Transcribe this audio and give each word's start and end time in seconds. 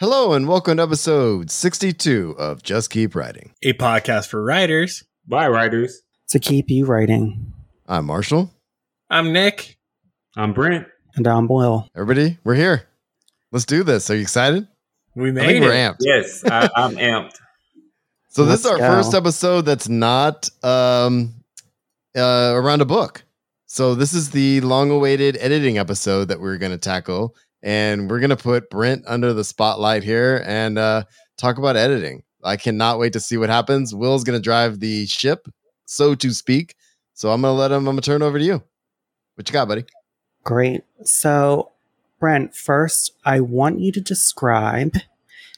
Hello 0.00 0.32
and 0.32 0.46
welcome 0.46 0.76
to 0.76 0.82
episode 0.84 1.50
62 1.50 2.36
of 2.38 2.62
Just 2.62 2.90
Keep 2.90 3.14
Writing. 3.14 3.52
A 3.62 3.72
podcast 3.72 4.28
for 4.28 4.42
writers. 4.44 5.04
By 5.26 5.48
writers. 5.48 6.02
To 6.28 6.38
keep 6.38 6.66
you 6.70 6.86
writing. 6.86 7.52
I'm 7.86 8.06
Marshall. 8.06 8.52
I'm 9.10 9.32
Nick. 9.32 9.76
I'm 10.36 10.52
Brent. 10.52 10.86
And 11.16 11.26
I'm 11.26 11.48
Will. 11.48 11.88
Everybody, 11.96 12.38
we're 12.44 12.54
here. 12.54 12.84
Let's 13.50 13.64
do 13.64 13.82
this. 13.82 14.08
Are 14.10 14.14
you 14.14 14.22
excited? 14.22 14.68
We 15.14 15.30
I 15.30 15.32
made 15.32 15.46
think 15.46 15.64
it. 15.64 15.68
we're 15.68 15.72
amped. 15.72 15.96
Yes, 16.00 16.44
I, 16.44 16.68
I'm 16.74 16.96
amped. 16.96 17.34
So 18.30 18.44
this 18.44 18.60
is 18.60 18.66
Let's 18.66 18.80
our 18.82 18.88
go. 18.88 18.94
first 18.94 19.14
episode 19.14 19.62
that's 19.62 19.88
not 19.88 20.48
um 20.62 21.34
uh 22.16 22.52
around 22.54 22.82
a 22.82 22.84
book. 22.84 23.24
So 23.66 23.96
this 23.96 24.14
is 24.14 24.30
the 24.30 24.60
long-awaited 24.60 25.36
editing 25.40 25.76
episode 25.76 26.26
that 26.26 26.38
we're 26.38 26.58
going 26.58 26.70
to 26.70 26.78
tackle 26.78 27.34
and 27.62 28.10
we're 28.10 28.20
going 28.20 28.30
to 28.30 28.36
put 28.36 28.70
Brent 28.70 29.04
under 29.06 29.32
the 29.32 29.44
spotlight 29.44 30.02
here 30.04 30.42
and 30.46 30.78
uh 30.78 31.04
talk 31.36 31.58
about 31.58 31.76
editing. 31.76 32.22
I 32.44 32.56
cannot 32.56 32.98
wait 32.98 33.12
to 33.14 33.20
see 33.20 33.36
what 33.36 33.48
happens. 33.50 33.94
Will's 33.94 34.24
going 34.24 34.38
to 34.38 34.42
drive 34.42 34.80
the 34.80 35.06
ship, 35.06 35.48
so 35.86 36.14
to 36.16 36.30
speak. 36.32 36.74
So 37.14 37.30
I'm 37.30 37.40
going 37.42 37.52
to 37.54 37.58
let 37.58 37.70
him 37.72 37.78
I'm 37.78 37.84
going 37.84 37.96
to 37.96 38.02
turn 38.02 38.22
over 38.22 38.38
to 38.38 38.44
you. 38.44 38.62
What 39.34 39.48
you 39.48 39.52
got, 39.52 39.68
buddy? 39.68 39.84
Great. 40.44 40.82
So, 41.04 41.72
Brent, 42.18 42.54
first, 42.56 43.12
I 43.24 43.40
want 43.40 43.80
you 43.80 43.92
to 43.92 44.00
describe 44.00 44.94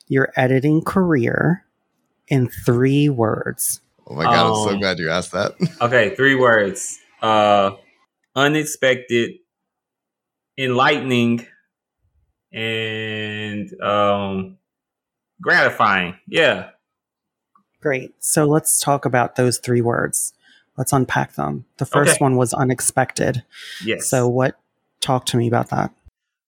your 0.09 0.33
editing 0.37 0.83
career 0.83 1.65
in 2.29 2.49
three 2.49 3.09
words. 3.09 3.81
Oh 4.07 4.15
my 4.15 4.25
god, 4.25 4.49
I'm 4.49 4.55
so 4.55 4.71
Um, 4.75 4.81
glad 4.81 4.99
you 4.99 5.09
asked 5.11 5.33
that. 5.33 5.53
Okay, 5.81 6.15
three 6.17 6.35
words. 6.35 6.99
Uh 7.23 7.73
unexpected, 8.35 9.33
enlightening, 10.59 11.47
and 12.53 13.81
um 13.81 14.57
gratifying. 15.41 16.17
Yeah. 16.27 16.71
Great. 17.81 18.13
So, 18.19 18.45
let's 18.45 18.81
talk 18.81 19.05
about 19.07 19.37
those 19.37 19.59
three 19.59 19.81
words. 19.81 20.35
Let's 20.77 20.93
unpack 20.93 21.35
them. 21.35 21.65
The 21.79 21.87
first 21.87 22.13
Okay. 22.13 22.19
one 22.25 22.37
was 22.37 22.53
unexpected. 22.53 23.43
Yes. 23.85 24.09
So, 24.09 24.29
what? 24.29 24.57
Talk 25.01 25.25
to 25.27 25.37
me 25.39 25.49
about 25.49 25.71
that. 25.71 25.93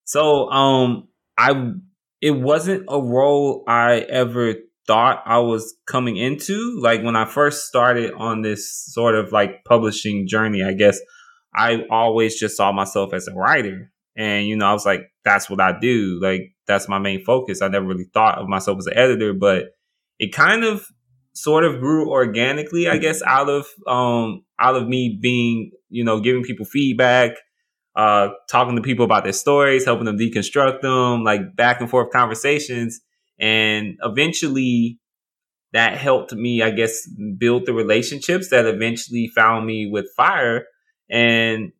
So 0.04 0.50
um 0.50 1.08
I 1.38 1.72
it 2.20 2.32
wasn't 2.32 2.84
a 2.88 3.00
role 3.00 3.64
I 3.66 4.00
ever 4.00 4.54
thought 4.86 5.22
I 5.24 5.38
was 5.38 5.74
coming 5.86 6.16
into. 6.18 6.78
Like 6.80 7.02
when 7.02 7.16
I 7.16 7.24
first 7.24 7.66
started 7.66 8.12
on 8.12 8.42
this 8.42 8.70
sort 8.70 9.14
of 9.14 9.32
like 9.32 9.64
publishing 9.64 10.28
journey, 10.28 10.62
I 10.62 10.74
guess 10.74 11.00
I 11.54 11.84
always 11.90 12.38
just 12.38 12.56
saw 12.56 12.72
myself 12.72 13.14
as 13.14 13.26
a 13.26 13.32
writer. 13.34 13.90
And 14.16 14.46
you 14.46 14.56
know, 14.56 14.66
I 14.66 14.72
was 14.72 14.86
like, 14.86 15.10
that's 15.24 15.48
what 15.48 15.60
I 15.60 15.78
do. 15.78 16.18
Like 16.22 16.54
that's 16.66 16.88
my 16.88 16.98
main 16.98 17.24
focus. 17.24 17.62
I 17.62 17.68
never 17.68 17.86
really 17.86 18.08
thought 18.12 18.38
of 18.38 18.48
myself 18.48 18.78
as 18.78 18.86
an 18.86 18.96
editor, 18.96 19.32
but 19.32 19.66
it 20.18 20.32
kind 20.32 20.64
of 20.64 20.86
sort 21.34 21.64
of 21.64 21.80
grew 21.80 22.10
organically, 22.10 22.88
I 22.88 22.98
guess, 22.98 23.22
out 23.22 23.48
of 23.48 23.66
um 23.86 24.44
out 24.58 24.76
of 24.76 24.88
me 24.88 25.18
being, 25.20 25.70
you 25.88 26.04
know, 26.04 26.20
giving 26.20 26.42
people 26.42 26.66
feedback, 26.66 27.32
uh, 27.96 28.28
talking 28.50 28.76
to 28.76 28.82
people 28.82 29.04
about 29.04 29.24
their 29.24 29.32
stories, 29.32 29.84
helping 29.84 30.04
them 30.04 30.18
deconstruct 30.18 30.82
them, 30.82 31.24
like 31.24 31.56
back 31.56 31.80
and 31.80 31.90
forth 31.90 32.12
conversations. 32.12 33.00
And 33.38 33.96
eventually 34.02 35.00
that 35.72 35.96
helped 35.96 36.32
me, 36.32 36.62
I 36.62 36.70
guess, 36.70 37.08
build 37.38 37.66
the 37.66 37.72
relationships 37.72 38.50
that 38.50 38.66
eventually 38.66 39.30
found 39.34 39.66
me 39.66 39.88
with 39.90 40.06
FIYAH 40.18 40.60
and 41.10 41.72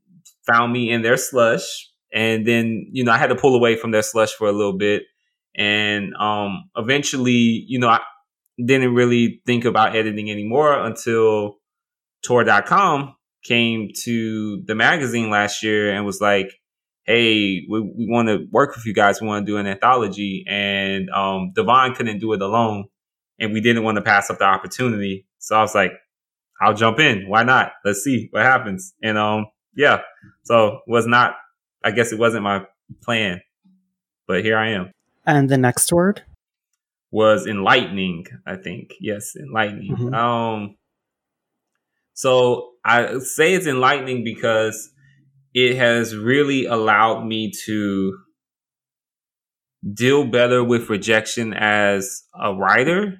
found 0.51 0.73
me 0.73 0.91
in 0.91 1.03
their 1.03 1.17
slush. 1.17 1.89
And 2.13 2.47
then, 2.47 2.89
you 2.93 3.05
know, 3.05 3.13
I 3.13 3.19
had 3.19 3.29
to 3.29 3.35
pull 3.35 3.55
away 3.55 3.77
from 3.77 3.91
their 3.91 4.03
slush 4.03 4.33
for 4.33 4.49
a 4.49 4.53
little 4.53 4.77
bit. 4.77 5.05
And 5.57 6.15
um, 6.15 6.71
eventually, 6.77 7.65
you 7.67 7.79
know, 7.79 7.89
I 7.89 8.01
didn't 8.59 8.95
really 8.95 9.41
think 9.47 9.65
about 9.65 9.97
editing 9.97 10.31
anymore 10.31 10.73
until 10.79 11.57
Tor.com 12.25 13.15
came 13.43 13.89
to 14.05 14.63
the 14.67 14.75
magazine 14.75 15.31
last 15.31 15.63
year 15.63 15.93
and 15.93 16.07
was 16.07 16.21
like, 16.21 16.53
hey, 17.05 17.63
we, 17.69 17.81
we 17.81 18.07
want 18.09 18.29
to 18.29 18.47
work 18.53 18.77
with 18.77 18.87
you 18.87 18.95
guys. 18.95 19.21
We 19.21 19.27
want 19.27 19.45
to 19.45 19.53
do 19.53 19.57
an 19.57 19.67
anthology. 19.67 20.45
And 20.47 21.11
um, 21.11 21.53
Devon 21.55 21.95
couldn't 21.95 22.21
do 22.21 22.33
it 22.33 22.43
alone. 22.43 22.85
And 23.39 23.53
we 23.53 23.61
didn't 23.61 23.83
want 23.83 23.97
to 23.97 24.03
pass 24.03 24.31
up 24.31 24.39
the 24.39 24.45
opportunity. 24.45 25.27
So 25.39 25.57
I 25.57 25.63
was 25.63 25.75
like, 25.75 25.93
I'll 26.61 26.75
jump 26.75 27.01
in. 27.01 27.29
Why 27.29 27.43
not? 27.43 27.73
Let's 27.85 28.05
see 28.05 28.29
what 28.31 28.45
happens. 28.45 28.95
And 29.03 29.19
um, 29.19 29.47
yeah, 29.75 30.03
so 30.45 30.81
was 30.87 31.07
not, 31.07 31.35
I 31.85 31.91
guess 31.91 32.13
it 32.13 32.19
wasn't 32.19 32.45
my 32.45 32.67
plan, 33.03 33.41
but 34.27 34.45
here 34.45 34.57
I 34.57 34.71
am. 34.71 34.93
And 35.27 35.49
the 35.49 35.59
next 35.59 35.93
word? 35.93 36.23
Was 37.11 37.47
enlightening, 37.47 38.27
I 38.47 38.57
think. 38.57 38.95
Yes, 39.01 39.37
enlightening. 39.37 39.97
Mhm. 39.97 40.15
Um, 40.15 40.77
so 42.15 42.71
I 42.85 43.19
say 43.19 43.55
it's 43.55 43.67
enlightening 43.67 44.25
because 44.25 44.91
it 45.55 45.77
has 45.77 46.17
really 46.17 46.67
allowed 46.67 47.25
me 47.27 47.53
to 47.67 48.19
deal 49.93 50.25
better 50.25 50.63
with 50.63 50.89
rejection 50.89 51.53
as 51.53 52.23
a 52.41 52.55
writer 52.55 53.19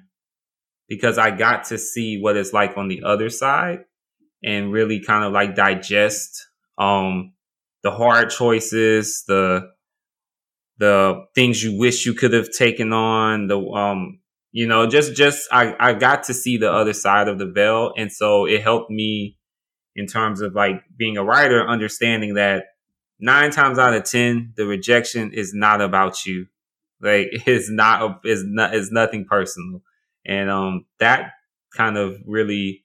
because 0.87 1.17
I 1.17 1.31
got 1.31 1.65
to 1.65 1.77
see 1.77 2.19
what 2.19 2.37
it's 2.37 2.53
like 2.53 2.77
on 2.77 2.87
the 2.87 3.03
other 3.03 3.29
side 3.29 3.85
and 4.43 4.71
really 4.71 4.99
kind 5.01 5.23
of 5.23 5.33
like 5.33 5.55
digest 5.55 6.47
um 6.77 7.33
the 7.83 7.91
hard 7.91 8.29
choices, 8.29 9.23
the 9.27 9.71
the 10.77 11.25
things 11.35 11.63
you 11.63 11.77
wish 11.77 12.05
you 12.05 12.13
could 12.13 12.33
have 12.33 12.49
taken 12.51 12.93
on, 12.93 13.47
the 13.47 13.59
um 13.59 14.19
you 14.51 14.67
know, 14.67 14.87
just 14.87 15.15
just 15.15 15.47
I 15.51 15.75
I 15.79 15.93
got 15.93 16.23
to 16.23 16.33
see 16.33 16.57
the 16.57 16.71
other 16.71 16.93
side 16.93 17.27
of 17.27 17.39
the 17.39 17.47
veil 17.47 17.93
and 17.97 18.11
so 18.11 18.45
it 18.45 18.61
helped 18.61 18.91
me 18.91 19.37
in 19.95 20.07
terms 20.07 20.41
of 20.41 20.55
like 20.55 20.83
being 20.97 21.17
a 21.17 21.23
writer 21.23 21.67
understanding 21.67 22.35
that 22.35 22.65
9 23.19 23.51
times 23.51 23.79
out 23.79 23.93
of 23.93 24.03
10 24.03 24.53
the 24.57 24.65
rejection 24.65 25.31
is 25.33 25.53
not 25.53 25.81
about 25.81 26.25
you. 26.25 26.47
Like 27.01 27.27
it's 27.31 27.69
not 27.69 28.21
it's 28.23 28.43
not 28.45 28.75
it's 28.75 28.91
nothing 28.91 29.25
personal. 29.25 29.81
And 30.25 30.49
um 30.49 30.85
that 30.99 31.31
kind 31.75 31.97
of 31.97 32.17
really 32.25 32.82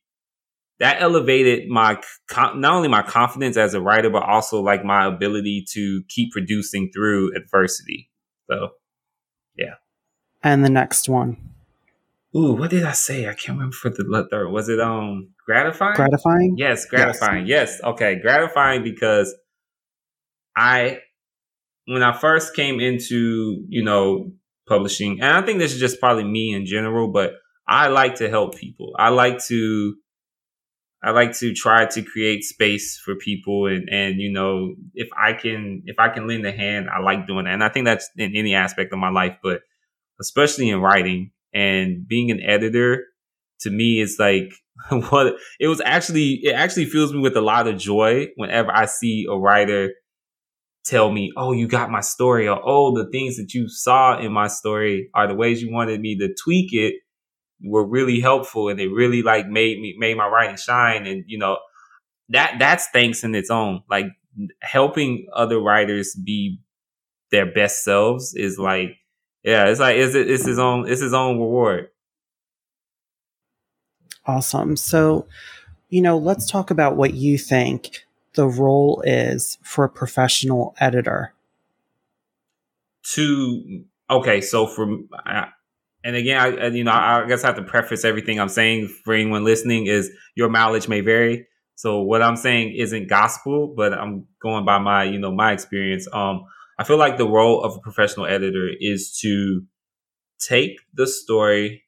that 0.80 1.00
elevated 1.00 1.68
my 1.68 2.00
not 2.34 2.64
only 2.64 2.88
my 2.88 3.02
confidence 3.02 3.56
as 3.56 3.74
a 3.74 3.80
writer 3.80 4.10
but 4.10 4.22
also 4.22 4.60
like 4.60 4.84
my 4.84 5.06
ability 5.06 5.64
to 5.72 6.02
keep 6.08 6.32
producing 6.32 6.90
through 6.94 7.34
adversity. 7.36 8.10
So 8.50 8.70
yeah. 9.56 9.74
And 10.42 10.64
the 10.64 10.70
next 10.70 11.08
one? 11.08 11.36
Ooh, 12.36 12.52
what 12.52 12.70
did 12.70 12.84
I 12.84 12.92
say? 12.92 13.26
I 13.26 13.34
can't 13.34 13.58
remember 13.58 13.74
for 13.74 13.90
the 13.90 14.28
third. 14.30 14.50
Was 14.50 14.68
it 14.68 14.80
um 14.80 15.30
gratifying? 15.44 15.96
Gratifying? 15.96 16.54
Yes, 16.58 16.84
gratifying. 16.84 17.46
Yes. 17.46 17.80
Okay, 17.82 18.16
gratifying 18.20 18.82
because 18.82 19.34
I 20.54 21.00
when 21.86 22.02
I 22.02 22.12
first 22.12 22.54
came 22.54 22.80
into, 22.80 23.64
you 23.68 23.82
know, 23.82 24.32
publishing, 24.68 25.20
and 25.22 25.32
I 25.32 25.40
think 25.40 25.58
this 25.58 25.72
is 25.72 25.80
just 25.80 26.00
probably 26.00 26.24
me 26.24 26.52
in 26.52 26.66
general, 26.66 27.08
but 27.10 27.32
I 27.66 27.88
like 27.88 28.16
to 28.16 28.28
help 28.28 28.56
people. 28.58 28.94
I 28.98 29.08
like 29.08 29.42
to 29.46 29.96
I 31.02 31.10
like 31.10 31.32
to 31.38 31.54
try 31.54 31.86
to 31.86 32.02
create 32.02 32.42
space 32.44 32.98
for 32.98 33.14
people 33.14 33.66
and 33.66 33.88
and 33.90 34.20
you 34.20 34.32
know, 34.32 34.74
if 34.94 35.08
I 35.16 35.32
can 35.32 35.82
if 35.86 35.98
I 35.98 36.08
can 36.08 36.26
lend 36.26 36.46
a 36.46 36.52
hand, 36.52 36.88
I 36.90 37.00
like 37.00 37.26
doing 37.26 37.44
that. 37.44 37.54
And 37.54 37.64
I 37.64 37.68
think 37.68 37.86
that's 37.86 38.08
in 38.16 38.34
any 38.34 38.54
aspect 38.54 38.92
of 38.92 38.98
my 38.98 39.10
life, 39.10 39.36
but 39.42 39.60
especially 40.20 40.70
in 40.70 40.80
writing 40.80 41.32
and 41.54 42.06
being 42.06 42.30
an 42.30 42.40
editor 42.42 43.04
to 43.60 43.70
me 43.70 44.00
is 44.00 44.18
like 44.18 44.52
what 45.10 45.34
it 45.60 45.68
was 45.68 45.80
actually 45.84 46.40
it 46.42 46.52
actually 46.52 46.86
fills 46.86 47.12
me 47.12 47.20
with 47.20 47.36
a 47.36 47.40
lot 47.40 47.68
of 47.68 47.78
joy 47.78 48.28
whenever 48.36 48.72
I 48.72 48.86
see 48.86 49.26
a 49.30 49.36
writer 49.36 49.90
tell 50.84 51.10
me, 51.10 51.32
"Oh, 51.36 51.52
you 51.52 51.68
got 51.68 51.90
my 51.90 52.00
story," 52.00 52.48
or 52.48 52.60
"Oh, 52.64 52.96
the 52.96 53.10
things 53.10 53.36
that 53.36 53.54
you 53.54 53.68
saw 53.68 54.18
in 54.18 54.32
my 54.32 54.48
story 54.48 55.10
are 55.14 55.28
the 55.28 55.34
ways 55.34 55.62
you 55.62 55.72
wanted 55.72 56.00
me 56.00 56.16
to 56.18 56.34
tweak 56.42 56.72
it 56.72 56.94
were 57.62 57.84
really 57.84 58.20
helpful, 58.20 58.68
and 58.68 58.78
they 58.78 58.88
really 58.88 59.22
like 59.22 59.48
made 59.48 59.80
me 59.80 59.96
made 59.98 60.16
my 60.16 60.26
writing 60.28 60.56
shine." 60.56 61.06
And 61.06 61.24
you 61.26 61.38
know 61.38 61.58
that 62.30 62.56
that's 62.58 62.88
thanks 62.88 63.24
in 63.24 63.34
its 63.34 63.50
own. 63.50 63.82
Like 63.90 64.06
helping 64.60 65.26
other 65.32 65.60
writers 65.60 66.14
be 66.14 66.60
their 67.30 67.46
best 67.46 67.84
selves 67.84 68.34
is 68.34 68.58
like, 68.58 68.96
yeah, 69.42 69.66
it's 69.66 69.80
like 69.80 69.96
it's 69.96 70.14
it's 70.14 70.46
his 70.46 70.58
own 70.58 70.88
it's 70.88 71.00
his 71.00 71.14
own 71.14 71.38
reward. 71.38 71.88
Awesome. 74.26 74.76
So, 74.76 75.26
you 75.88 76.02
know, 76.02 76.18
let's 76.18 76.50
talk 76.50 76.70
about 76.70 76.96
what 76.96 77.14
you 77.14 77.38
think 77.38 78.04
the 78.34 78.46
role 78.46 79.02
is 79.06 79.58
for 79.62 79.84
a 79.84 79.88
professional 79.88 80.74
editor. 80.78 81.32
to 83.02 83.84
okay 84.10 84.40
so 84.40 84.66
for 84.66 84.86
and 86.08 86.16
again 86.16 86.40
I, 86.40 86.66
you 86.68 86.84
know 86.84 86.92
i 86.92 87.26
guess 87.28 87.44
i 87.44 87.48
have 87.48 87.56
to 87.56 87.62
preface 87.62 88.04
everything 88.04 88.40
i'm 88.40 88.48
saying 88.48 88.88
for 89.04 89.12
anyone 89.12 89.44
listening 89.44 89.86
is 89.86 90.10
your 90.34 90.48
mileage 90.48 90.88
may 90.88 91.02
vary 91.02 91.46
so 91.74 92.00
what 92.00 92.22
i'm 92.22 92.36
saying 92.36 92.74
isn't 92.74 93.08
gospel 93.08 93.74
but 93.76 93.92
i'm 93.92 94.26
going 94.42 94.64
by 94.64 94.78
my 94.78 95.04
you 95.04 95.18
know 95.18 95.30
my 95.30 95.52
experience 95.52 96.08
um 96.12 96.44
i 96.78 96.84
feel 96.84 96.96
like 96.96 97.18
the 97.18 97.28
role 97.28 97.62
of 97.62 97.76
a 97.76 97.80
professional 97.80 98.26
editor 98.26 98.68
is 98.80 99.18
to 99.20 99.62
take 100.40 100.78
the 100.94 101.06
story 101.06 101.84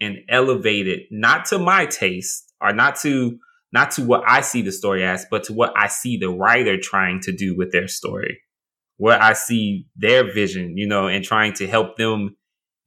and 0.00 0.18
elevate 0.28 0.88
it 0.88 1.02
not 1.10 1.44
to 1.44 1.58
my 1.58 1.86
taste 1.86 2.52
or 2.60 2.72
not 2.72 2.96
to 2.96 3.38
not 3.72 3.92
to 3.92 4.02
what 4.02 4.24
I 4.26 4.40
see 4.40 4.62
the 4.62 4.72
story 4.72 5.04
as, 5.04 5.26
but 5.30 5.44
to 5.44 5.52
what 5.52 5.72
I 5.76 5.86
see 5.86 6.16
the 6.16 6.28
writer 6.28 6.76
trying 6.76 7.20
to 7.20 7.30
do 7.30 7.56
with 7.56 7.70
their 7.70 7.86
story. 7.86 8.40
What 8.96 9.22
I 9.22 9.34
see 9.34 9.86
their 9.94 10.24
vision, 10.32 10.76
you 10.76 10.88
know, 10.88 11.06
and 11.06 11.24
trying 11.24 11.52
to 11.52 11.68
help 11.68 11.96
them 11.96 12.36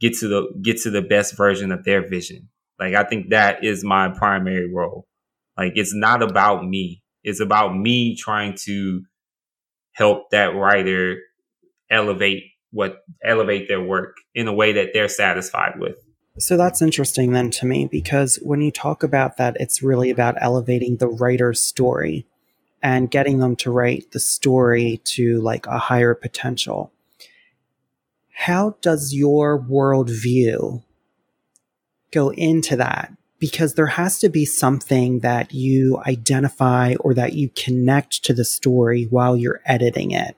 get 0.04 0.18
to 0.20 0.28
the 0.28 0.60
get 0.62 0.78
to 0.82 0.90
the 0.90 1.02
best 1.02 1.38
version 1.38 1.72
of 1.72 1.86
their 1.86 2.06
vision. 2.06 2.50
Like 2.78 2.94
I 2.94 3.06
think 3.06 3.30
that 3.30 3.64
is 3.64 3.86
my 3.86 4.10
primary 4.10 4.72
role. 4.72 5.08
Like 5.58 5.74
it's 5.76 5.96
not 5.96 6.22
about 6.22 6.66
me. 6.66 7.02
It's 7.24 7.40
about 7.40 7.78
me 7.78 8.18
trying 8.18 8.56
to 8.66 9.04
help 9.94 10.30
that 10.32 10.56
writer 10.56 11.20
elevate 11.90 12.44
what 12.72 12.98
elevate 13.24 13.70
their 13.70 13.82
work 13.82 14.18
in 14.36 14.48
a 14.48 14.54
way 14.54 14.74
that 14.74 14.90
they're 14.94 15.08
satisfied 15.08 15.80
with. 15.80 15.96
So 16.38 16.58
that's 16.58 16.82
interesting 16.82 17.32
then 17.32 17.50
to 17.52 17.66
me 17.66 17.86
because 17.86 18.40
when 18.42 18.62
you 18.62 18.72
talk 18.72 19.04
about 19.04 19.38
that, 19.38 19.56
it's 19.60 19.84
really 19.84 20.10
about 20.10 20.36
elevating 20.42 20.98
the 20.98 21.08
writer's 21.08 21.62
story 21.62 22.26
and 22.82 23.10
getting 23.10 23.40
them 23.40 23.56
to 23.58 23.72
write 23.72 24.12
the 24.12 24.20
story 24.20 25.00
to 25.06 25.40
like 25.40 25.66
a 25.68 25.78
higher 25.78 26.16
potential. 26.16 26.92
How 28.34 28.76
does 28.82 29.14
your 29.14 29.60
worldview 29.60 30.84
go 32.12 32.32
into 32.32 32.76
that? 32.76 33.14
Because 33.40 33.76
there 33.76 33.88
has 33.88 34.20
to 34.20 34.30
be 34.30 34.46
something 34.46 35.20
that 35.20 35.54
you 35.54 36.02
identify 36.08 36.96
or 37.00 37.14
that 37.14 37.34
you 37.34 37.50
connect 37.50 38.24
to 38.26 38.34
the 38.34 38.46
story 38.46 39.06
while 39.10 39.36
you're 39.36 39.62
editing 39.66 40.12
it. 40.12 40.38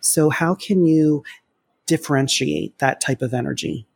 So, 0.00 0.30
how 0.30 0.54
can 0.54 0.86
you 0.86 1.24
differentiate 1.86 2.78
that 2.78 3.00
type 3.00 3.22
of 3.22 3.34
energy? 3.34 3.86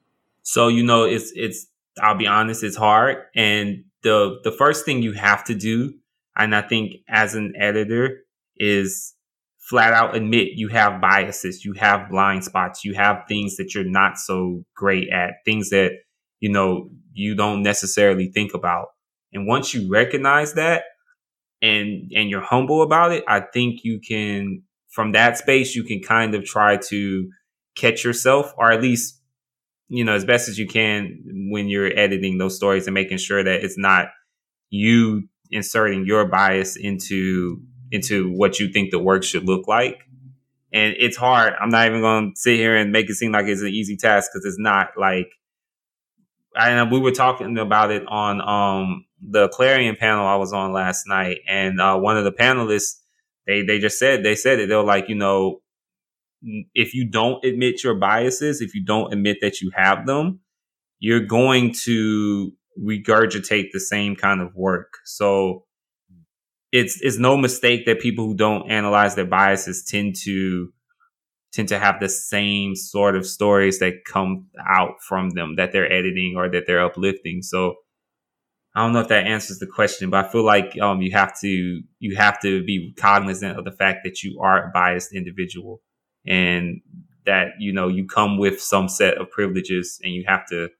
So, 0.43 0.69
you 0.69 0.83
know, 0.83 1.05
it's, 1.05 1.33
it's, 1.35 1.67
I'll 2.01 2.17
be 2.17 2.27
honest, 2.27 2.63
it's 2.63 2.77
hard. 2.77 3.19
And 3.35 3.85
the, 4.03 4.41
the 4.45 4.53
first 4.53 4.85
thing 4.85 5.03
you 5.03 5.13
have 5.13 5.45
to 5.45 5.55
do, 5.55 5.95
and 6.37 6.55
I 6.55 6.63
think 6.63 6.97
as 7.09 7.35
an 7.35 7.55
editor 7.57 8.25
is 8.57 9.15
flat 9.73 9.95
out 9.95 10.15
admit 10.15 10.49
you 10.55 10.69
have 10.69 11.01
biases, 11.01 11.65
you 11.65 11.73
have 11.73 12.11
blind 12.11 12.45
spots, 12.45 12.85
you 12.85 12.93
have 12.93 13.25
things 13.27 13.57
that 13.57 13.75
you're 13.75 13.89
not 13.89 14.19
so 14.19 14.63
great 14.77 15.09
at, 15.09 15.37
things 15.47 15.71
that, 15.71 15.93
you 16.41 16.51
know, 16.51 16.91
you 17.15 17.35
don't 17.35 17.63
necessarily 17.63 18.29
think 18.29 18.53
about. 18.53 18.89
And 19.33 19.47
once 19.47 19.73
you 19.73 19.91
recognize 19.91 20.53
that 20.55 20.83
and, 21.63 22.13
and 22.15 22.29
you're 22.29 22.43
humble 22.43 22.83
about 22.83 23.13
it, 23.13 23.25
I 23.27 23.41
think 23.41 23.81
you 23.83 23.99
can, 23.99 24.63
from 24.91 25.13
that 25.13 25.39
space, 25.39 25.75
you 25.75 25.85
can 25.85 26.03
kind 26.03 26.35
of 26.35 26.45
try 26.45 26.77
to 26.91 27.31
catch 27.75 28.05
yourself 28.05 28.53
or 28.59 28.71
at 28.71 28.83
least 28.83 29.23
you 29.89 30.05
know, 30.05 30.13
as 30.13 30.25
best 30.27 30.49
as 30.49 30.59
you 30.59 30.67
can 30.67 31.19
when 31.51 31.69
you're 31.69 31.99
editing 31.99 32.39
those 32.39 32.57
stories 32.57 32.87
and 32.87 32.95
making 32.95 33.19
sure 33.19 33.43
that 33.43 33.65
it's 33.65 33.79
not 33.79 34.09
you 34.71 35.29
inserting 35.51 36.07
your 36.07 36.27
bias 36.27 36.77
into 36.77 37.59
into 37.93 38.33
what 38.33 38.59
you 38.59 38.73
think 38.73 38.91
the 38.91 38.99
work 38.99 39.23
should 39.23 39.45
look 39.45 39.69
like. 39.69 40.01
And 40.73 40.97
it's 40.99 41.19
hard. 41.19 41.53
I'm 41.61 41.69
not 41.69 41.87
even 41.87 42.01
going 42.01 42.33
to 42.33 42.41
sit 42.41 42.57
here 42.57 42.75
and 42.75 42.91
make 42.91 43.11
it 43.11 43.15
seem 43.15 43.33
like 43.33 43.47
it's 43.47 43.61
an 43.61 43.69
easy 43.69 43.97
task 43.97 44.31
because 44.33 44.47
it's 44.47 44.59
not. 44.59 44.89
Like, 44.99 45.31
and 46.57 46.91
we 46.91 46.99
were 46.99 47.13
talking 47.13 47.57
about 47.59 47.91
it 47.91 48.05
on 48.09 48.41
um 48.41 49.05
the 49.21 49.49
Clarion 49.51 49.97
panel 49.97 50.27
I 50.27 50.37
was 50.37 50.53
on 50.53 50.73
last 50.73 51.07
night, 51.07 51.39
and 51.47 51.81
uh, 51.81 51.99
one 51.99 52.17
of 52.17 52.25
the 52.25 52.33
panelists 52.33 52.95
they 53.47 53.63
they 53.63 53.79
just 53.79 53.99
said 53.99 54.25
they 54.25 54.35
said 54.35 54.59
it. 54.59 54.69
They 54.71 54.75
were 54.77 54.83
like, 54.83 55.11
you 55.11 55.15
know, 55.15 55.61
if 56.75 56.95
you 56.95 57.09
don't 57.09 57.45
admit 57.45 57.85
your 57.85 57.95
biases, 57.95 58.63
if 58.63 58.75
you 58.75 58.85
don't 58.85 59.13
admit 59.13 59.39
that 59.43 59.61
you 59.61 59.71
have 59.77 60.07
them, 60.07 60.41
you're 60.99 61.21
going 61.27 61.75
to 61.85 62.53
regurgitate 62.81 63.69
the 63.73 63.81
same 63.81 64.17
kind 64.17 64.41
of 64.41 64.55
work. 64.55 64.95
So 65.05 65.65
it's 66.73 67.01
it's 67.03 67.19
no 67.19 67.37
mistake 67.37 67.87
that 67.87 68.01
people 68.01 68.27
who 68.27 68.35
don't 68.35 68.71
analyze 68.71 69.15
their 69.15 69.27
biases 69.27 69.85
tend 69.85 70.17
to 70.25 70.73
tend 71.53 71.69
to 71.69 71.79
have 71.79 72.01
the 72.01 72.09
same 72.09 72.75
sort 72.75 73.15
of 73.15 73.27
stories 73.27 73.79
that 73.79 74.05
come 74.07 74.47
out 74.67 74.95
from 75.07 75.31
them 75.31 75.57
that 75.57 75.71
they're 75.73 75.93
editing 75.93 76.35
or 76.37 76.51
that 76.51 76.65
they're 76.67 76.85
uplifting. 76.85 77.43
So 77.43 77.75
I 78.75 78.83
don't 78.83 78.95
know 78.95 79.01
if 79.01 79.09
that 79.09 79.27
answers 79.27 79.59
the 79.59 79.67
question, 79.67 80.09
but 80.09 80.25
I 80.25 80.29
feel 80.31 80.45
like 80.45 80.81
um, 80.81 81.03
you 81.03 81.13
have 81.13 81.39
to 81.41 81.83
you 81.99 82.17
have 82.17 82.41
to 82.41 82.65
be 82.65 82.95
cognizant 82.99 83.59
of 83.59 83.65
the 83.65 83.73
fact 83.73 84.01
that 84.05 84.23
you 84.23 84.41
are 84.41 84.69
a 84.69 84.71
biased 84.73 85.15
individual 85.15 85.83
and 86.27 86.81
that 87.27 87.49
you 87.59 87.73
know 87.73 87.89
you 87.89 88.07
come 88.07 88.39
with 88.39 88.61
some 88.61 88.89
set 88.89 89.19
of 89.19 89.31
privileges 89.31 90.01
and 90.03 90.15
you 90.15 90.25
have 90.27 90.47
to 90.49 90.71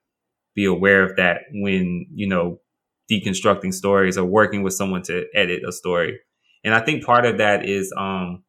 be 0.55 0.65
aware 0.65 1.05
of 1.05 1.17
that 1.17 1.43
when 1.53 2.07
you 2.15 2.27
know 2.27 2.61
deconstructing 3.11 3.73
stories 3.73 4.17
or 4.17 4.25
working 4.25 4.63
with 4.63 4.73
someone 4.73 5.03
to 5.03 5.25
edit 5.35 5.63
a 5.67 5.73
story 5.73 6.19
and 6.65 6.75
i 6.75 6.81
think 6.81 7.05
part 7.05 7.27
of 7.27 7.39
that 7.39 7.69
is 7.69 7.93
um 7.97 8.43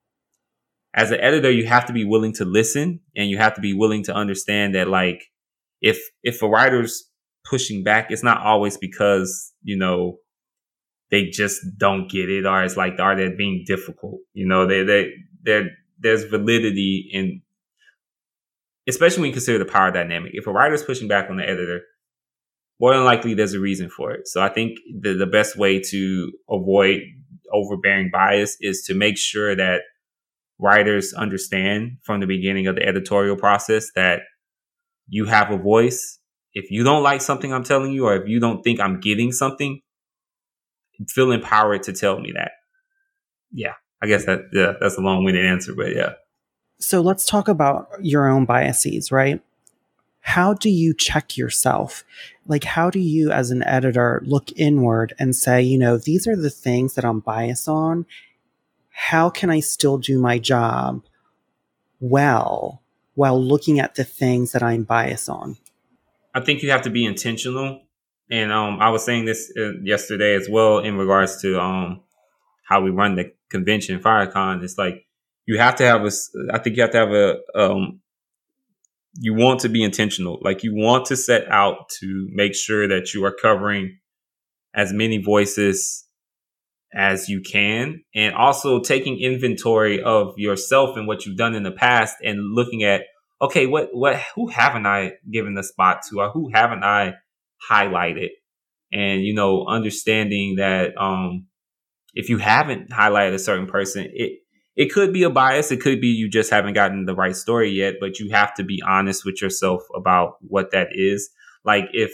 as 0.95 1.11
an 1.11 1.19
editor 1.19 1.51
you 1.51 1.65
have 1.65 1.85
to 1.85 1.93
be 1.93 2.05
willing 2.05 2.33
to 2.33 2.45
listen 2.45 2.99
and 3.15 3.29
you 3.29 3.37
have 3.37 3.53
to 3.55 3.61
be 3.61 3.73
willing 3.73 4.03
to 4.03 4.13
understand 4.13 4.75
that 4.75 4.87
like 4.87 5.23
if 5.81 5.99
if 6.23 6.41
a 6.41 6.47
writer's 6.47 7.09
pushing 7.49 7.83
back 7.83 8.07
it's 8.09 8.23
not 8.23 8.41
always 8.41 8.77
because 8.77 9.51
you 9.63 9.77
know 9.77 10.17
they 11.11 11.25
just 11.25 11.59
don't 11.77 12.09
get 12.09 12.29
it 12.29 12.45
or 12.45 12.63
it's 12.63 12.77
like 12.77 12.99
are 12.99 13.15
they 13.15 13.29
being 13.35 13.63
difficult 13.65 14.19
you 14.33 14.47
know 14.47 14.65
they 14.65 14.83
they 14.83 15.11
they're 15.43 15.69
there's 16.03 16.25
validity 16.25 17.09
in, 17.11 17.41
especially 18.87 19.21
when 19.21 19.27
you 19.29 19.33
consider 19.33 19.57
the 19.57 19.71
power 19.71 19.91
dynamic. 19.91 20.31
If 20.33 20.45
a 20.45 20.51
writer's 20.51 20.83
pushing 20.83 21.07
back 21.07 21.29
on 21.29 21.37
the 21.37 21.49
editor, 21.49 21.81
more 22.83 22.93
than 22.93 23.05
likely 23.05 23.33
there's 23.33 23.53
a 23.53 23.61
reason 23.61 23.89
for 23.89 24.11
it. 24.11 24.27
So 24.27 24.41
I 24.41 24.49
think 24.49 24.77
the, 24.99 25.13
the 25.13 25.25
best 25.25 25.57
way 25.57 25.79
to 25.79 26.31
avoid 26.49 26.99
overbearing 27.53 28.09
bias 28.11 28.57
is 28.59 28.83
to 28.87 28.93
make 28.93 29.17
sure 29.17 29.55
that 29.55 29.83
writers 30.59 31.13
understand 31.13 31.99
from 32.03 32.19
the 32.19 32.27
beginning 32.27 32.67
of 32.67 32.75
the 32.75 32.85
editorial 32.85 33.37
process 33.37 33.89
that 33.95 34.23
you 35.07 35.23
have 35.23 35.49
a 35.49 35.57
voice. 35.57 36.19
If 36.53 36.71
you 36.71 36.83
don't 36.83 37.03
like 37.03 37.21
something 37.21 37.53
I'm 37.53 37.63
telling 37.63 37.93
you, 37.93 38.05
or 38.05 38.17
if 38.17 38.27
you 38.27 38.41
don't 38.41 38.61
think 38.63 38.81
I'm 38.81 38.99
getting 38.99 39.31
something, 39.31 39.79
feel 41.07 41.31
empowered 41.31 41.83
to 41.83 41.93
tell 41.93 42.19
me 42.19 42.33
that. 42.35 42.51
Yeah. 43.53 43.75
I 44.01 44.07
guess 44.07 44.25
that 44.25 44.41
yeah, 44.51 44.73
that's 44.81 44.97
a 44.97 45.01
long 45.01 45.23
winded 45.23 45.45
answer, 45.45 45.73
but 45.73 45.95
yeah. 45.95 46.15
So 46.81 46.99
let's 46.99 47.25
talk 47.25 47.47
about 47.47 47.87
your 48.01 48.27
own 48.27 48.43
biases, 48.43 49.09
right? 49.09 49.41
How 50.23 50.53
do 50.53 50.69
you 50.69 50.93
check 50.93 51.37
yourself? 51.37 52.05
Like, 52.47 52.63
how 52.63 52.89
do 52.89 52.99
you, 52.99 53.31
as 53.31 53.51
an 53.51 53.61
editor, 53.63 54.21
look 54.25 54.51
inward 54.55 55.13
and 55.19 55.35
say, 55.35 55.61
you 55.61 55.77
know, 55.77 55.97
these 55.97 56.27
are 56.27 56.35
the 56.35 56.49
things 56.49 56.95
that 56.95 57.03
I'm 57.03 57.19
biased 57.19 57.67
on. 57.67 58.05
How 58.89 59.29
can 59.29 59.49
I 59.49 59.59
still 59.59 59.97
do 59.97 60.17
my 60.19 60.39
job 60.39 61.03
well 61.99 62.81
while 63.15 63.39
looking 63.39 63.79
at 63.79 63.95
the 63.95 64.05
things 64.05 64.53
that 64.53 64.63
I'm 64.63 64.83
biased 64.83 65.29
on? 65.29 65.57
I 66.33 66.39
think 66.39 66.63
you 66.63 66.71
have 66.71 66.83
to 66.83 66.89
be 66.89 67.05
intentional. 67.05 67.81
And 68.31 68.51
um, 68.51 68.79
I 68.79 68.89
was 68.89 69.03
saying 69.03 69.25
this 69.25 69.51
uh, 69.57 69.73
yesterday 69.81 70.35
as 70.35 70.47
well 70.49 70.79
in 70.79 70.97
regards 70.97 71.41
to 71.41 71.59
um, 71.59 72.01
how 72.63 72.81
we 72.81 72.91
run 72.91 73.15
the 73.15 73.33
convention, 73.49 73.99
FIYAHCON, 73.99 74.63
it's 74.63 74.77
like 74.77 75.05
you 75.45 75.57
have 75.59 75.75
to 75.75 75.85
have 75.85 76.05
a. 76.05 76.11
I 76.53 76.59
think 76.59 76.77
you 76.77 76.81
have 76.81 76.91
to 76.91 76.97
have 76.97 77.11
a. 77.11 77.39
Um, 77.53 77.99
you 79.15 79.33
want 79.33 79.59
to 79.61 79.69
be 79.69 79.83
intentional. 79.83 80.39
Like 80.41 80.63
you 80.63 80.73
want 80.75 81.05
to 81.07 81.15
set 81.15 81.47
out 81.49 81.89
to 81.99 82.27
make 82.31 82.55
sure 82.55 82.87
that 82.87 83.13
you 83.13 83.23
are 83.25 83.35
covering 83.39 83.99
as 84.73 84.91
many 84.91 85.19
voices 85.19 86.05
as 86.95 87.27
you 87.27 87.41
can 87.41 88.03
and 88.13 88.35
also 88.35 88.79
taking 88.79 89.19
inventory 89.19 90.01
of 90.01 90.33
yourself 90.37 90.95
and 90.95 91.07
what 91.07 91.25
you've 91.25 91.37
done 91.37 91.55
in 91.55 91.63
the 91.63 91.71
past 91.71 92.15
and 92.23 92.53
looking 92.53 92.83
at 92.83 93.01
okay 93.41 93.65
what 93.65 93.89
what 93.93 94.21
who 94.35 94.47
haven't 94.47 94.85
i 94.85 95.11
given 95.31 95.55
the 95.55 95.63
spot 95.63 96.01
to 96.07 96.19
or 96.19 96.29
who 96.29 96.51
haven't 96.53 96.83
i 96.83 97.11
highlighted 97.67 98.29
and 98.91 99.23
you 99.23 99.33
know 99.33 99.65
understanding 99.65 100.57
that 100.57 100.95
um 100.95 101.47
if 102.13 102.29
you 102.29 102.37
haven't 102.37 102.89
highlighted 102.89 103.33
a 103.33 103.39
certain 103.39 103.67
person, 103.67 104.07
it 104.13 104.39
it 104.75 104.91
could 104.91 105.13
be 105.13 105.23
a 105.23 105.29
bias. 105.29 105.71
It 105.71 105.81
could 105.81 106.01
be 106.01 106.07
you 106.07 106.29
just 106.29 106.49
haven't 106.49 106.73
gotten 106.73 107.05
the 107.05 107.15
right 107.15 107.35
story 107.35 107.69
yet, 107.69 107.95
but 107.99 108.19
you 108.19 108.29
have 108.31 108.53
to 108.55 108.63
be 108.63 108.81
honest 108.85 109.25
with 109.25 109.41
yourself 109.41 109.83
about 109.95 110.37
what 110.41 110.71
that 110.71 110.89
is. 110.91 111.29
Like 111.63 111.89
if 111.93 112.11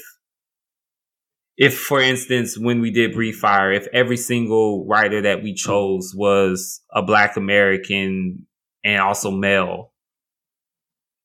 if 1.57 1.77
for 1.77 1.99
instance 1.99 2.57
when 2.57 2.79
we 2.81 2.91
did 2.91 3.13
Breathe 3.13 3.35
FIYAH 3.35 3.77
if 3.77 3.87
every 3.93 4.17
single 4.17 4.85
writer 4.85 5.21
that 5.21 5.43
we 5.43 5.53
chose 5.53 6.13
was 6.15 6.81
a 6.91 7.01
black 7.01 7.35
american 7.35 8.45
and 8.85 9.01
also 9.01 9.29
male 9.29 9.91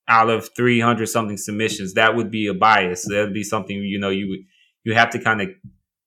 out 0.08 0.28
of 0.28 0.48
300 0.56 1.06
something 1.06 1.36
submissions 1.36 1.94
that 1.94 2.16
would 2.16 2.32
be 2.32 2.48
a 2.48 2.54
bias 2.54 3.04
that 3.04 3.22
would 3.22 3.34
be 3.34 3.44
something 3.44 3.76
you 3.76 3.98
know 3.98 4.10
you 4.10 4.28
would 4.28 4.40
you 4.82 4.94
have 4.94 5.10
to 5.10 5.20
kind 5.20 5.40
of 5.40 5.48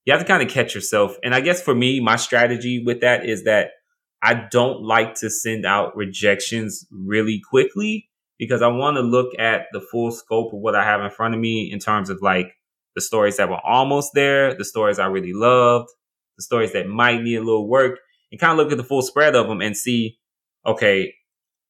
you 0.08 0.14
have 0.14 0.22
to 0.22 0.28
kind 0.28 0.42
of 0.42 0.48
catch 0.48 0.74
yourself. 0.74 1.18
And 1.22 1.36
I 1.36 1.42
guess 1.42 1.62
for 1.62 1.76
me, 1.76 2.00
my 2.00 2.16
strategy 2.16 2.82
with 2.82 3.02
that 3.02 3.26
is 3.26 3.44
that 3.44 3.72
I 4.22 4.48
don't 4.52 4.82
like 4.82 5.16
to 5.16 5.30
send 5.30 5.66
out 5.66 5.96
rejections 5.96 6.86
really 6.92 7.42
quickly 7.50 8.10
because 8.40 8.62
I 8.62 8.68
want 8.68 8.98
to 8.98 9.02
look 9.02 9.38
at 9.40 9.68
the 9.72 9.82
full 9.82 10.12
scope 10.12 10.54
of 10.54 10.60
what 10.60 10.76
I 10.76 10.84
have 10.84 11.02
in 11.02 11.10
front 11.10 11.34
of 11.34 11.40
me 11.40 11.72
in 11.72 11.80
terms 11.80 12.10
of 12.10 12.22
like 12.22 12.54
the 12.96 13.02
stories 13.02 13.38
that 13.38 13.50
were 13.50 13.64
almost 13.64 14.12
there, 14.14 14.54
the 14.54 14.66
stories 14.66 15.00
I 15.00 15.08
really 15.08 15.34
loved, 15.34 15.90
the 16.38 16.44
stories 16.44 16.74
that 16.74 16.88
might 16.88 17.22
need 17.22 17.36
a 17.36 17.44
little 17.44 17.68
work, 17.68 18.00
and 18.32 18.42
kind 18.42 18.52
of 18.52 18.58
look 18.58 18.72
at 18.72 18.78
the 18.78 18.84
full 18.84 19.02
spread 19.02 19.36
of 19.36 19.48
them 19.48 19.62
and 19.62 19.78
see, 19.78 20.18
okay, 20.66 21.14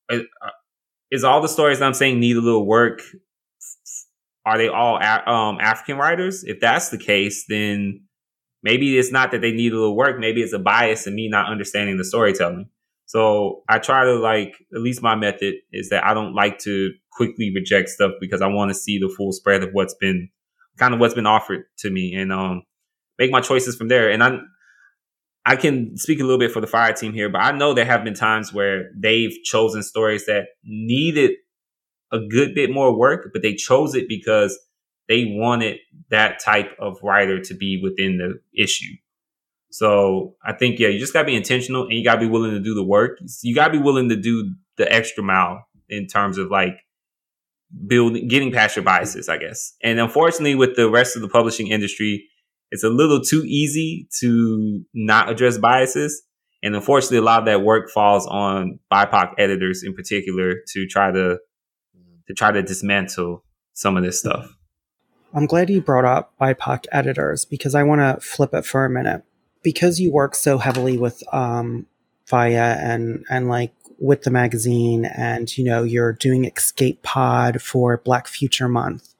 uh, 0.09 0.19
is 1.11 1.23
all 1.23 1.41
the 1.41 1.47
stories 1.47 1.81
I'm 1.81 1.93
saying 1.93 2.19
need 2.19 2.37
a 2.37 2.41
little 2.41 2.65
work? 2.65 3.01
Are 4.45 4.57
they 4.57 4.69
all 4.69 4.95
um, 4.95 5.59
African 5.59 5.97
writers? 5.97 6.43
If 6.45 6.61
that's 6.61 6.89
the 6.89 6.97
case, 6.97 7.45
then 7.47 8.06
maybe 8.67 8.97
it's 8.97 9.13
not 9.13 9.31
that 9.31 9.39
they 9.39 9.53
need 9.53 9.71
a 9.71 9.75
little 9.75 9.95
work. 9.95 10.19
Maybe 10.19 10.41
it's 10.41 10.51
a 10.51 10.59
bias 10.59 11.07
in 11.07 11.15
me 11.15 11.29
not 11.29 11.50
understanding 11.50 11.95
the 11.95 12.03
storytelling. 12.03 12.67
So 13.05 13.63
I 13.69 13.79
try 13.79 14.03
to 14.03 14.15
like, 14.15 14.55
at 14.75 14.81
least 14.81 15.01
my 15.01 15.15
method 15.15 15.55
is 15.71 15.88
that 15.91 16.03
I 16.03 16.13
don't 16.13 16.36
like 16.36 16.59
to 16.59 16.91
quickly 17.13 17.50
reject 17.55 17.88
stuff 17.88 18.12
because 18.19 18.41
I 18.41 18.47
want 18.47 18.69
to 18.69 18.75
see 18.75 19.00
the 19.00 19.07
full 19.17 19.31
spread 19.31 19.63
of 19.63 19.69
what's 19.71 19.95
been 19.95 20.27
kind 20.77 20.93
of 20.93 21.00
what's 21.00 21.13
been 21.13 21.25
offered 21.25 21.63
to 21.79 21.89
me 21.89 22.13
and 22.13 22.31
um 22.31 22.62
make 23.17 23.31
my 23.31 23.39
choices 23.39 23.77
from 23.77 23.88
there. 23.88 24.12
And 24.12 24.21
I 24.21 24.39
I 25.45 25.55
can 25.55 25.95
speak 25.95 26.19
a 26.19 26.24
little 26.24 26.38
bit 26.38 26.51
for 26.51 26.59
the 26.59 26.67
FIYAH 26.67 27.00
team 27.00 27.13
here, 27.13 27.29
but 27.29 27.39
I 27.39 27.53
know 27.53 27.74
there 27.74 27.86
have 27.86 28.03
been 28.03 28.13
times 28.13 28.53
where 28.53 28.89
they've 29.01 29.36
chosen 29.45 29.81
stories 29.81 30.25
that 30.25 30.47
needed 30.65 31.31
a 32.12 32.19
good 32.19 32.53
bit 32.53 32.69
more 32.69 32.93
work, 32.93 33.29
but 33.31 33.41
they 33.43 33.55
chose 33.55 33.95
it 33.95 34.09
because 34.09 34.59
they 35.07 35.25
wanted 35.25 35.77
that 36.09 36.39
type 36.39 36.71
of 36.79 36.97
writer 37.03 37.39
to 37.41 37.53
be 37.53 37.79
within 37.81 38.17
the 38.17 38.39
issue. 38.61 38.93
So 39.69 40.35
I 40.43 40.53
think, 40.53 40.79
yeah, 40.79 40.87
you 40.87 40.99
just 40.99 41.13
gotta 41.13 41.25
be 41.25 41.35
intentional 41.35 41.83
and 41.83 41.93
you 41.93 42.03
gotta 42.03 42.19
be 42.19 42.27
willing 42.27 42.51
to 42.51 42.59
do 42.59 42.73
the 42.73 42.83
work. 42.83 43.19
You 43.41 43.53
gotta 43.53 43.71
be 43.71 43.79
willing 43.79 44.09
to 44.09 44.15
do 44.15 44.53
the 44.77 44.91
extra 44.91 45.23
mile 45.23 45.65
in 45.89 46.07
terms 46.07 46.37
of 46.37 46.49
like 46.49 46.77
building, 47.85 48.27
getting 48.27 48.51
past 48.51 48.75
your 48.75 48.83
biases, 48.83 49.29
I 49.29 49.37
guess. 49.37 49.73
And 49.83 49.99
unfortunately, 49.99 50.55
with 50.55 50.75
the 50.75 50.89
rest 50.89 51.15
of 51.15 51.21
the 51.21 51.29
publishing 51.29 51.67
industry, 51.67 52.27
it's 52.71 52.83
a 52.83 52.89
little 52.89 53.21
too 53.21 53.43
easy 53.45 54.07
to 54.19 54.83
not 54.93 55.29
address 55.29 55.57
biases. 55.57 56.23
And 56.63 56.75
unfortunately, 56.75 57.17
a 57.17 57.21
lot 57.21 57.39
of 57.39 57.45
that 57.45 57.61
work 57.61 57.89
falls 57.89 58.25
on 58.27 58.79
BIPOC 58.91 59.33
editors 59.37 59.83
in 59.83 59.93
particular 59.93 60.55
to 60.73 60.87
try 60.87 61.11
to 61.11 61.37
to 62.27 62.33
try 62.33 62.51
to 62.51 62.61
dismantle 62.61 63.43
some 63.73 63.95
of 63.95 64.03
this 64.03 64.19
stuff. 64.19 64.56
I'm 65.34 65.46
glad 65.46 65.69
you 65.69 65.81
brought 65.81 66.05
up 66.05 66.34
BIPOC 66.39 66.86
editors 66.91 67.46
because 67.46 67.75
I 67.75 67.84
want 67.84 68.01
to 68.01 68.25
flip 68.25 68.53
it 68.53 68.65
for 68.65 68.86
a 68.86 68.89
minute. 68.89 69.24
Because 69.63 70.00
you 70.00 70.12
work 70.12 70.36
so 70.36 70.57
heavily 70.57 70.98
with 70.98 71.24
um, 71.34 71.88
Via 72.27 72.75
and 72.75 73.25
and 73.29 73.50
like 73.50 73.74
with 74.00 74.24
the 74.24 74.31
magazine, 74.31 75.05
and 75.05 75.57
you 75.57 75.63
know 75.63 75.84
you're 75.84 76.13
doing 76.13 76.46
Escape 76.46 77.01
Pod 77.03 77.62
for 77.62 77.98
Black 77.98 78.27
Future 78.27 78.69
Month. 78.69 79.13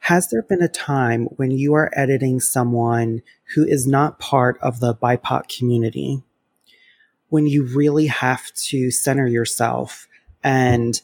Has 0.00 0.28
there 0.28 0.42
been 0.42 0.62
a 0.62 0.68
time 0.68 1.24
when 1.36 1.50
you 1.50 1.74
are 1.74 1.90
editing 1.94 2.40
someone 2.40 3.22
who 3.54 3.64
is 3.64 3.86
not 3.86 4.18
part 4.18 4.58
of 4.60 4.80
the 4.80 4.94
BIPOC 4.94 5.48
community, 5.58 6.22
when 7.28 7.46
you 7.46 7.64
really 7.64 8.06
have 8.06 8.52
to 8.54 8.90
center 8.90 9.26
yourself 9.26 10.06
and 10.44 11.00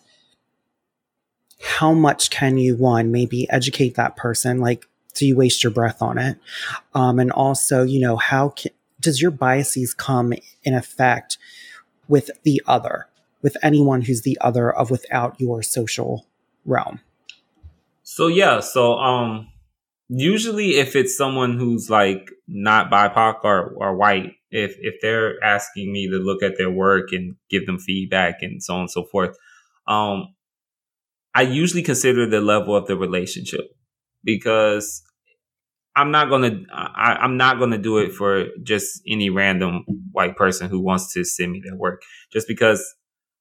how 1.63 1.93
much 1.93 2.31
can 2.31 2.59
you 2.59 2.77
one 2.77 3.13
maybe 3.13 3.49
educate 3.51 3.95
that 3.95 4.17
person? 4.17 4.59
Like 4.59 4.87
do 5.15 5.27
you 5.27 5.37
waste 5.37 5.63
your 5.63 5.71
breath 5.71 6.01
on 6.01 6.19
it? 6.19 6.39
Um, 6.95 7.19
and 7.19 7.31
also 7.31 7.83
you 7.83 8.01
know 8.01 8.17
how 8.17 8.51
can, 8.51 8.73
does 9.01 9.21
your 9.21 9.31
biases 9.31 9.95
come 9.95 10.33
in 10.65 10.75
effect 10.75 11.39
with 12.09 12.31
the 12.45 12.63
other 12.67 13.09
with 13.43 13.57
anyone 13.63 14.03
who's 14.03 14.23
the 14.23 14.39
other 14.41 14.71
of 14.73 14.91
without 14.91 15.41
your 15.41 15.63
social 15.63 16.27
realm? 16.65 17.01
So 18.03 18.27
yeah 18.27 18.61
so 18.61 18.95
um 18.95 19.49
usually 20.09 20.77
if 20.77 20.95
it's 20.95 21.17
someone 21.17 21.59
who's 21.59 21.89
like 21.89 22.31
not 22.47 22.91
bipoc 22.91 23.45
or, 23.45 23.75
or 23.77 23.97
white 23.97 24.35
if 24.51 24.77
if 24.81 25.01
they're 25.01 25.43
asking 25.43 25.93
me 25.93 26.09
to 26.09 26.17
look 26.17 26.43
at 26.43 26.59
their 26.59 26.71
work 26.71 27.13
and 27.13 27.37
give 27.49 27.67
them 27.67 27.79
feedback 27.79 28.43
and 28.43 28.63
so 28.63 28.75
on 28.75 28.81
and 28.81 28.91
so 28.91 29.05
forth 29.05 29.37
um 29.89 30.35
I 31.35 31.43
usually 31.43 31.83
consider 31.83 32.29
the 32.29 32.41
level 32.41 32.77
of 32.77 32.87
the 32.87 32.97
relationship 32.97 33.63
because 34.25 35.03
I'm 35.95 36.11
not 36.11 36.31
gonna 36.31 36.61
I, 36.73 37.19
I'm 37.21 37.37
not 37.37 37.59
gonna 37.59 37.79
do 37.79 37.99
it 37.99 38.13
for 38.13 38.47
just 38.63 39.03
any 39.07 39.31
random 39.31 39.85
white 40.13 40.37
person 40.37 40.69
who 40.71 40.81
wants 40.81 41.13
to 41.15 41.25
send 41.25 41.53
me 41.53 41.61
their 41.65 41.77
work 41.77 42.03
just 42.33 42.49
because 42.49 42.83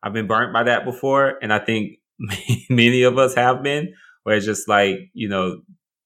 I've 0.04 0.14
been 0.14 0.28
burnt 0.28 0.54
by 0.54 0.64
that 0.64 0.84
before. 0.84 1.36
And 1.42 1.54
I 1.54 1.60
think 1.60 2.00
many 2.70 3.04
of 3.04 3.18
us 3.18 3.36
have 3.36 3.64
been 3.64 3.94
where 4.24 4.36
it's 4.36 4.46
just 4.46 4.68
like 4.68 4.98
you 5.14 5.30
know 5.30 5.62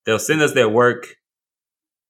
they'll 0.06 0.20
send 0.20 0.42
us 0.42 0.54
their 0.54 0.70
work. 0.70 1.15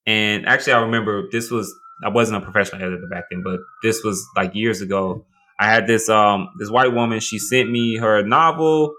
And 0.06 0.46
actually 0.46 0.74
I 0.74 0.82
remember 0.82 1.30
this 1.32 1.50
was 1.50 1.74
I 2.04 2.10
wasn't 2.10 2.42
a 2.42 2.42
professional 2.42 2.82
editor 2.82 3.08
back 3.10 3.26
then 3.32 3.42
but 3.44 3.60
this 3.84 4.04
was 4.04 4.26
like 4.36 4.54
years 4.54 4.82
ago. 4.82 5.26
I 5.60 5.68
had 5.68 5.88
this 5.88 6.10
um 6.10 6.50
this 6.60 6.70
white 6.70 6.94
woman 6.94 7.22
she 7.22 7.40
sent 7.40 7.72
me 7.72 7.96
her 7.98 8.22
novel 8.22 8.94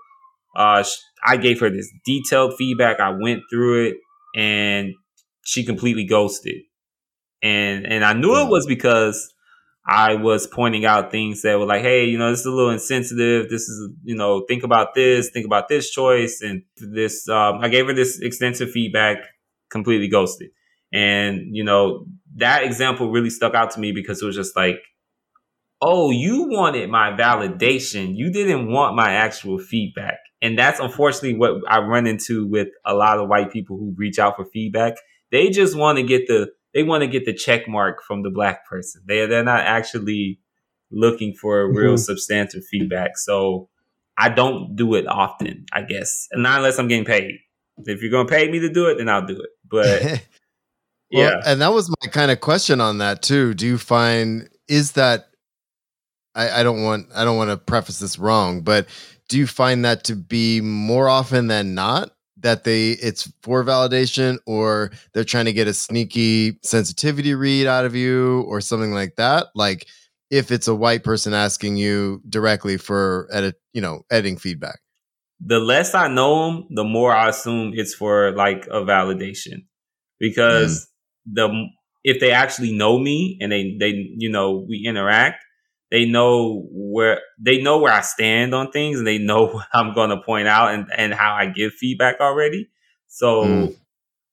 uh, 0.57 0.85
I 1.25 1.37
gave 1.37 1.61
her 1.61 1.71
this 1.71 1.93
detailed 2.05 2.55
feedback. 2.57 3.01
I 3.01 3.11
went 3.11 3.43
through 3.51 3.89
it, 3.89 3.97
and 4.35 4.95
she 5.45 5.65
completely 5.65 6.05
ghosted. 6.05 6.63
And 7.43 7.87
and 7.87 8.05
I 8.05 8.15
knew 8.15 8.41
it 8.41 8.49
was 8.49 8.67
because 8.67 9.33
I 9.87 10.15
was 10.17 10.47
pointing 10.47 10.85
out 10.85 11.13
things 11.13 11.43
that 11.43 11.59
were 11.59 11.67
like, 11.67 11.83
hey, 11.83 12.07
you 12.07 12.19
know, 12.19 12.31
this 12.31 12.41
is 12.41 12.47
a 12.47 12.51
little 12.51 12.71
insensitive. 12.71 13.49
This 13.49 13.63
is, 13.69 13.91
you 14.03 14.17
know, 14.17 14.45
think 14.49 14.65
about 14.65 14.95
this, 14.95 15.31
think 15.31 15.47
about 15.47 15.69
this 15.69 15.91
choice, 15.91 16.41
and 16.43 16.63
this. 16.77 17.29
Um, 17.29 17.59
I 17.61 17.69
gave 17.69 17.87
her 17.87 17.93
this 17.93 18.21
extensive 18.21 18.71
feedback, 18.71 19.19
completely 19.71 20.09
ghosted. 20.09 20.51
And 20.93 21.55
you 21.55 21.65
know, 21.65 22.07
that 22.37 22.65
example 22.65 23.11
really 23.11 23.31
stuck 23.31 23.55
out 23.55 23.73
to 23.73 23.81
me 23.81 23.93
because 23.93 24.23
it 24.23 24.27
was 24.27 24.37
just 24.37 24.57
like, 24.57 24.81
oh, 25.81 26.11
you 26.11 26.49
wanted 26.49 26.91
my 26.91 27.11
validation. 27.11 28.17
You 28.17 28.33
didn't 28.33 28.71
want 28.71 28.97
my 28.97 29.13
actual 29.13 29.59
feedback. 29.59 30.19
And 30.43 30.59
that's 30.59 30.81
unfortunately 30.81 31.35
what 31.35 31.63
I 31.69 31.79
run 31.81 32.07
into 32.07 32.47
with 32.47 32.69
a 32.85 32.95
lot 32.95 33.19
of 33.19 33.29
white 33.29 33.51
people 33.51 33.79
who 33.79 33.95
reach 33.97 34.19
out 34.19 34.37
for 34.37 34.45
feedback. 34.45 34.95
They 35.31 35.51
just 35.51 35.77
want 35.77 35.99
to 35.99 36.03
get 36.03 36.27
the 36.27 36.51
they 36.75 36.83
want 36.83 37.03
to 37.03 37.07
get 37.07 37.25
the 37.25 37.33
check 37.33 37.67
mark 37.67 38.03
from 38.03 38.23
the 38.23 38.31
black 38.31 38.67
person. 38.67 39.03
They 39.07 39.25
they're 39.27 39.43
not 39.43 39.61
actually 39.61 40.41
looking 40.91 41.33
for 41.33 41.61
a 41.61 41.67
real 41.67 41.95
mm-hmm. 41.95 41.97
substantive 41.97 42.65
feedback. 42.67 43.17
So 43.17 43.69
I 44.19 44.29
don't 44.29 44.77
do 44.77 44.95
it 44.95 45.07
often, 45.07 45.67
I 45.73 45.83
guess. 45.83 46.29
And 46.31 46.43
not 46.43 46.59
unless 46.59 46.79
I'm 46.79 46.89
getting 46.89 47.05
paid. 47.05 47.39
If 47.79 48.03
you're 48.03 48.11
gonna 48.11 48.29
pay 48.29 48.51
me 48.51 48.59
to 48.61 48.69
do 48.69 48.87
it, 48.87 48.99
then 48.99 49.09
I'll 49.09 49.27
do 49.27 49.41
it. 49.41 49.51
But 49.69 50.03
well, 50.03 50.21
yeah. 51.11 51.41
And 51.47 51.61
that 51.61 51.73
was 51.73 51.89
my 51.89 52.11
kind 52.11 52.31
of 52.31 52.41
question 52.41 52.81
on 52.81 52.99
that 52.99 53.23
too. 53.23 53.55
Do 53.55 53.67
you 53.67 53.79
find 53.79 54.49
is 54.69 54.93
that 54.93 55.29
I, 56.35 56.61
I 56.61 56.63
don't 56.63 56.83
want 56.83 57.09
I 57.15 57.25
don't 57.25 57.37
want 57.37 57.51
to 57.51 57.57
preface 57.57 57.99
this 57.99 58.19
wrong, 58.19 58.61
but 58.61 58.87
do 59.29 59.39
you 59.39 59.47
find 59.47 59.85
that 59.85 60.05
to 60.05 60.17
be 60.17 60.61
more 60.61 61.09
often 61.09 61.49
than 61.49 61.75
not 61.75 62.11
that 62.39 62.65
they 62.65 62.91
it's 62.93 63.33
for 63.43 63.65
validation 63.65 64.39
or 64.47 64.93
they're 65.13 65.25
trying 65.25 65.47
to 65.47 65.53
get 65.53 65.67
a 65.67 65.75
sneaky 65.75 66.59
sensitivity 66.63 67.35
read 67.35 67.67
out 67.67 67.85
of 67.85 67.95
you 67.95 68.43
or 68.43 68.61
something 68.61 68.93
like 68.93 69.17
that? 69.17 69.47
Like 69.55 69.87
if 70.31 70.51
it's 70.51 70.69
a 70.69 70.75
white 70.75 71.05
person 71.05 71.35
asking 71.35 71.77
you 71.77 72.21
directly 72.29 72.77
for 72.77 73.29
edit 73.33 73.57
you 73.73 73.81
know 73.81 74.03
editing 74.11 74.37
feedback? 74.37 74.81
The 75.45 75.59
less 75.59 75.95
i 75.95 76.09
know 76.09 76.47
them 76.47 76.67
the 76.71 76.85
more 76.85 77.13
i 77.13 77.29
assume 77.29 77.73
it's 77.75 77.95
for 77.95 78.33
like 78.33 78.67
a 78.67 78.81
validation. 78.83 79.65
Because 80.19 80.89
mm. 81.29 81.35
the 81.35 81.67
if 82.05 82.21
they 82.21 82.31
actually 82.31 82.73
know 82.73 82.99
me 82.99 83.37
and 83.41 83.51
they 83.51 83.77
they 83.79 84.13
you 84.17 84.31
know 84.31 84.65
we 84.69 84.85
interact 84.87 85.43
they 85.91 86.05
know 86.05 86.67
where 86.71 87.21
they 87.39 87.63
know 87.63 87.79
where 87.79 87.93
I 87.93 88.01
stand 88.01 88.55
on 88.55 88.71
things 88.71 88.99
and 88.99 89.07
they 89.07 89.19
know 89.19 89.47
what 89.53 89.67
I'm 89.73 89.95
going 89.95 90.11
to 90.11 90.21
point 90.21 90.49
out 90.49 90.75
and, 90.75 90.87
and 90.97 91.15
how 91.15 91.35
I 91.35 91.47
give 91.47 91.73
feedback 91.73 92.21
already. 92.21 92.69
So 93.09 93.45
mm. 93.45 93.77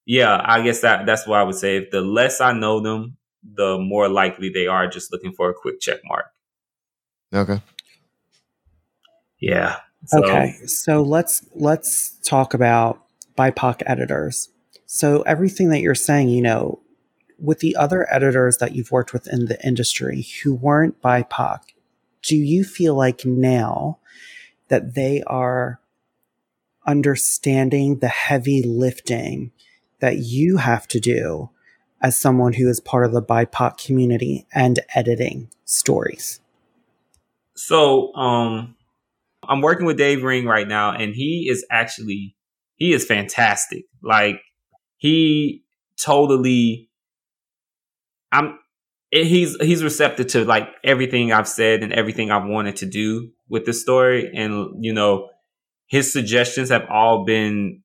yeah, 0.06 0.42
I 0.44 0.62
guess 0.62 0.82
that 0.82 1.06
that's 1.06 1.28
what 1.28 1.40
I 1.40 1.44
would 1.44 1.56
say. 1.56 1.78
If 1.78 1.92
the 1.92 2.02
less 2.02 2.42
I 2.42 2.54
know 2.54 2.80
them, 2.80 3.18
the 3.44 3.78
more 3.78 4.08
likely 4.08 4.50
they 4.50 4.68
are 4.68 4.88
just 4.88 5.12
looking 5.12 5.34
for 5.34 5.50
a 5.50 5.54
quick 5.54 5.80
check 5.80 6.00
mark. 6.06 6.26
Okay. 7.34 7.62
Yeah. 9.40 9.78
So. 10.06 10.24
Okay. 10.24 10.54
So 10.66 11.02
let's 11.02 11.46
let's 11.54 12.18
talk 12.24 12.54
about 12.54 13.04
BIPOC 13.38 13.84
editors. 13.86 14.50
So 14.86 15.24
everything 15.24 15.70
that 15.70 15.82
you're 15.82 15.96
saying, 15.96 16.30
you 16.30 16.42
know, 16.42 16.83
with 17.40 17.60
the 17.60 17.75
other 17.75 18.08
editors 18.13 18.58
that 18.58 18.75
you've 18.75 18.92
worked 18.92 19.13
with 19.13 19.28
in 19.28 19.46
the 19.46 19.63
industry 19.66 20.28
who 20.44 20.54
weren't 20.54 21.02
BIPOC, 21.02 21.60
do 22.22 22.36
you 22.36 22.63
feel 22.63 22.96
like 22.96 23.25
now 23.25 24.00
that 24.70 24.96
they 24.96 25.22
are 25.28 25.80
understanding 26.86 28.00
the 28.00 28.08
heavy 28.08 28.63
lifting 28.63 29.52
that 30.00 30.18
you 30.18 30.58
have 30.58 30.88
to 30.88 31.00
do 31.00 31.50
as 32.02 32.20
someone 32.20 32.54
who 32.54 32.68
is 32.68 32.80
part 32.80 33.06
of 33.06 33.13
the 33.13 33.22
BIPOC 33.22 33.78
community 33.78 34.46
and 34.54 34.80
editing 34.96 35.50
stories? 35.66 36.40
So, 37.56 38.13
um, 38.16 38.75
I'm 39.48 39.62
working 39.62 39.86
with 39.86 39.98
Dave 39.98 40.24
Ring 40.24 40.46
right 40.46 40.68
now, 40.68 40.92
and 40.92 41.13
he 41.13 41.48
is 41.50 41.66
actually 41.70 42.36
he 42.75 42.94
is 42.94 43.06
fantastic. 43.06 43.86
Like 44.02 44.42
he 44.98 45.63
totally, 45.98 46.90
I'm 48.34 48.60
he's 49.12 49.56
he's 49.62 49.84
receptive 49.84 50.28
to 50.28 50.44
like 50.44 50.68
everything 50.84 51.32
I've 51.32 51.48
said 51.48 51.84
and 51.84 51.94
everything 51.94 52.32
I've 52.32 52.48
wanted 52.48 52.78
to 52.78 52.86
do 52.86 53.30
with 53.48 53.66
the 53.66 53.74
story, 53.74 54.32
and 54.34 54.84
you 54.84 54.94
know 54.94 55.30
his 55.88 56.12
suggestions 56.12 56.70
have 56.70 56.86
all 56.90 57.24
been 57.24 57.84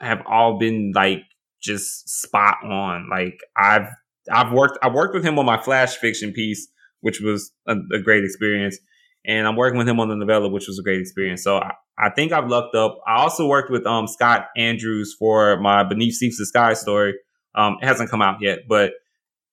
have 0.00 0.22
all 0.26 0.58
been 0.58 0.92
like 0.94 1.22
just 1.62 2.08
spot 2.08 2.56
on. 2.64 3.08
Like 3.10 3.38
I've 3.56 3.88
I've 4.32 4.52
worked 4.52 4.78
I 4.82 4.88
worked 4.88 5.14
with 5.14 5.24
him 5.24 5.38
on 5.38 5.44
my 5.44 5.60
flash 5.60 5.96
fiction 5.96 6.32
piece, 6.32 6.66
which 7.00 7.20
was 7.20 7.52
a, 7.66 7.76
a 7.92 7.98
great 8.00 8.24
experience, 8.24 8.78
and 9.26 9.46
I'm 9.46 9.56
working 9.56 9.78
with 9.78 9.88
him 9.88 10.00
on 10.00 10.08
the 10.08 10.16
novella, 10.16 10.48
which 10.48 10.66
was 10.66 10.78
a 10.78 10.82
great 10.82 11.00
experience. 11.00 11.44
So 11.44 11.58
I, 11.58 11.72
I 11.98 12.08
think 12.08 12.32
I've 12.32 12.48
lucked 12.48 12.74
up. 12.74 12.98
I 13.06 13.20
also 13.20 13.46
worked 13.46 13.70
with 13.70 13.86
um 13.86 14.06
Scott 14.06 14.46
Andrews 14.56 15.14
for 15.18 15.60
my 15.60 15.84
Beneath 15.84 16.14
Ceaseless 16.14 16.48
Skies 16.48 16.80
story. 16.80 17.14
Um, 17.54 17.76
it 17.82 17.86
hasn't 17.86 18.10
come 18.10 18.22
out 18.22 18.38
yet, 18.40 18.60
but 18.68 18.92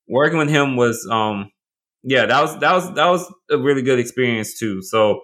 working 0.07 0.37
with 0.37 0.49
him 0.49 0.75
was 0.75 1.07
um 1.11 1.51
yeah 2.03 2.25
that 2.25 2.41
was 2.41 2.59
that 2.59 2.73
was 2.73 2.93
that 2.95 3.07
was 3.07 3.33
a 3.51 3.57
really 3.57 3.81
good 3.81 3.99
experience 3.99 4.57
too. 4.57 4.81
So 4.81 5.21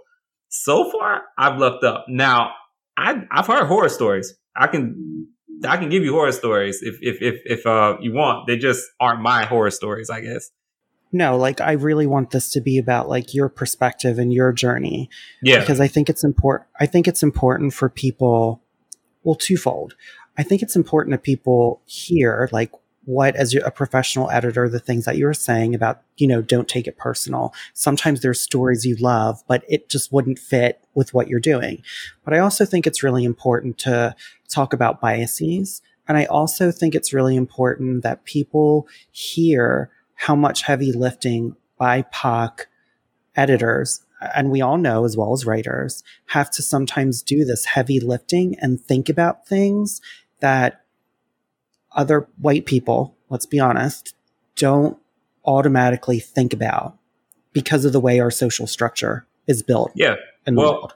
so 0.49 0.91
far 0.91 1.23
I've 1.37 1.57
lucked 1.57 1.83
up. 1.83 2.05
Now 2.07 2.51
I 2.97 3.23
I've 3.31 3.47
heard 3.47 3.65
horror 3.67 3.89
stories. 3.89 4.33
I 4.55 4.67
can 4.67 5.27
I 5.67 5.77
can 5.77 5.89
give 5.89 6.03
you 6.03 6.13
horror 6.13 6.31
stories 6.31 6.81
if 6.81 6.97
if 7.01 7.21
if 7.21 7.41
if 7.45 7.65
uh 7.65 7.97
you 8.01 8.13
want. 8.13 8.47
They 8.47 8.57
just 8.57 8.85
aren't 8.99 9.21
my 9.21 9.45
horror 9.45 9.71
stories, 9.71 10.09
I 10.09 10.21
guess. 10.21 10.51
No, 11.11 11.37
like 11.37 11.61
I 11.61 11.73
really 11.73 12.07
want 12.07 12.31
this 12.31 12.49
to 12.51 12.61
be 12.61 12.79
about 12.79 13.07
like 13.07 13.33
your 13.35 13.47
perspective 13.47 14.17
and 14.17 14.33
your 14.33 14.51
journey. 14.51 15.09
Yeah. 15.43 15.59
Because 15.59 15.79
I 15.79 15.87
think 15.87 16.09
it's 16.09 16.23
important 16.23 16.69
I 16.79 16.85
think 16.85 17.07
it's 17.07 17.23
important 17.23 17.73
for 17.73 17.89
people 17.89 18.61
well 19.23 19.35
twofold. 19.35 19.95
I 20.37 20.43
think 20.43 20.61
it's 20.61 20.75
important 20.75 21.11
that 21.11 21.23
people 21.23 21.81
hear 21.85 22.49
like 22.51 22.71
what 23.05 23.35
as 23.35 23.53
a 23.53 23.71
professional 23.71 24.29
editor 24.31 24.69
the 24.69 24.79
things 24.79 25.05
that 25.05 25.17
you 25.17 25.25
were 25.25 25.33
saying 25.33 25.75
about 25.75 26.01
you 26.17 26.27
know 26.27 26.41
don't 26.41 26.67
take 26.67 26.87
it 26.87 26.97
personal. 26.97 27.53
Sometimes 27.73 28.21
there's 28.21 28.39
stories 28.39 28.85
you 28.85 28.95
love 28.95 29.43
but 29.47 29.63
it 29.67 29.89
just 29.89 30.11
wouldn't 30.11 30.39
fit 30.39 30.83
with 30.93 31.13
what 31.13 31.27
you're 31.27 31.39
doing. 31.39 31.81
But 32.23 32.33
i 32.33 32.39
also 32.39 32.65
think 32.65 32.87
it's 32.87 33.03
really 33.03 33.23
important 33.23 33.77
to 33.79 34.15
talk 34.47 34.73
about 34.73 35.01
biases 35.01 35.81
and 36.07 36.17
i 36.17 36.25
also 36.25 36.71
think 36.71 36.93
it's 36.93 37.13
really 37.13 37.35
important 37.35 38.03
that 38.03 38.23
people 38.25 38.87
hear 39.11 39.89
how 40.15 40.35
much 40.35 40.61
heavy 40.61 40.91
lifting 40.91 41.55
bipoc 41.79 42.61
editors 43.35 44.01
and 44.35 44.51
we 44.51 44.61
all 44.61 44.77
know 44.77 45.05
as 45.05 45.17
well 45.17 45.33
as 45.33 45.45
writers 45.45 46.03
have 46.27 46.49
to 46.51 46.61
sometimes 46.61 47.21
do 47.21 47.43
this 47.43 47.65
heavy 47.65 47.99
lifting 47.99 48.55
and 48.59 48.81
think 48.81 49.09
about 49.09 49.47
things 49.47 50.01
that 50.39 50.82
other 51.95 52.27
white 52.39 52.65
people, 52.65 53.15
let's 53.29 53.45
be 53.45 53.59
honest, 53.59 54.15
don't 54.55 54.97
automatically 55.45 56.19
think 56.19 56.53
about 56.53 56.97
because 57.51 57.85
of 57.85 57.93
the 57.93 57.99
way 57.99 58.19
our 58.19 58.31
social 58.31 58.67
structure 58.67 59.25
is 59.47 59.63
built. 59.63 59.91
Yeah. 59.95 60.15
well, 60.47 60.91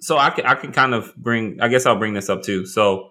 so 0.00 0.18
I 0.18 0.30
can 0.30 0.46
I 0.46 0.54
can 0.54 0.72
kind 0.72 0.94
of 0.94 1.14
bring 1.16 1.60
I 1.60 1.68
guess 1.68 1.86
I'll 1.86 1.98
bring 1.98 2.14
this 2.14 2.28
up 2.28 2.42
too. 2.42 2.66
So 2.66 3.10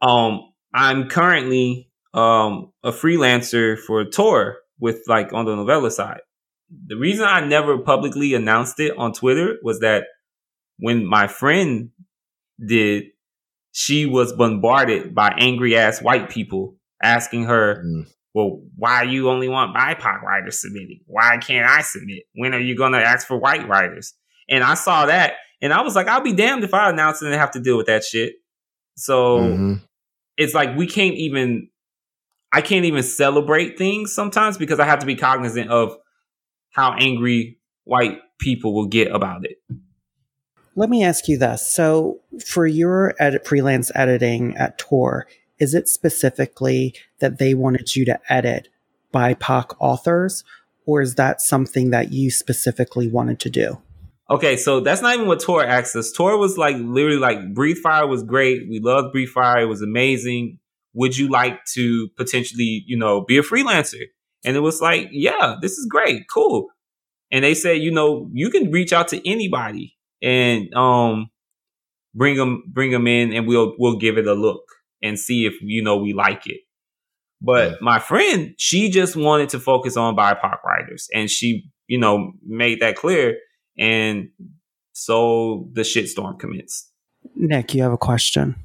um 0.00 0.52
I'm 0.74 1.08
currently 1.08 1.90
um 2.14 2.72
a 2.82 2.90
freelancer 2.90 3.78
for 3.78 4.00
a 4.00 4.10
tour 4.10 4.58
with 4.78 5.02
like 5.06 5.32
on 5.32 5.44
the 5.44 5.54
novella 5.56 5.90
side. 5.90 6.20
The 6.86 6.96
reason 6.96 7.26
I 7.26 7.40
never 7.44 7.78
publicly 7.78 8.34
announced 8.34 8.80
it 8.80 8.96
on 8.96 9.12
Twitter 9.12 9.58
was 9.62 9.80
that 9.80 10.04
when 10.78 11.04
my 11.04 11.28
friend 11.28 11.90
did 12.64 13.04
she 13.72 14.06
was 14.06 14.32
bombarded 14.32 15.14
by 15.14 15.34
angry 15.38 15.76
ass 15.76 16.00
white 16.00 16.28
people 16.28 16.76
asking 17.02 17.44
her, 17.44 17.82
mm. 17.84 18.06
well, 18.34 18.62
why 18.76 19.02
you 19.02 19.30
only 19.30 19.48
want 19.48 19.74
BIPOC 19.74 20.22
writers 20.22 20.60
submitting? 20.60 21.00
Why 21.06 21.38
can't 21.38 21.66
I 21.66 21.80
submit? 21.80 22.24
When 22.34 22.54
are 22.54 22.60
you 22.60 22.76
going 22.76 22.92
to 22.92 23.02
ask 23.02 23.26
for 23.26 23.38
white 23.38 23.66
writers? 23.66 24.14
And 24.48 24.62
I 24.62 24.74
saw 24.74 25.06
that 25.06 25.34
and 25.62 25.72
I 25.72 25.82
was 25.82 25.96
like, 25.96 26.06
I'll 26.06 26.22
be 26.22 26.34
damned 26.34 26.64
if 26.64 26.74
I 26.74 26.90
announce 26.90 27.22
it 27.22 27.26
and 27.26 27.34
have 27.34 27.52
to 27.52 27.60
deal 27.60 27.76
with 27.76 27.86
that 27.86 28.04
shit. 28.04 28.34
So 28.96 29.38
mm-hmm. 29.38 29.74
it's 30.36 30.54
like 30.54 30.76
we 30.76 30.86
can't 30.86 31.14
even, 31.14 31.68
I 32.52 32.60
can't 32.60 32.84
even 32.84 33.02
celebrate 33.02 33.78
things 33.78 34.14
sometimes 34.14 34.58
because 34.58 34.80
I 34.80 34.84
have 34.84 34.98
to 34.98 35.06
be 35.06 35.16
cognizant 35.16 35.70
of 35.70 35.96
how 36.72 36.94
angry 36.98 37.58
white 37.84 38.18
people 38.38 38.74
will 38.74 38.88
get 38.88 39.10
about 39.10 39.46
it. 39.46 39.56
Let 40.74 40.88
me 40.88 41.04
ask 41.04 41.28
you 41.28 41.38
this. 41.38 41.66
So, 41.66 42.20
for 42.44 42.66
your 42.66 43.14
edit, 43.18 43.46
freelance 43.46 43.92
editing 43.94 44.56
at 44.56 44.78
Tor, 44.78 45.26
is 45.58 45.74
it 45.74 45.88
specifically 45.88 46.94
that 47.20 47.38
they 47.38 47.54
wanted 47.54 47.94
you 47.94 48.04
to 48.06 48.18
edit 48.32 48.68
BIPOC 49.12 49.76
authors, 49.78 50.44
or 50.86 51.02
is 51.02 51.16
that 51.16 51.40
something 51.40 51.90
that 51.90 52.12
you 52.12 52.30
specifically 52.30 53.06
wanted 53.06 53.38
to 53.40 53.50
do? 53.50 53.82
Okay, 54.30 54.56
so 54.56 54.80
that's 54.80 55.02
not 55.02 55.14
even 55.14 55.26
what 55.26 55.40
Tor 55.40 55.62
asked 55.62 55.94
us. 55.94 56.10
Tor 56.10 56.38
was 56.38 56.56
like 56.56 56.76
literally 56.76 57.18
like 57.18 57.52
Breathe 57.52 57.78
FIYAH 57.84 58.08
was 58.08 58.22
great. 58.22 58.66
We 58.68 58.80
loved 58.80 59.12
Breathe 59.12 59.28
FIYAH. 59.28 59.62
It 59.62 59.66
was 59.66 59.82
amazing. 59.82 60.58
Would 60.94 61.18
you 61.18 61.28
like 61.28 61.64
to 61.74 62.08
potentially, 62.16 62.82
you 62.86 62.96
know, 62.96 63.20
be 63.20 63.36
a 63.36 63.42
freelancer? 63.42 64.04
And 64.44 64.56
it 64.56 64.60
was 64.60 64.80
like, 64.80 65.08
yeah, 65.12 65.56
this 65.60 65.72
is 65.72 65.86
great. 65.86 66.24
Cool. 66.32 66.68
And 67.30 67.44
they 67.44 67.54
said, 67.54 67.82
you 67.82 67.90
know, 67.90 68.30
you 68.32 68.50
can 68.50 68.70
reach 68.70 68.92
out 68.92 69.08
to 69.08 69.28
anybody 69.28 69.96
and 70.22 70.72
um 70.74 71.30
bring 72.14 72.36
them 72.36 72.62
bring 72.68 72.90
them 72.90 73.06
in 73.06 73.32
and 73.32 73.46
we'll 73.46 73.74
we'll 73.78 73.98
give 73.98 74.18
it 74.18 74.26
a 74.26 74.34
look 74.34 74.62
and 75.02 75.18
see 75.18 75.46
if 75.46 75.54
you 75.62 75.82
know 75.82 75.96
we 75.96 76.12
like 76.12 76.46
it. 76.46 76.60
But 77.40 77.72
yeah. 77.72 77.76
my 77.80 77.98
friend, 77.98 78.54
she 78.56 78.88
just 78.88 79.16
wanted 79.16 79.48
to 79.50 79.58
focus 79.58 79.96
on 79.96 80.14
BIPOC 80.14 80.62
writers 80.62 81.08
and 81.12 81.28
she, 81.28 81.68
you 81.88 81.98
know, 81.98 82.32
made 82.46 82.80
that 82.80 82.94
clear 82.94 83.36
and 83.76 84.28
so 84.92 85.68
the 85.72 85.82
shitstorm 85.82 86.38
commenced. 86.38 86.90
Nick, 87.34 87.74
you 87.74 87.82
have 87.82 87.92
a 87.92 87.98
question. 87.98 88.56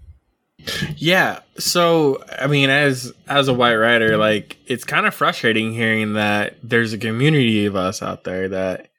Yeah. 0.98 1.40
So, 1.58 2.24
I 2.40 2.48
mean, 2.48 2.70
as 2.70 3.14
as 3.28 3.48
a 3.48 3.54
white 3.54 3.76
writer, 3.76 4.18
like 4.18 4.58
it's 4.66 4.84
kind 4.84 5.06
of 5.06 5.14
frustrating 5.14 5.72
hearing 5.72 6.14
that 6.14 6.58
there's 6.62 6.94
a 6.94 6.98
community 6.98 7.66
of 7.66 7.76
us 7.76 8.02
out 8.02 8.24
there 8.26 8.50
that 8.50 8.90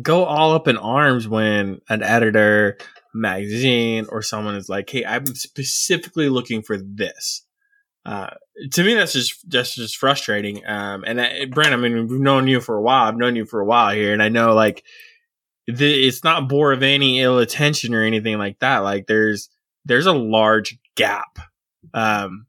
go 0.00 0.24
all 0.24 0.54
up 0.54 0.68
in 0.68 0.76
arms 0.76 1.28
when 1.28 1.80
an 1.88 2.02
editor, 2.02 2.78
magazine, 3.14 4.06
or 4.08 4.22
someone 4.22 4.54
is 4.54 4.68
like, 4.68 4.88
"Hey, 4.88 5.04
I'm 5.04 5.26
specifically 5.26 6.28
looking 6.28 6.62
for 6.62 6.78
this." 6.78 7.42
Uh, 8.04 8.30
to 8.72 8.82
me, 8.82 8.94
that's 8.94 9.12
just 9.12 9.48
that's 9.50 9.74
just 9.74 9.96
frustrating. 9.96 10.66
Um, 10.66 11.04
and 11.06 11.20
uh, 11.20 11.28
Brent, 11.50 11.72
I 11.72 11.76
mean, 11.76 12.08
we've 12.08 12.20
known 12.20 12.48
you 12.48 12.60
for 12.60 12.76
a 12.76 12.82
while. 12.82 13.06
I've 13.08 13.16
known 13.16 13.36
you 13.36 13.44
for 13.44 13.60
a 13.60 13.66
while 13.66 13.94
here, 13.94 14.12
and 14.12 14.22
I 14.22 14.28
know 14.28 14.54
like 14.54 14.84
the, 15.66 16.06
it's 16.06 16.24
not 16.24 16.48
bore 16.48 16.72
of 16.72 16.82
any 16.82 17.20
ill 17.20 17.38
attention 17.38 17.94
or 17.94 18.02
anything 18.02 18.38
like 18.38 18.58
that. 18.60 18.78
Like 18.78 19.06
there's 19.06 19.48
there's 19.84 20.06
a 20.06 20.12
large 20.12 20.78
gap 20.96 21.38
um, 21.94 22.46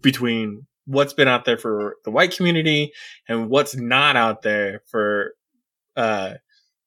between 0.00 0.66
what's 0.86 1.12
been 1.12 1.28
out 1.28 1.44
there 1.44 1.58
for 1.58 1.96
the 2.04 2.10
white 2.10 2.36
community 2.36 2.92
and 3.28 3.48
what's 3.48 3.76
not 3.76 4.16
out 4.16 4.42
there 4.42 4.82
for 4.90 5.34
uh, 5.96 6.34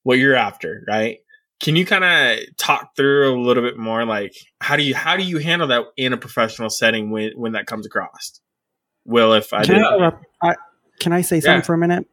what 0.04 0.18
you're 0.18 0.36
after, 0.36 0.84
right? 0.88 1.20
Can 1.60 1.76
you 1.76 1.86
kind 1.86 2.04
of 2.04 2.58
talk 2.58 2.96
through 2.96 3.34
a 3.34 3.40
little 3.40 3.64
bit 3.64 3.78
more, 3.78 4.06
like 4.06 4.36
how 4.60 4.76
do 4.76 4.84
you 4.84 4.96
how 4.96 5.16
do 5.16 5.24
you 5.24 5.38
handle 5.38 5.68
that 5.70 5.86
in 5.96 6.12
a 6.12 6.18
professional 6.18 6.70
setting 6.70 7.10
when 7.10 7.32
when 7.36 7.54
that 7.54 7.68
comes 7.68 7.86
across? 7.86 8.42
Will, 9.06 9.34
if 9.34 9.54
I 9.54 9.64
can, 9.64 9.84
I, 9.84 10.12
I, 10.42 10.56
can 11.00 11.14
I 11.14 11.22
say 11.22 11.40
something 11.40 11.60
yeah. 11.60 11.62
for 11.62 11.74
a 11.74 11.78
minute? 11.78 12.08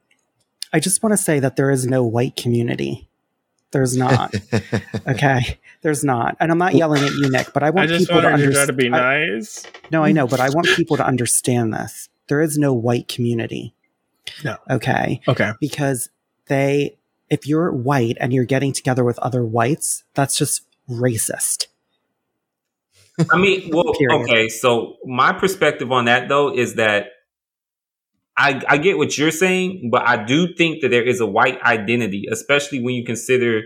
I 0.72 0.80
just 0.80 1.02
want 1.02 1.12
to 1.12 1.16
say 1.16 1.40
that 1.40 1.56
there 1.56 1.70
is 1.70 1.86
no 1.86 2.04
white 2.04 2.36
community. 2.36 3.08
There's 3.72 3.96
not. 3.96 4.34
okay, 5.08 5.58
there's 5.82 6.02
not, 6.02 6.36
and 6.40 6.50
I'm 6.50 6.58
not 6.58 6.74
yelling 6.74 7.02
at 7.02 7.12
you, 7.12 7.30
Nick, 7.30 7.52
but 7.52 7.62
I 7.62 7.70
want 7.70 7.90
I 7.90 7.98
people 7.98 8.20
to 8.20 8.28
understand. 8.28 8.66
To 8.66 8.72
be 8.72 8.88
nice. 8.88 9.64
I, 9.66 9.70
no, 9.90 10.04
I 10.04 10.12
know, 10.12 10.26
but 10.26 10.40
I 10.40 10.50
want 10.50 10.66
people 10.76 10.96
to 10.96 11.06
understand 11.06 11.72
this. 11.72 12.08
There 12.26 12.40
is 12.40 12.58
no 12.58 12.72
white 12.72 13.08
community. 13.08 13.74
No. 14.44 14.56
Okay. 14.68 15.20
Okay. 15.26 15.52
Because 15.60 16.10
they, 16.50 16.98
if 17.30 17.46
you're 17.46 17.72
white 17.72 18.18
and 18.20 18.34
you're 18.34 18.44
getting 18.44 18.74
together 18.74 19.04
with 19.04 19.18
other 19.20 19.42
whites, 19.42 20.04
that's 20.12 20.36
just 20.36 20.66
racist. 20.90 21.68
I 23.32 23.38
mean, 23.38 23.70
well, 23.72 23.94
okay. 24.12 24.48
So 24.48 24.96
my 25.04 25.32
perspective 25.32 25.90
on 25.92 26.04
that 26.06 26.28
though 26.28 26.54
is 26.54 26.74
that 26.74 27.06
I, 28.36 28.60
I 28.68 28.78
get 28.78 28.98
what 28.98 29.16
you're 29.18 29.30
saying, 29.30 29.90
but 29.92 30.06
I 30.06 30.24
do 30.24 30.54
think 30.54 30.82
that 30.82 30.88
there 30.90 31.06
is 31.06 31.20
a 31.20 31.26
white 31.26 31.60
identity, 31.62 32.26
especially 32.30 32.82
when 32.82 32.94
you 32.94 33.04
consider 33.04 33.62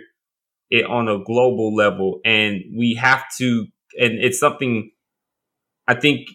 it 0.71 0.85
on 0.87 1.09
a 1.09 1.23
global 1.23 1.75
level. 1.75 2.21
And 2.25 2.63
we 2.77 2.95
have 2.95 3.25
to, 3.39 3.67
and 3.99 4.15
it's 4.19 4.41
something 4.41 4.91
I 5.87 5.95
think 5.95 6.29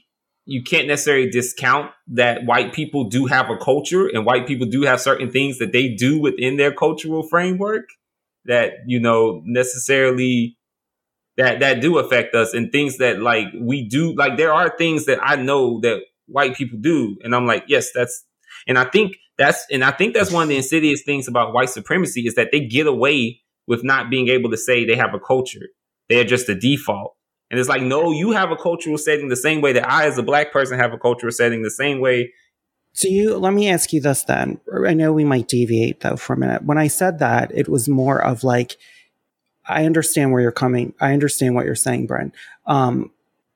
you 0.50 0.64
can't 0.64 0.88
necessarily 0.88 1.30
discount 1.30 1.92
that 2.08 2.46
white 2.46 2.74
people 2.74 3.06
do 3.06 3.28
have 3.28 3.50
a 3.50 3.58
culture 3.58 4.08
and 4.08 4.26
white 4.26 4.48
people 4.48 4.68
do 4.68 4.82
have 4.82 5.00
certain 5.00 5.30
things 5.32 5.60
that 5.60 5.72
they 5.72 5.94
do 5.94 6.20
within 6.20 6.58
their 6.58 6.74
cultural 6.74 7.24
framework. 7.24 7.86
that 8.46 8.74
you 8.88 9.00
know 9.00 9.42
necessarily 9.46 10.58
that 11.38 11.60
that 11.60 11.82
do 11.82 12.00
affect 12.00 12.36
us 12.36 12.54
and 12.54 12.72
things 12.72 12.98
that 12.98 13.20
like 13.20 13.48
we 13.62 13.88
do 13.88 14.14
like 14.16 14.38
there 14.38 14.54
are 14.54 14.70
things 14.78 15.06
that 15.06 15.20
I 15.22 15.36
know 15.36 15.80
that 15.82 16.02
white 16.28 16.56
people 16.56 16.80
do 16.82 17.18
and 17.24 17.36
I'm 17.36 17.46
like 17.46 17.66
yes 17.68 17.92
that's 17.94 18.26
and 18.68 18.78
I 18.78 18.86
think 18.86 19.18
that's 19.38 19.66
and 19.72 19.84
I 19.84 19.92
think 19.92 20.14
that's 20.14 20.32
one 20.32 20.44
of 20.44 20.50
the 20.50 20.58
insidious 20.58 21.04
things 21.04 21.28
about 21.28 21.54
white 21.54 21.70
supremacy 21.70 22.28
is 22.28 22.36
that 22.36 22.50
they 22.52 22.66
get 22.66 22.88
away 22.88 23.42
with 23.68 23.84
not 23.84 24.10
being 24.10 24.30
able 24.30 24.50
to 24.52 24.58
say 24.58 24.86
they 24.86 24.96
have 24.96 25.14
a 25.14 25.20
culture. 25.20 25.68
They're 26.10 26.24
just 26.26 26.50
a 26.50 26.56
default. 26.56 27.16
And 27.52 27.60
it's 27.60 27.70
like, 27.70 27.82
no, 27.82 28.12
you 28.12 28.32
have 28.32 28.52
a 28.52 28.56
cultural 28.56 28.98
setting 28.98 29.30
the 29.30 29.36
same 29.36 29.62
way 29.62 29.74
that 29.74 29.90
I, 29.90 30.06
as 30.06 30.18
a 30.18 30.24
black 30.24 30.52
person, 30.52 30.78
have 30.78 30.94
a 30.94 31.00
cultural 31.00 31.32
setting 31.32 31.64
the 31.64 31.72
same 31.72 32.00
way. 32.00 32.34
So 32.94 33.08
you 33.08 33.38
let 33.38 33.54
me 33.54 33.70
ask 33.70 33.94
you 33.94 34.02
this 34.02 34.24
then. 34.24 34.60
I 34.86 34.94
know 34.94 35.14
we 35.14 35.24
might 35.24 35.48
deviate 35.48 36.02
though 36.02 36.16
for 36.16 36.34
a 36.34 36.38
minute. 36.38 36.64
When 36.64 36.78
I 36.78 36.88
said 36.88 37.20
that, 37.20 37.52
it 37.54 37.68
was 37.68 37.88
more 37.88 38.24
of 38.24 38.44
like, 38.44 38.78
I 39.68 39.86
understand 39.86 40.32
where 40.32 40.42
you're 40.42 40.52
coming. 40.52 40.94
I 41.00 41.14
understand 41.14 41.56
what 41.56 41.66
you're 41.66 41.76
saying, 41.76 42.08
Brent. 42.08 42.34
Um, 42.66 43.12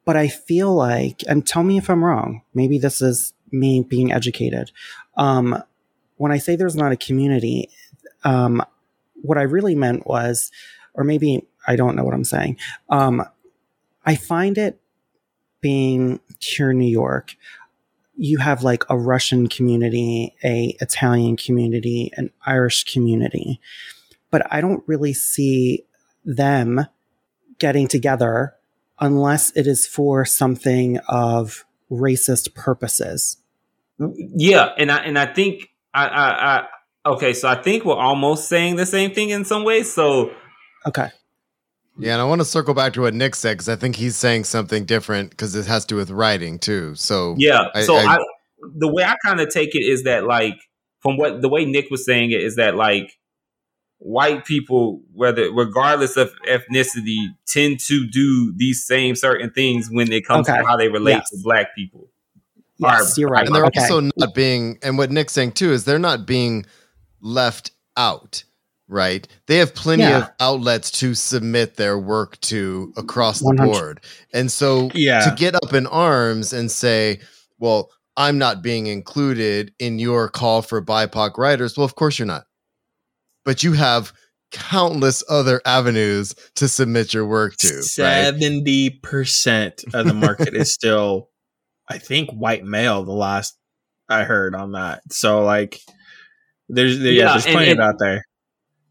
but 0.05 0.15
I 0.15 0.27
feel 0.27 0.73
like, 0.73 1.23
and 1.27 1.45
tell 1.45 1.63
me 1.63 1.77
if 1.77 1.89
I'm 1.89 2.03
wrong. 2.03 2.41
Maybe 2.53 2.77
this 2.77 3.01
is 3.01 3.33
me 3.51 3.81
being 3.81 4.11
educated. 4.11 4.71
Um, 5.17 5.63
when 6.17 6.31
I 6.31 6.37
say 6.37 6.55
there's 6.55 6.75
not 6.75 6.91
a 6.91 6.97
community, 6.97 7.69
um, 8.23 8.63
what 9.21 9.37
I 9.37 9.43
really 9.43 9.75
meant 9.75 10.05
was, 10.05 10.51
or 10.93 11.03
maybe 11.03 11.47
I 11.65 11.75
don't 11.75 11.95
know 11.95 12.03
what 12.03 12.13
I'm 12.13 12.23
saying. 12.23 12.57
Um, 12.89 13.23
I 14.05 14.15
find 14.15 14.57
it 14.57 14.79
being 15.61 16.19
here 16.39 16.71
in 16.71 16.79
New 16.79 16.91
York, 16.91 17.35
you 18.15 18.37
have 18.37 18.63
like 18.63 18.83
a 18.89 18.97
Russian 18.97 19.47
community, 19.47 20.35
a 20.43 20.75
Italian 20.81 21.37
community, 21.37 22.11
an 22.15 22.31
Irish 22.45 22.83
community, 22.83 23.59
but 24.29 24.45
I 24.51 24.61
don't 24.61 24.83
really 24.87 25.13
see 25.13 25.85
them 26.23 26.87
getting 27.57 27.87
together 27.87 28.55
unless 28.99 29.51
it 29.55 29.67
is 29.67 29.87
for 29.87 30.25
something 30.25 30.99
of 31.07 31.65
racist 31.89 32.53
purposes. 32.53 33.37
Yeah, 33.97 34.69
and 34.77 34.91
I 34.91 34.97
and 34.97 35.17
I 35.17 35.25
think 35.33 35.69
I, 35.93 36.07
I, 36.07 36.57
I 36.57 36.67
okay, 37.05 37.33
so 37.33 37.47
I 37.47 37.55
think 37.55 37.85
we're 37.85 37.95
almost 37.95 38.47
saying 38.47 38.75
the 38.75 38.85
same 38.85 39.11
thing 39.11 39.29
in 39.29 39.45
some 39.45 39.63
ways. 39.63 39.91
So 39.91 40.31
okay, 40.85 41.09
yeah, 41.97 42.13
and 42.13 42.21
I 42.21 42.25
want 42.25 42.41
to 42.41 42.45
circle 42.45 42.73
back 42.73 42.93
to 42.93 43.01
what 43.01 43.13
Nick 43.13 43.35
said 43.35 43.53
because 43.53 43.69
I 43.69 43.75
think 43.75 43.95
he's 43.95 44.15
saying 44.15 44.45
something 44.45 44.85
different 44.85 45.29
because 45.29 45.55
it 45.55 45.65
has 45.67 45.85
to 45.85 45.93
do 45.93 45.95
with 45.95 46.09
writing 46.09 46.59
too. 46.59 46.95
So 46.95 47.35
yeah, 47.37 47.67
I, 47.75 47.83
so 47.83 47.95
I, 47.95 48.15
I, 48.15 48.17
the 48.75 48.87
way 48.87 49.03
I 49.03 49.15
kind 49.23 49.39
of 49.39 49.49
take 49.49 49.75
it 49.75 49.83
is 49.83 50.03
that 50.03 50.23
like 50.23 50.57
from 51.01 51.17
what 51.17 51.41
the 51.41 51.49
way 51.49 51.65
Nick 51.65 51.91
was 51.91 52.05
saying 52.05 52.31
it 52.31 52.41
is 52.41 52.55
that 52.55 52.75
like 52.75 53.11
white 53.99 54.45
people, 54.45 55.01
whether 55.13 55.51
regardless 55.51 56.17
of 56.17 56.33
ethnicity, 56.47 57.27
tend 57.47 57.79
to 57.81 58.07
do 58.07 58.53
these 58.55 58.85
same 58.85 59.15
certain 59.15 59.51
things 59.51 59.89
when 59.91 60.11
it 60.11 60.25
comes 60.25 60.49
okay. 60.49 60.59
to 60.59 60.65
how 60.65 60.75
they 60.75 60.89
relate 60.89 61.13
yes. 61.13 61.29
to 61.29 61.37
black 61.43 61.75
people. 61.75 62.09
Yes, 62.77 63.17
you're 63.17 63.29
right. 63.29 63.45
And 63.45 63.55
they're 63.55 63.65
okay. 63.65 63.81
also 63.81 64.01
not 64.17 64.33
being, 64.33 64.77
and 64.81 64.97
what 64.97 65.11
Nick's 65.11 65.33
saying 65.33 65.53
too 65.53 65.71
is 65.71 65.85
they're 65.85 65.99
not 65.99 66.25
being 66.25 66.65
left 67.21 67.71
out 67.95 68.43
right? 68.87 69.27
They 69.47 69.57
have 69.57 69.73
plenty 69.73 70.03
yeah. 70.03 70.17
of 70.17 70.31
outlets 70.39 70.91
to 70.99 71.13
submit 71.15 71.75
their 71.75 71.97
work 71.97 72.39
to 72.41 72.93
across 72.97 73.39
the 73.39 73.45
100. 73.45 73.71
board. 73.71 74.01
And 74.33 74.51
so 74.51 74.89
yeah. 74.93 75.21
to 75.21 75.35
get 75.35 75.55
up 75.55 75.73
in 75.73 75.87
arms 75.87 76.53
and 76.53 76.69
say, 76.69 77.19
well, 77.59 77.91
I'm 78.15 78.37
not 78.37 78.61
being 78.61 78.87
included 78.87 79.73
in 79.79 79.99
your 79.99 80.29
call 80.29 80.61
for 80.61 80.83
BIPOC 80.83 81.37
writers. 81.37 81.77
Well, 81.77 81.85
of 81.85 81.95
course 81.95 82.19
you're 82.19 82.27
not. 82.27 82.45
But 83.45 83.63
you 83.63 83.73
have 83.73 84.13
countless 84.51 85.23
other 85.27 85.61
avenues 85.65 86.35
to 86.55 86.67
submit 86.67 87.13
your 87.13 87.25
work 87.25 87.57
to. 87.57 87.67
70% 87.67 88.03
right? 88.03 89.93
of 89.93 90.07
the 90.07 90.13
market 90.13 90.53
is 90.53 90.71
still, 90.71 91.29
I 91.89 91.97
think, 91.97 92.29
white 92.31 92.63
male, 92.63 93.03
the 93.03 93.11
last 93.11 93.57
I 94.07 94.23
heard 94.23 94.53
on 94.53 94.73
that. 94.73 95.01
So, 95.11 95.43
like, 95.43 95.79
there's, 96.69 96.99
yeah, 96.99 97.11
yeah 97.11 97.31
there's 97.31 97.45
plenty 97.45 97.71
and, 97.71 97.79
and, 97.79 97.89
out 97.89 97.95
there. 97.99 98.23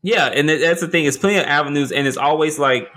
Yeah, 0.03 0.27
and 0.27 0.49
that's 0.49 0.81
the 0.81 0.89
thing. 0.89 1.05
It's 1.05 1.17
plenty 1.17 1.39
of 1.39 1.47
avenues, 1.47 1.93
and 1.93 2.07
it's 2.07 2.17
always 2.17 2.59
like 2.59 2.89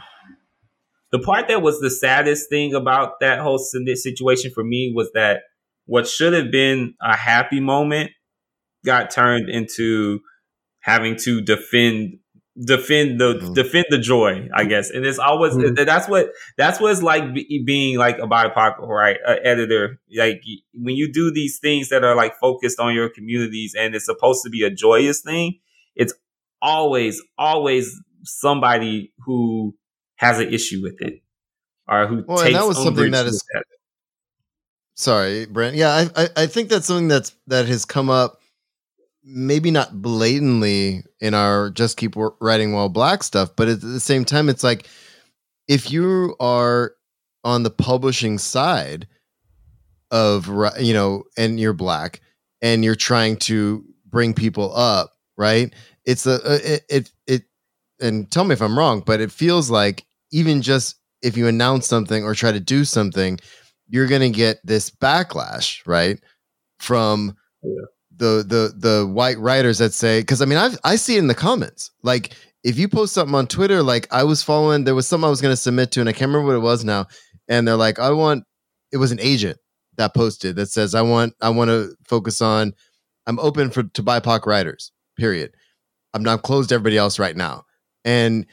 the 1.12 1.20
part 1.20 1.48
that 1.48 1.62
was 1.62 1.80
the 1.80 1.89
saddest 1.89 2.50
thing 2.50 2.74
about 2.74 3.20
that 3.20 3.39
whole 3.39 3.60
situation 3.60 4.52
for 4.54 4.63
me 4.63 4.91
was 4.94 5.12
that 5.13 5.41
what 5.86 6.08
should 6.08 6.34
have 6.34 6.52
been 6.52 6.96
a 7.02 7.15
happy 7.15 7.60
moment 7.60 8.12
got 8.86 9.12
turned 9.12 9.50
into 9.50 10.20
having 10.80 11.15
to 11.15 11.41
defend 11.41 12.20
defend 12.63 13.20
the 13.20 13.34
mm-hmm. 13.34 13.54
defend 13.54 13.86
the 13.89 13.98
joy 13.98 14.48
i 14.54 14.63
guess 14.63 14.89
and 14.89 15.06
it's 15.06 15.20
always 15.20 15.54
mm-hmm. 15.54 15.74
that's 15.84 16.08
what 16.08 16.30
that's 16.58 16.80
what 16.80 16.91
it's 16.91 17.02
like 17.02 17.34
be, 17.34 17.62
being 17.65 17.98
like 17.98 18.18
a 18.18 18.28
bipoc 18.28 18.80
right 18.80 19.18
uh, 19.28 19.36
editor 19.44 20.00
like 20.18 20.41
when 20.74 20.96
you 20.96 21.12
do 21.12 21.32
these 21.32 21.60
things 21.60 21.89
that 21.89 22.06
are 22.06 22.15
like 22.15 22.34
focused 22.39 22.80
on 22.80 22.94
your 22.94 23.10
communities 23.10 23.76
and 23.78 23.94
it's 23.94 24.06
supposed 24.06 24.41
to 24.41 24.50
be 24.50 24.63
a 24.63 24.70
joyous 24.70 25.22
thing 25.22 25.60
it's 25.96 26.13
always, 26.65 27.21
always 27.38 27.93
somebody 28.23 29.13
who 29.25 29.75
has 30.15 30.39
an 30.39 30.51
issue 30.51 30.82
with 30.82 30.99
it 30.99 31.21
or 31.88 32.08
who 32.08 32.23
well, 32.28 32.39
takes 32.39 32.58
that 32.58 32.65
was 32.65 32.82
something 32.82 33.12
that 33.12 33.28
is. 33.28 33.43
That. 33.54 33.63
Sorry, 34.95 35.45
Brent. 35.45 35.75
Yeah, 35.75 35.89
I, 35.89 36.23
I, 36.23 36.30
I 36.38 36.47
think 36.47 36.69
that's 36.69 36.88
something 36.88 37.08
that's 37.08 37.34
that 37.47 37.67
has 37.67 37.86
come 37.86 38.10
up, 38.10 38.39
maybe 39.23 39.69
not 39.71 40.01
blatantly 40.01 41.04
in 41.19 41.34
our 41.34 41.69
just 41.69 41.97
keep 41.97 42.15
writing 42.39 42.73
while 42.73 42.89
black 42.89 43.23
stuff, 43.23 43.56
but 43.56 43.67
at 43.67 43.82
the 43.82 43.99
same 43.99 44.25
time, 44.25 44.49
it's 44.49 44.63
like 44.63 44.88
if 45.67 45.91
you 45.91 46.36
are 46.39 46.93
on 47.43 47.63
the 47.63 47.69
publishing 47.69 48.38
side 48.38 49.08
of 50.12 50.49
you 50.80 50.93
know, 50.93 51.23
and 51.38 51.60
you're 51.60 51.73
black, 51.73 52.21
and 52.62 52.84
you're 52.84 52.95
trying 52.95 53.38
to 53.38 53.84
bring 54.08 54.34
people 54.34 54.75
up, 54.75 55.12
right? 55.38 55.73
It's 56.06 56.26
a 56.26 56.36
uh, 56.36 56.60
it, 56.63 56.86
it 56.89 57.12
it 57.28 57.44
and 58.00 58.30
tell 58.32 58.44
me 58.44 58.54
if 58.54 58.62
I'm 58.62 58.78
wrong, 58.78 59.02
but 59.06 59.22
it 59.22 59.32
feels 59.32 59.70
like 59.70 60.06
even 60.32 60.62
just 60.62 60.98
if 61.22 61.38
you 61.38 61.48
announce 61.48 61.88
something 61.88 62.24
or 62.24 62.36
try 62.36 62.52
to 62.52 62.60
do 62.60 62.86
something, 62.86 63.39
you're 63.88 64.08
gonna 64.08 64.30
get 64.30 64.60
this 64.63 64.89
backlash, 64.89 65.86
right? 65.86 66.20
From 66.80 67.36
yeah. 67.63 67.82
the 68.15 68.44
the 68.48 68.74
the 68.78 69.08
white 69.08 69.39
writers 69.39 69.78
that 69.80 69.94
say, 69.94 70.22
because 70.22 70.41
I 70.41 70.46
mean 70.46 70.58
I 70.58 70.70
I 70.84 70.96
see 70.96 71.15
it 71.15 71.20
in 71.20 71.28
the 71.28 71.36
comments. 71.36 71.91
Like 72.04 72.34
if 72.63 72.78
you 72.78 72.88
post 72.88 73.13
something 73.13 73.36
on 73.36 73.48
Twitter, 73.48 73.84
like 73.84 74.08
I 74.12 74.24
was 74.24 74.44
following, 74.44 74.84
there 74.84 74.96
was 74.96 75.08
something 75.08 75.26
I 75.26 75.30
was 75.30 75.41
gonna 75.41 75.56
submit 75.56 75.91
to, 75.91 76.00
and 76.00 76.10
I 76.10 76.13
can't 76.13 76.30
remember 76.30 76.48
what 76.48 76.58
it 76.58 76.60
was 76.60 76.84
now. 76.84 77.08
And 77.48 77.68
they're 77.68 77.76
like, 77.76 78.00
I 78.00 78.12
want 78.12 78.44
it 78.91 78.98
was 78.98 79.12
an 79.12 79.20
agent 79.20 79.58
that 79.98 80.13
posted 80.13 80.56
that 80.58 80.68
says, 80.68 80.96
I 80.96 81.02
want 81.02 81.34
I 81.41 81.50
want 81.50 81.70
to 81.70 81.96
focus 82.08 82.41
on 82.41 82.74
I'm 83.28 83.39
open 83.39 83.70
for 83.72 83.84
to 83.84 84.04
BIPOC 84.04 84.46
writers, 84.46 84.91
period. 85.18 85.54
I'm 86.15 86.23
not 86.23 86.43
closed 86.43 86.69
to 86.69 86.75
everybody 86.75 86.97
else 86.97 87.19
right 87.19 87.36
now. 87.36 87.65
And 88.06 88.45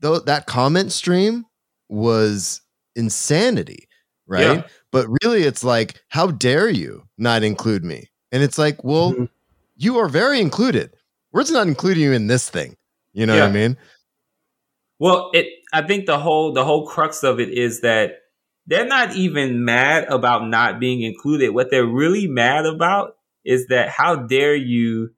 though 0.00 0.18
that 0.20 0.46
comment 0.46 0.92
stream 0.92 1.46
was 1.88 2.60
insanity, 2.94 3.88
right? 4.26 4.58
Yeah. 4.58 4.66
But 4.92 5.06
really, 5.22 5.42
it's 5.44 5.64
like, 5.64 6.02
how 6.08 6.28
dare 6.28 6.68
you 6.68 7.04
not 7.16 7.42
include 7.42 7.84
me? 7.84 8.10
And 8.32 8.42
it's 8.42 8.58
like, 8.58 8.84
well, 8.84 9.12
mm-hmm. 9.12 9.24
you 9.76 9.98
are 9.98 10.08
very 10.08 10.40
included. 10.40 10.94
We're 11.32 11.42
just 11.42 11.52
not 11.52 11.68
including 11.68 12.02
you 12.02 12.12
in 12.12 12.26
this 12.26 12.50
thing. 12.50 12.76
You 13.12 13.24
know 13.24 13.34
yeah. 13.34 13.42
what 13.42 13.50
I 13.50 13.52
mean? 13.52 13.76
Well, 14.98 15.30
it. 15.32 15.46
I 15.72 15.82
think 15.82 16.06
the 16.06 16.18
whole 16.18 16.52
the 16.52 16.64
whole 16.64 16.86
crux 16.86 17.22
of 17.22 17.40
it 17.40 17.48
is 17.48 17.80
that 17.80 18.18
they're 18.66 18.86
not 18.86 19.16
even 19.16 19.64
mad 19.64 20.04
about 20.08 20.46
not 20.46 20.78
being 20.78 21.00
included. 21.00 21.50
What 21.50 21.70
they're 21.70 21.86
really 21.86 22.26
mad 22.26 22.66
about 22.66 23.16
is 23.44 23.68
that 23.68 23.88
how 23.88 24.16
dare 24.16 24.54
you 24.54 25.10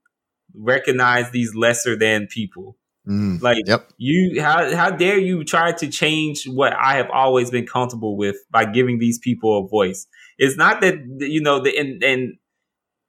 recognize 0.54 1.30
these 1.30 1.54
lesser 1.54 1.96
than 1.96 2.26
people. 2.26 2.76
Mm, 3.06 3.42
like 3.42 3.66
yep. 3.66 3.90
you 3.96 4.40
how 4.40 4.72
how 4.76 4.90
dare 4.90 5.18
you 5.18 5.42
try 5.42 5.72
to 5.72 5.88
change 5.88 6.44
what 6.46 6.72
I 6.72 6.94
have 6.94 7.10
always 7.10 7.50
been 7.50 7.66
comfortable 7.66 8.16
with 8.16 8.36
by 8.50 8.64
giving 8.64 9.00
these 9.00 9.18
people 9.18 9.64
a 9.64 9.68
voice. 9.68 10.06
It's 10.38 10.56
not 10.56 10.80
that 10.82 10.94
you 11.18 11.42
know 11.42 11.60
the 11.60 11.76
and 11.76 12.02
and 12.04 12.34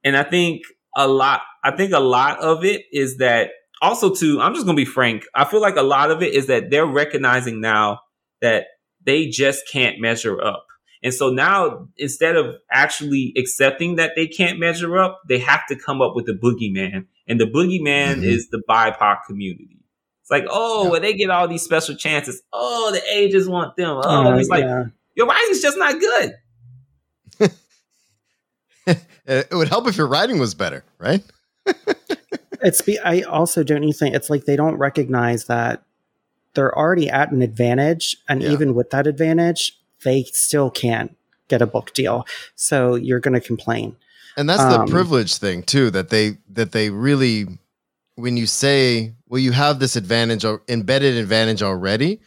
and 0.03 0.17
I 0.17 0.23
think 0.23 0.63
a 0.95 1.07
lot 1.07 1.41
I 1.63 1.75
think 1.75 1.93
a 1.93 1.99
lot 1.99 2.39
of 2.39 2.65
it 2.65 2.85
is 2.91 3.17
that 3.17 3.51
also 3.83 4.15
too 4.15 4.41
I'm 4.41 4.55
just 4.55 4.65
going 4.65 4.75
to 4.75 4.81
be 4.81 4.89
frank. 4.89 5.25
I 5.35 5.45
feel 5.45 5.61
like 5.61 5.75
a 5.75 5.83
lot 5.83 6.09
of 6.09 6.23
it 6.23 6.33
is 6.33 6.47
that 6.47 6.71
they're 6.71 6.87
recognizing 6.87 7.61
now 7.61 7.99
that 8.41 8.65
they 9.05 9.27
just 9.27 9.67
can't 9.71 9.99
measure 9.99 10.41
up. 10.41 10.65
And 11.03 11.13
so 11.13 11.29
now, 11.29 11.89
instead 11.97 12.37
of 12.37 12.55
actually 12.71 13.33
accepting 13.37 13.97
that 13.97 14.13
they 14.15 14.25
can't 14.25 14.57
measure 14.57 14.97
up, 14.97 15.21
they 15.27 15.37
have 15.39 15.67
to 15.67 15.75
come 15.75 16.01
up 16.01 16.15
with 16.15 16.29
a 16.29 16.33
boogeyman. 16.33 17.05
And 17.27 17.39
the 17.39 17.45
boogeyman 17.45 18.15
mm-hmm. 18.15 18.23
is 18.23 18.49
the 18.49 18.61
BIPOC 18.69 19.19
community. 19.25 19.79
It's 20.21 20.31
like, 20.31 20.45
oh, 20.49 20.85
yeah. 20.85 20.89
well, 20.89 21.01
they 21.01 21.13
get 21.13 21.29
all 21.29 21.47
these 21.47 21.63
special 21.63 21.95
chances. 21.95 22.41
Oh, 22.51 22.91
the 22.91 23.01
ages 23.13 23.47
want 23.47 23.75
them. 23.75 24.01
Oh, 24.03 24.33
uh, 24.33 24.37
it's 24.37 24.49
like, 24.49 24.63
yeah. 24.63 24.85
your 25.15 25.27
writing's 25.27 25.61
just 25.61 25.77
not 25.77 25.99
good. 25.99 26.33
it 29.25 29.47
would 29.51 29.69
help 29.69 29.87
if 29.87 29.97
your 29.97 30.07
writing 30.07 30.39
was 30.39 30.53
better, 30.53 30.83
right? 30.97 31.23
It's 32.63 32.81
be. 32.81 32.97
I 32.99 33.21
also 33.21 33.61
don't 33.61 33.83
you 33.83 33.93
think 33.93 34.15
it's 34.15 34.29
like 34.29 34.45
they 34.45 34.55
don't 34.55 34.77
recognize 34.77 35.45
that 35.45 35.83
they're 36.53 36.75
already 36.75 37.09
at 37.09 37.31
an 37.31 37.41
advantage, 37.41 38.15
and 38.29 38.41
Yeah. 38.41 38.51
even 38.51 38.73
with 38.73 38.89
that 38.91 39.05
advantage, 39.05 39.77
they 40.03 40.23
still 40.23 40.71
can't 40.71 41.15
get 41.49 41.61
a 41.61 41.67
book 41.67 41.93
deal. 41.93 42.25
So 42.55 42.95
you're 42.95 43.19
going 43.19 43.33
to 43.33 43.45
complain. 43.45 43.97
And 44.37 44.49
that's 44.49 44.63
the 44.63 44.81
Um, 44.81 44.87
privilege 44.87 45.37
thing 45.37 45.63
too 45.63 45.89
that 45.91 46.09
they 46.09 46.37
that 46.53 46.71
they 46.71 46.89
really 46.89 47.47
when 48.15 48.37
you 48.37 48.45
say 48.47 49.13
well 49.27 49.39
you 49.39 49.51
have 49.51 49.79
this 49.79 49.95
advantage 49.95 50.43
al- 50.45 50.61
embedded 50.67 51.15
advantage 51.17 51.61
already 51.63 52.19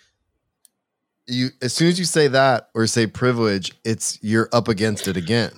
you 1.26 1.48
as 1.62 1.72
soon 1.72 1.88
as 1.88 1.98
you 1.98 2.04
say 2.04 2.28
that 2.28 2.68
or 2.74 2.86
say 2.86 3.06
privilege 3.06 3.72
it's 3.84 4.18
you're 4.22 4.48
up 4.52 4.68
against 4.68 5.08
it 5.08 5.16
again. 5.16 5.50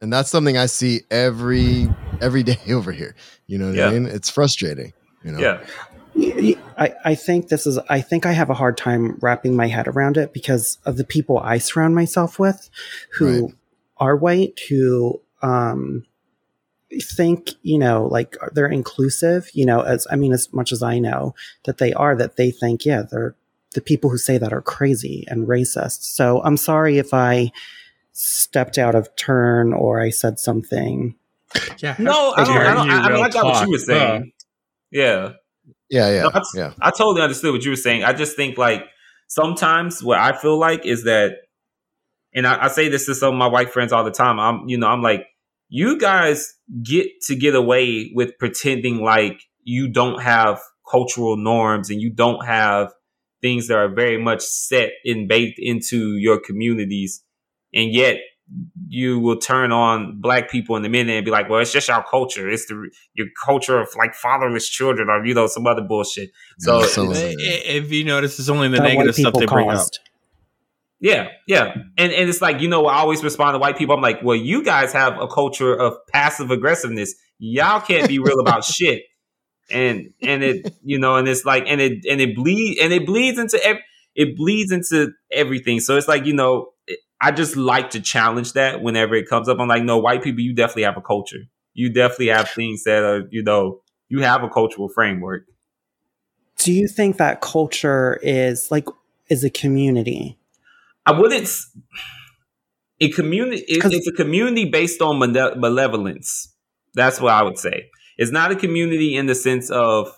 And 0.00 0.12
that's 0.12 0.28
something 0.30 0.58
I 0.58 0.66
see 0.66 1.00
every 1.10 1.88
every 2.20 2.42
day 2.50 2.58
over 2.70 2.92
here. 2.92 3.14
You 3.46 3.58
know 3.58 3.66
what 3.68 3.74
Yeah. 3.76 3.88
I 3.88 3.92
mean? 3.92 4.06
It's 4.06 4.28
frustrating, 4.28 4.92
you 5.24 5.32
know. 5.32 5.38
Yeah. 5.38 5.60
Y- 6.14 6.32
y- 6.36 6.62
I, 6.76 6.94
I 7.12 7.14
think 7.14 7.48
this 7.48 7.66
is 7.66 7.78
I 7.88 8.00
think 8.00 8.26
I 8.26 8.32
have 8.32 8.50
a 8.50 8.54
hard 8.54 8.76
time 8.76 9.16
wrapping 9.20 9.56
my 9.56 9.66
head 9.68 9.88
around 9.88 10.16
it 10.16 10.32
because 10.34 10.78
of 10.84 10.96
the 10.96 11.04
people 11.04 11.38
I 11.38 11.58
surround 11.58 11.94
myself 11.94 12.38
with 12.38 12.68
who 13.12 13.46
Right. 13.46 13.54
are 13.98 14.16
white 14.16 14.60
who 14.68 15.20
um 15.44 16.04
think 17.18 17.50
you 17.62 17.78
know 17.78 18.06
like 18.06 18.36
they're 18.52 18.66
inclusive 18.66 19.50
you 19.52 19.66
know 19.66 19.80
as 19.80 20.06
I 20.10 20.16
mean 20.16 20.32
as 20.32 20.52
much 20.52 20.72
as 20.72 20.82
I 20.82 20.98
know 20.98 21.34
that 21.64 21.78
they 21.78 21.92
are 21.92 22.14
that 22.16 22.36
they 22.36 22.50
think 22.50 22.84
yeah 22.84 23.02
they're 23.02 23.34
the 23.74 23.80
people 23.80 24.10
who 24.10 24.18
say 24.18 24.38
that 24.38 24.52
are 24.52 24.62
crazy 24.62 25.24
and 25.28 25.48
racist 25.48 26.02
so 26.02 26.40
I'm 26.44 26.56
sorry 26.56 26.98
if 26.98 27.12
I 27.12 27.50
stepped 28.12 28.78
out 28.78 28.94
of 28.94 29.14
turn 29.16 29.72
or 29.72 30.00
I 30.00 30.10
said 30.10 30.38
something 30.38 31.16
Yeah. 31.78 31.96
No, 31.98 32.32
I 32.36 32.44
don't. 32.44 32.56
I, 32.56 32.74
don't, 32.74 32.90
I, 32.90 32.96
I 32.98 33.12
mean, 33.12 33.24
I 33.24 33.28
got 33.28 33.44
what 33.44 33.64
you 33.64 33.70
were 33.70 33.78
Talk, 33.78 33.86
saying. 33.86 34.32
Yeah. 34.90 35.32
Yeah, 35.88 36.10
yeah. 36.10 36.22
No, 36.22 36.30
that's- 36.30 36.52
yeah. 36.54 36.72
I 36.80 36.90
totally 36.90 37.22
understood 37.22 37.52
what 37.52 37.64
you 37.64 37.70
were 37.70 37.76
saying. 37.76 38.04
I 38.04 38.12
just 38.12 38.36
think 38.36 38.58
like 38.58 38.84
sometimes 39.28 40.02
what 40.02 40.18
I 40.18 40.32
feel 40.36 40.58
like 40.58 40.86
is 40.86 41.04
that, 41.04 41.36
and 42.34 42.46
I, 42.46 42.64
I 42.64 42.68
say 42.68 42.88
this 42.88 43.06
to 43.06 43.14
some 43.14 43.34
of 43.34 43.38
my 43.38 43.46
white 43.46 43.70
friends 43.72 43.92
all 43.92 44.04
the 44.04 44.10
time. 44.10 44.40
I'm, 44.40 44.68
you 44.68 44.78
know, 44.78 44.88
I'm 44.88 45.02
like, 45.02 45.26
you 45.74 45.98
guys 45.98 46.54
get 46.84 47.08
to 47.22 47.34
get 47.34 47.56
away 47.56 48.12
with 48.14 48.38
pretending 48.38 49.02
like 49.02 49.42
you 49.64 49.88
don't 49.88 50.22
have 50.22 50.60
cultural 50.88 51.36
norms 51.36 51.90
and 51.90 52.00
you 52.00 52.10
don't 52.10 52.46
have 52.46 52.92
things 53.42 53.66
that 53.66 53.76
are 53.76 53.92
very 53.92 54.16
much 54.22 54.40
set 54.40 54.90
and 55.04 55.26
baked 55.26 55.58
into 55.58 56.14
your 56.16 56.38
communities, 56.38 57.24
and 57.74 57.92
yet 57.92 58.18
you 58.86 59.18
will 59.18 59.36
turn 59.36 59.72
on 59.72 60.20
black 60.20 60.48
people 60.48 60.76
in 60.76 60.84
the 60.84 60.88
minute 60.88 61.16
and 61.16 61.24
be 61.24 61.32
like, 61.32 61.48
well, 61.48 61.58
it's 61.58 61.72
just 61.72 61.90
our 61.90 62.04
culture. 62.08 62.48
It's 62.48 62.66
the 62.66 62.88
your 63.14 63.26
culture 63.44 63.80
of 63.80 63.88
like 63.98 64.14
fatherless 64.14 64.68
children 64.68 65.08
or 65.10 65.26
you 65.26 65.34
know 65.34 65.48
some 65.48 65.66
other 65.66 65.82
bullshit. 65.82 66.30
So 66.60 66.82
Yeah, 66.82 66.86
some 66.86 67.08
of 67.08 67.16
If 67.18 67.90
you 67.90 68.04
notice, 68.04 68.38
it's 68.38 68.48
only 68.48 68.68
the 68.68 68.76
that 68.76 68.84
negative 68.84 69.16
stuff 69.16 69.32
people 69.32 69.40
they 69.40 69.46
bring 69.46 69.70
up. 69.70 69.88
Yeah, 71.04 71.28
yeah. 71.46 71.74
And 71.98 72.12
and 72.14 72.30
it's 72.30 72.40
like, 72.40 72.62
you 72.62 72.68
know, 72.68 72.86
I 72.86 73.00
always 73.00 73.22
respond 73.22 73.54
to 73.54 73.58
white 73.58 73.76
people. 73.76 73.94
I'm 73.94 74.00
like, 74.00 74.22
well, 74.22 74.34
you 74.34 74.64
guys 74.64 74.90
have 74.94 75.20
a 75.20 75.28
culture 75.28 75.74
of 75.74 75.98
passive 76.10 76.50
aggressiveness. 76.50 77.14
Y'all 77.38 77.82
can't 77.82 78.08
be 78.08 78.18
real 78.18 78.40
about 78.40 78.64
shit. 78.64 79.02
And 79.70 80.14
and 80.22 80.42
it, 80.42 80.74
you 80.82 80.98
know, 80.98 81.16
and 81.16 81.28
it's 81.28 81.44
like 81.44 81.64
and 81.66 81.78
it 81.78 82.06
and 82.10 82.22
it 82.22 82.34
bleed 82.34 82.78
and 82.80 82.90
it 82.90 83.04
bleeds 83.04 83.38
into 83.38 83.62
ev- 83.62 83.82
it 84.14 84.34
bleeds 84.34 84.72
into 84.72 85.10
everything. 85.30 85.78
So 85.78 85.98
it's 85.98 86.08
like, 86.08 86.24
you 86.24 86.32
know, 86.32 86.70
I 87.20 87.32
just 87.32 87.54
like 87.54 87.90
to 87.90 88.00
challenge 88.00 88.54
that 88.54 88.80
whenever 88.80 89.14
it 89.14 89.28
comes 89.28 89.46
up. 89.46 89.60
I'm 89.60 89.68
like, 89.68 89.82
no, 89.82 89.98
white 89.98 90.22
people, 90.22 90.40
you 90.40 90.54
definitely 90.54 90.84
have 90.84 90.96
a 90.96 91.02
culture. 91.02 91.42
You 91.74 91.92
definitely 91.92 92.28
have 92.28 92.48
things 92.48 92.84
that 92.84 93.02
are, 93.02 93.24
you 93.30 93.42
know, 93.42 93.82
you 94.08 94.20
have 94.20 94.42
a 94.42 94.48
cultural 94.48 94.88
framework. 94.88 95.44
Do 96.56 96.72
you 96.72 96.88
think 96.88 97.18
that 97.18 97.42
culture 97.42 98.18
is 98.22 98.70
like 98.70 98.88
is 99.28 99.44
a 99.44 99.50
community? 99.50 100.38
I 101.06 101.12
wouldn't. 101.12 101.48
A 103.00 103.08
community. 103.10 103.64
It, 103.68 103.80
'Cause- 103.82 103.92
it's 103.94 104.06
a 104.08 104.12
community 104.12 104.64
based 104.66 105.02
on 105.02 105.18
malevolence. 105.18 106.54
That's 106.94 107.20
what 107.20 107.32
I 107.32 107.42
would 107.42 107.58
say. 107.58 107.90
It's 108.16 108.30
not 108.30 108.52
a 108.52 108.56
community 108.56 109.16
in 109.16 109.26
the 109.26 109.34
sense 109.34 109.68
of 109.70 110.16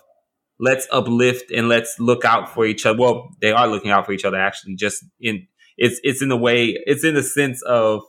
let's 0.59 0.87
uplift 0.91 1.51
and 1.51 1.67
let's 1.67 1.95
look 1.99 2.23
out 2.23 2.53
for 2.53 2.65
each 2.65 2.85
other. 2.85 2.97
Well, 2.99 3.29
they 3.41 3.51
are 3.51 3.67
looking 3.67 3.91
out 3.91 4.05
for 4.05 4.11
each 4.11 4.25
other 4.25 4.37
actually. 4.37 4.75
Just 4.75 5.03
in 5.19 5.47
it's 5.77 5.99
it's 6.03 6.21
in 6.21 6.31
a 6.31 6.37
way. 6.37 6.77
It's 6.85 7.03
in 7.03 7.15
the 7.15 7.23
sense 7.23 7.61
of 7.63 8.03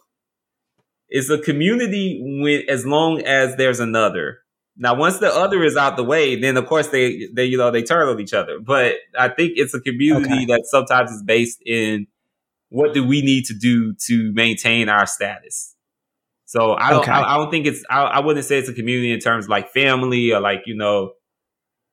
it's 1.09 1.31
a 1.31 1.38
community 1.38 2.21
with 2.43 2.69
as 2.69 2.85
long 2.87 3.23
as 3.23 3.57
there's 3.57 3.81
another. 3.81 4.41
Now, 4.77 4.95
once 4.95 5.19
the 5.19 5.29
other 5.35 5.64
is 5.64 5.77
out 5.77 5.97
the 5.97 6.05
way, 6.05 6.38
then 6.41 6.57
of 6.59 6.67
course 6.67 6.88
they 6.88 7.27
they 7.35 7.47
you 7.47 7.57
know 7.57 7.71
they 7.71 7.83
turn 7.83 8.09
on 8.09 8.21
each 8.21 8.35
other. 8.35 8.59
But 8.61 8.97
I 9.19 9.29
think 9.29 9.53
it's 9.57 9.73
a 9.75 9.81
community 9.81 10.35
Okay. 10.35 10.45
that 10.47 10.67
sometimes 10.67 11.11
is 11.11 11.23
based 11.23 11.61
in 11.64 12.07
what 12.70 12.94
do 12.94 13.07
we 13.07 13.22
need 13.22 13.44
to 13.46 13.54
do 13.54 13.94
to 13.94 14.33
maintain 14.33 14.88
our 14.88 15.07
status. 15.07 15.74
So 16.44 16.74
I 16.74 16.90
don't 16.90 17.00
Okay. 17.00 17.12
I, 17.12 17.35
I 17.35 17.37
don't 17.37 17.50
think 17.50 17.66
it's 17.66 17.85
I, 17.90 18.02
I 18.02 18.20
wouldn't 18.20 18.44
say 18.44 18.59
it's 18.59 18.68
a 18.68 18.74
community 18.74 19.12
in 19.12 19.20
terms 19.20 19.46
of 19.46 19.50
like 19.50 19.70
family 19.70 20.33
or 20.33 20.40
like 20.40 20.62
you 20.66 20.74
know 20.74 21.12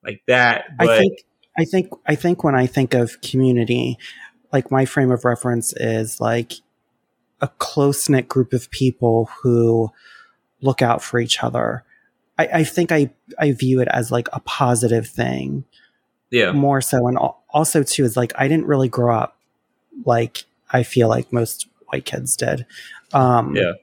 like 0.04 0.22
that. 0.28 0.66
But 0.78 0.90
I 0.90 0.98
think 1.00 1.20
I 1.58 1.66
think 1.66 1.90
I 2.06 2.16
think 2.16 2.44
when 2.44 2.56
I 2.56 2.66
think 2.66 2.94
of 2.94 3.22
community, 3.22 3.98
like 4.54 4.72
my 4.72 4.86
frame 4.86 5.12
of 5.12 5.26
reference 5.26 5.74
is 5.74 6.22
like 6.22 6.54
a 7.42 7.48
close 7.48 8.08
knit 8.08 8.28
group 8.28 8.54
of 8.54 8.70
people 8.72 9.30
who 9.42 9.92
look 10.62 10.82
out 10.82 11.04
for 11.04 11.20
each 11.20 11.44
other. 11.44 11.84
I, 12.38 12.48
I 12.48 12.64
think 12.64 12.92
I 12.92 13.12
I 13.38 13.52
view 13.52 13.82
it 13.82 13.88
as 13.92 14.12
like 14.12 14.28
a 14.34 14.40
positive 14.42 15.08
thing 15.08 15.66
yeah, 16.32 16.52
more 16.52 16.82
so, 16.82 17.08
and 17.08 17.18
also 17.50 17.84
too 17.84 18.04
is 18.04 18.18
like 18.18 18.34
I 18.36 18.48
didn't 18.48 18.66
really 18.68 18.90
grow 18.90 19.16
up 19.16 19.38
like 20.06 20.44
I 20.76 20.84
feel 20.84 21.08
like 21.08 21.32
most 21.32 21.68
white 21.88 22.04
kids 22.04 22.36
did. 22.36 22.66
Um, 23.14 23.56
Yeah. 23.56 23.74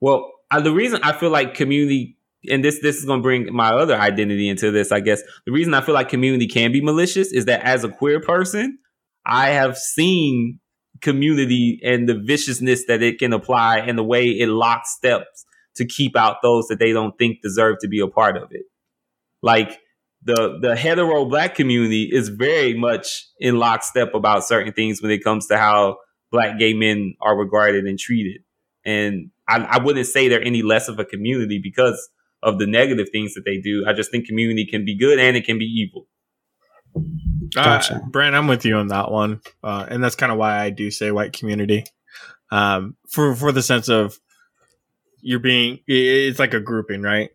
Well, 0.00 0.32
the 0.52 0.72
reason 0.72 1.00
I 1.02 1.12
feel 1.12 1.30
like 1.30 1.54
community, 1.54 2.16
and 2.50 2.64
this 2.64 2.80
this 2.80 2.96
is 2.96 3.04
going 3.04 3.20
to 3.20 3.22
bring 3.22 3.52
my 3.54 3.70
other 3.70 3.96
identity 3.96 4.48
into 4.48 4.70
this, 4.70 4.90
I 4.90 5.00
guess. 5.00 5.22
The 5.46 5.52
reason 5.52 5.74
I 5.74 5.80
feel 5.80 5.94
like 5.94 6.08
community 6.08 6.46
can 6.46 6.72
be 6.72 6.80
malicious 6.80 7.32
is 7.32 7.44
that 7.44 7.62
as 7.62 7.84
a 7.84 7.88
queer 7.88 8.20
person, 8.20 8.78
I 9.24 9.50
have 9.50 9.76
seen 9.76 10.60
community 11.00 11.80
and 11.84 12.08
the 12.08 12.18
viciousness 12.18 12.86
that 12.86 13.02
it 13.02 13.18
can 13.18 13.32
apply 13.32 13.78
and 13.78 13.96
the 13.96 14.04
way 14.04 14.26
it 14.26 14.48
locks 14.48 14.96
steps 14.96 15.44
to 15.76 15.86
keep 15.86 16.16
out 16.16 16.42
those 16.42 16.66
that 16.68 16.80
they 16.80 16.92
don't 16.92 17.16
think 17.18 17.42
deserve 17.42 17.76
to 17.80 17.88
be 17.88 18.00
a 18.00 18.08
part 18.08 18.36
of 18.36 18.48
it. 18.50 18.64
Like 19.42 19.78
the 20.28 20.58
the 20.60 20.76
hetero 20.76 21.24
black 21.24 21.54
community 21.54 22.04
is 22.12 22.28
very 22.28 22.74
much 22.74 23.26
in 23.40 23.58
lockstep 23.58 24.14
about 24.14 24.44
certain 24.44 24.74
things 24.74 25.00
when 25.00 25.10
it 25.10 25.24
comes 25.24 25.46
to 25.46 25.56
how 25.56 25.96
black 26.30 26.58
gay 26.58 26.74
men 26.74 27.14
are 27.22 27.34
regarded 27.34 27.86
and 27.86 27.98
treated. 27.98 28.42
And 28.84 29.30
I, 29.48 29.60
I 29.62 29.82
wouldn't 29.82 30.06
say 30.06 30.28
they're 30.28 30.42
any 30.42 30.60
less 30.60 30.88
of 30.88 30.98
a 30.98 31.04
community 31.04 31.58
because 31.62 32.10
of 32.42 32.58
the 32.58 32.66
negative 32.66 33.08
things 33.10 33.32
that 33.34 33.46
they 33.46 33.56
do. 33.56 33.84
I 33.88 33.94
just 33.94 34.10
think 34.10 34.26
community 34.26 34.66
can 34.66 34.84
be 34.84 34.96
good 34.96 35.18
and 35.18 35.34
it 35.34 35.46
can 35.46 35.58
be 35.58 35.64
evil. 35.64 36.06
Gotcha. 37.54 37.96
Uh, 37.96 38.00
Brent, 38.10 38.36
I'm 38.36 38.48
with 38.48 38.66
you 38.66 38.76
on 38.76 38.88
that 38.88 39.10
one, 39.10 39.40
uh, 39.64 39.86
and 39.88 40.04
that's 40.04 40.14
kind 40.14 40.30
of 40.30 40.36
why 40.36 40.60
I 40.60 40.68
do 40.68 40.90
say 40.90 41.10
white 41.10 41.32
community, 41.32 41.84
um, 42.50 42.96
for 43.08 43.34
for 43.34 43.50
the 43.50 43.62
sense 43.62 43.88
of 43.88 44.18
you're 45.22 45.38
being. 45.38 45.78
It's 45.86 46.38
like 46.38 46.52
a 46.52 46.60
grouping, 46.60 47.00
right? 47.00 47.30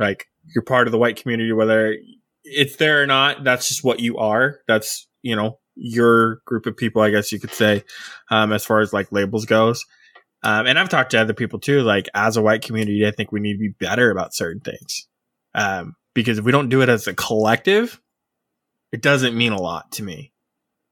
Like 0.00 0.26
you're 0.52 0.64
part 0.64 0.88
of 0.88 0.92
the 0.92 0.98
white 0.98 1.22
community, 1.22 1.52
whether 1.52 1.96
it's 2.44 2.76
there 2.76 3.02
or 3.02 3.06
not. 3.06 3.44
That's 3.44 3.68
just 3.68 3.84
what 3.84 4.00
you 4.00 4.18
are. 4.18 4.60
That's 4.66 5.06
you 5.22 5.36
know 5.36 5.58
your 5.74 6.40
group 6.44 6.66
of 6.66 6.76
people, 6.76 7.02
I 7.02 7.10
guess 7.10 7.32
you 7.32 7.40
could 7.40 7.52
say, 7.52 7.84
um, 8.30 8.52
as 8.52 8.64
far 8.64 8.80
as 8.80 8.92
like 8.92 9.12
labels 9.12 9.46
goes. 9.46 9.84
Um, 10.42 10.66
and 10.66 10.78
I've 10.78 10.88
talked 10.88 11.12
to 11.12 11.20
other 11.20 11.34
people 11.34 11.60
too. 11.60 11.82
Like 11.82 12.08
as 12.14 12.36
a 12.36 12.42
white 12.42 12.62
community, 12.62 13.06
I 13.06 13.12
think 13.12 13.32
we 13.32 13.40
need 13.40 13.54
to 13.54 13.58
be 13.58 13.74
better 13.80 14.10
about 14.10 14.34
certain 14.34 14.60
things, 14.60 15.06
um, 15.54 15.94
because 16.14 16.38
if 16.38 16.44
we 16.44 16.52
don't 16.52 16.68
do 16.68 16.82
it 16.82 16.88
as 16.88 17.06
a 17.06 17.14
collective, 17.14 18.00
it 18.92 19.02
doesn't 19.02 19.36
mean 19.36 19.52
a 19.52 19.60
lot 19.60 19.92
to 19.92 20.02
me. 20.02 20.32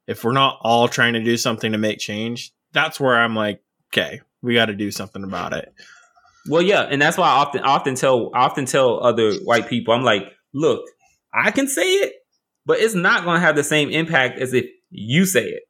If 0.07 0.25
we're 0.25 0.33
not 0.33 0.59
all 0.63 0.89
trying 0.89 1.13
to 1.15 1.23
do 1.23 1.37
something 1.37 1.73
to 1.73 1.79
make 1.79 1.99
change, 1.99 2.53
that's 2.73 2.99
where 2.99 3.17
I'm 3.17 3.37
like, 3.37 3.63
okay, 3.93 4.21
we 4.43 4.55
got 4.55 4.67
to 4.67 4.75
do 4.75 4.91
something 4.91 5.23
about 5.23 5.53
it. 5.53 5.73
Well, 6.49 6.63
yeah, 6.63 6.83
and 6.83 7.01
that's 7.01 7.19
why 7.19 7.29
I 7.29 7.37
often 7.37 7.63
often 7.63 7.95
tell 7.95 8.31
often 8.35 8.65
tell 8.65 9.05
other 9.05 9.35
white 9.45 9.69
people, 9.69 9.93
I'm 9.93 10.03
like, 10.03 10.33
look, 10.55 10.85
I 11.33 11.51
can 11.51 11.69
say 11.69 11.83
it, 11.83 12.15
but 12.67 12.79
it's 12.81 12.95
not 12.95 13.25
going 13.25 13.41
to 13.41 13.47
have 13.47 13.57
the 13.57 13.65
same 13.65 13.91
impact 13.91 14.39
as 14.39 14.53
if 14.53 14.67
you 14.91 15.25
say 15.25 15.45
it. 15.45 15.63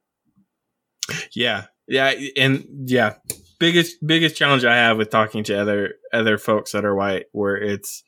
Yeah, 1.35 1.67
yeah, 1.89 2.15
and 2.37 2.65
yeah, 2.87 3.15
biggest 3.59 3.97
biggest 4.05 4.37
challenge 4.37 4.65
I 4.65 4.77
have 4.77 4.97
with 4.97 5.11
talking 5.11 5.45
to 5.45 5.61
other 5.61 5.95
other 6.13 6.39
folks 6.39 6.73
that 6.73 6.85
are 6.85 6.95
white, 6.95 7.27
where 7.33 7.57
it's 7.57 8.05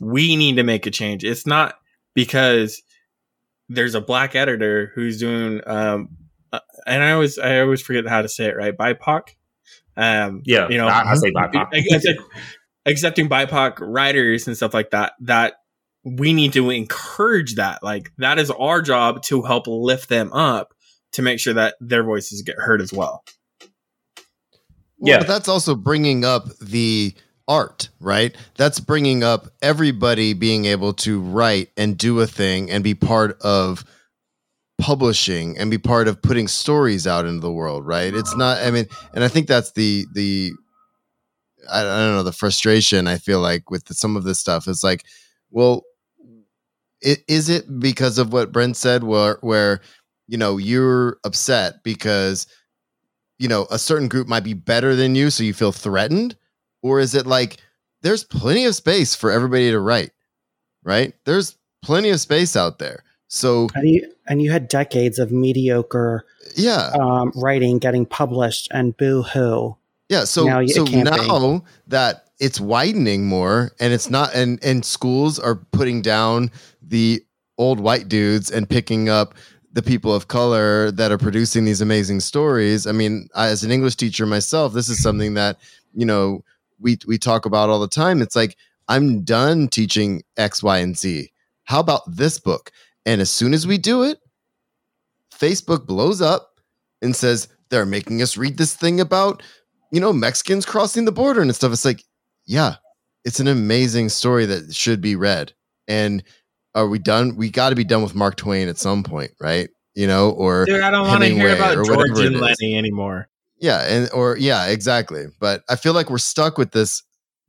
we 0.00 0.36
need 0.36 0.56
to 0.56 0.62
make 0.62 0.86
a 0.86 0.90
change. 0.90 1.24
It's 1.24 1.46
not 1.46 1.74
because 2.14 2.82
there's 3.68 3.94
a 3.94 4.00
black 4.00 4.34
editor 4.34 4.92
who's 4.94 5.18
doing, 5.18 5.60
um, 5.66 6.08
uh, 6.52 6.60
and 6.86 7.02
I 7.02 7.12
always 7.12 7.38
I 7.38 7.60
always 7.60 7.82
forget 7.82 8.06
how 8.06 8.22
to 8.22 8.28
say 8.28 8.46
it 8.46 8.56
right, 8.56 8.76
BIPOC. 8.76 9.22
Um, 9.96 10.42
Yeah, 10.44 10.68
you 10.68 10.78
know, 10.78 10.86
I, 10.86 11.12
I 11.12 11.14
say 11.14 11.32
BIPOC. 11.32 11.68
I 11.72 11.80
guess 11.80 12.04
like 12.06 12.16
accepting 12.86 13.28
BIPOC 13.28 13.80
writers 13.80 14.46
and 14.46 14.56
stuff 14.56 14.74
like 14.74 14.90
that. 14.90 15.12
That 15.20 15.54
we 16.06 16.32
need 16.32 16.52
to 16.52 16.70
encourage 16.70 17.56
that. 17.56 17.82
Like 17.82 18.12
that 18.18 18.38
is 18.38 18.50
our 18.52 18.80
job 18.80 19.22
to 19.24 19.42
help 19.42 19.66
lift 19.66 20.08
them 20.08 20.32
up 20.32 20.72
to 21.12 21.22
make 21.22 21.40
sure 21.40 21.54
that 21.54 21.74
their 21.80 22.04
voices 22.04 22.42
get 22.42 22.56
heard 22.56 22.80
as 22.80 22.92
well. 22.92 23.24
Well, 23.60 23.68
yeah. 25.00 25.18
But 25.18 25.26
that's 25.26 25.48
also 25.48 25.74
bringing 25.74 26.24
up 26.24 26.46
the 26.60 27.12
art, 27.48 27.88
right? 27.98 28.36
That's 28.56 28.78
bringing 28.78 29.24
up 29.24 29.48
everybody 29.60 30.32
being 30.32 30.64
able 30.66 30.92
to 30.94 31.20
write 31.20 31.70
and 31.76 31.98
do 31.98 32.20
a 32.20 32.26
thing 32.26 32.70
and 32.70 32.84
be 32.84 32.94
part 32.94 33.40
of 33.42 33.84
publishing 34.78 35.58
and 35.58 35.70
be 35.72 35.78
part 35.78 36.06
of 36.06 36.22
putting 36.22 36.46
stories 36.46 37.06
out 37.08 37.26
into 37.26 37.40
the 37.40 37.52
world, 37.52 37.84
right? 37.84 38.14
It's 38.14 38.36
not 38.36 38.58
I 38.58 38.70
mean, 38.70 38.86
and 39.12 39.24
I 39.24 39.28
think 39.28 39.48
that's 39.48 39.72
the 39.72 40.06
the 40.14 40.52
I, 41.68 41.82
don't 41.82 42.14
know, 42.14 42.22
the 42.22 42.30
frustration 42.30 43.08
I 43.08 43.16
feel 43.18 43.40
like 43.40 43.72
with 43.72 43.86
the, 43.86 43.94
some 43.94 44.16
of 44.16 44.22
this 44.22 44.38
stuff 44.38 44.68
is 44.68 44.84
like, 44.84 45.04
well, 45.50 45.82
it, 47.00 47.24
is 47.28 47.48
it 47.48 47.78
because 47.78 48.18
of 48.18 48.32
what 48.32 48.52
Brent 48.52 48.76
said 48.76 49.04
where 49.04 49.38
where 49.40 49.80
you 50.28 50.36
know, 50.36 50.56
you're 50.56 51.18
upset 51.24 51.82
because 51.84 52.46
you 53.38 53.48
know, 53.48 53.66
a 53.70 53.78
certain 53.78 54.08
group 54.08 54.26
might 54.26 54.44
be 54.44 54.54
better 54.54 54.96
than 54.96 55.14
you 55.14 55.30
so 55.30 55.44
you 55.44 55.52
feel 55.52 55.72
threatened? 55.72 56.36
Or 56.82 57.00
is 57.00 57.14
it 57.14 57.26
like 57.26 57.58
there's 58.02 58.24
plenty 58.24 58.64
of 58.64 58.74
space 58.74 59.14
for 59.14 59.30
everybody 59.30 59.70
to 59.70 59.80
write, 59.80 60.10
right? 60.82 61.12
There's 61.24 61.56
plenty 61.82 62.10
of 62.10 62.20
space 62.20 62.56
out 62.56 62.78
there. 62.78 63.02
So 63.28 63.68
and 63.74 63.88
you, 63.88 64.12
and 64.28 64.40
you 64.40 64.50
had 64.52 64.68
decades 64.68 65.18
of 65.18 65.32
mediocre, 65.32 66.24
yeah, 66.54 66.92
um, 66.98 67.32
writing 67.34 67.78
getting 67.78 68.06
published, 68.06 68.68
and 68.70 68.96
boo 68.96 69.22
hoo. 69.22 69.76
Yeah, 70.08 70.24
so 70.24 70.44
now, 70.44 70.64
so 70.66 70.84
now 70.84 71.64
that 71.88 72.26
it's 72.38 72.60
widening 72.60 73.26
more, 73.26 73.72
and 73.80 73.92
it's 73.92 74.08
not, 74.08 74.32
and 74.32 74.62
and 74.62 74.84
schools 74.84 75.40
are 75.40 75.56
putting 75.56 76.02
down 76.02 76.52
the 76.86 77.22
old 77.58 77.80
white 77.80 78.08
dudes 78.08 78.50
and 78.50 78.68
picking 78.68 79.08
up 79.08 79.34
the 79.72 79.82
people 79.82 80.14
of 80.14 80.28
color 80.28 80.90
that 80.90 81.12
are 81.12 81.18
producing 81.18 81.64
these 81.64 81.80
amazing 81.80 82.20
stories. 82.20 82.86
I 82.86 82.92
mean, 82.92 83.28
I, 83.34 83.48
as 83.48 83.62
an 83.62 83.70
English 83.70 83.96
teacher 83.96 84.24
myself, 84.26 84.72
this 84.72 84.88
is 84.88 85.02
something 85.02 85.34
that 85.34 85.58
you 85.94 86.06
know 86.06 86.42
we 86.80 86.98
we 87.06 87.18
talk 87.18 87.46
about 87.46 87.68
all 87.68 87.80
the 87.80 87.88
time. 87.88 88.22
It's 88.22 88.36
like 88.36 88.56
I'm 88.88 89.22
done 89.22 89.68
teaching 89.68 90.22
X, 90.36 90.62
Y, 90.62 90.78
and 90.78 90.96
Z. 90.96 91.30
How 91.64 91.80
about 91.80 92.02
this 92.06 92.38
book? 92.38 92.70
And 93.04 93.20
as 93.20 93.30
soon 93.30 93.54
as 93.54 93.66
we 93.66 93.78
do 93.78 94.02
it, 94.02 94.18
Facebook 95.34 95.86
blows 95.86 96.20
up 96.20 96.60
and 97.02 97.14
says 97.14 97.48
they're 97.68 97.86
making 97.86 98.22
us 98.22 98.36
read 98.36 98.56
this 98.56 98.74
thing 98.74 99.00
about, 99.00 99.42
you 99.92 100.00
know, 100.00 100.12
Mexicans 100.12 100.64
crossing 100.64 101.04
the 101.04 101.12
border 101.12 101.42
and 101.42 101.54
stuff. 101.54 101.72
It's 101.72 101.84
like, 101.84 102.04
yeah, 102.46 102.76
it's 103.24 103.40
an 103.40 103.48
amazing 103.48 104.08
story 104.08 104.46
that 104.46 104.74
should 104.74 105.00
be 105.00 105.16
read. 105.16 105.52
And 105.88 106.22
are 106.76 106.86
we 106.86 106.98
done? 106.98 107.34
We 107.36 107.50
got 107.50 107.70
to 107.70 107.74
be 107.74 107.84
done 107.84 108.02
with 108.02 108.14
Mark 108.14 108.36
Twain 108.36 108.68
at 108.68 108.78
some 108.78 109.02
point, 109.02 109.32
right? 109.40 109.68
You 109.94 110.06
know, 110.06 110.30
or 110.30 110.66
Dude, 110.66 110.82
I 110.82 110.90
don't 110.90 111.08
want 111.08 111.22
to 111.22 111.30
hear 111.30 111.56
about 111.56 111.84
George 111.84 112.20
and 112.20 112.38
Lennie 112.38 112.76
anymore. 112.76 113.28
Yeah, 113.58 113.80
and 113.88 114.10
or 114.12 114.36
yeah, 114.36 114.66
exactly. 114.66 115.24
But 115.40 115.62
I 115.70 115.76
feel 115.76 115.94
like 115.94 116.10
we're 116.10 116.18
stuck 116.18 116.58
with 116.58 116.72
this 116.72 117.02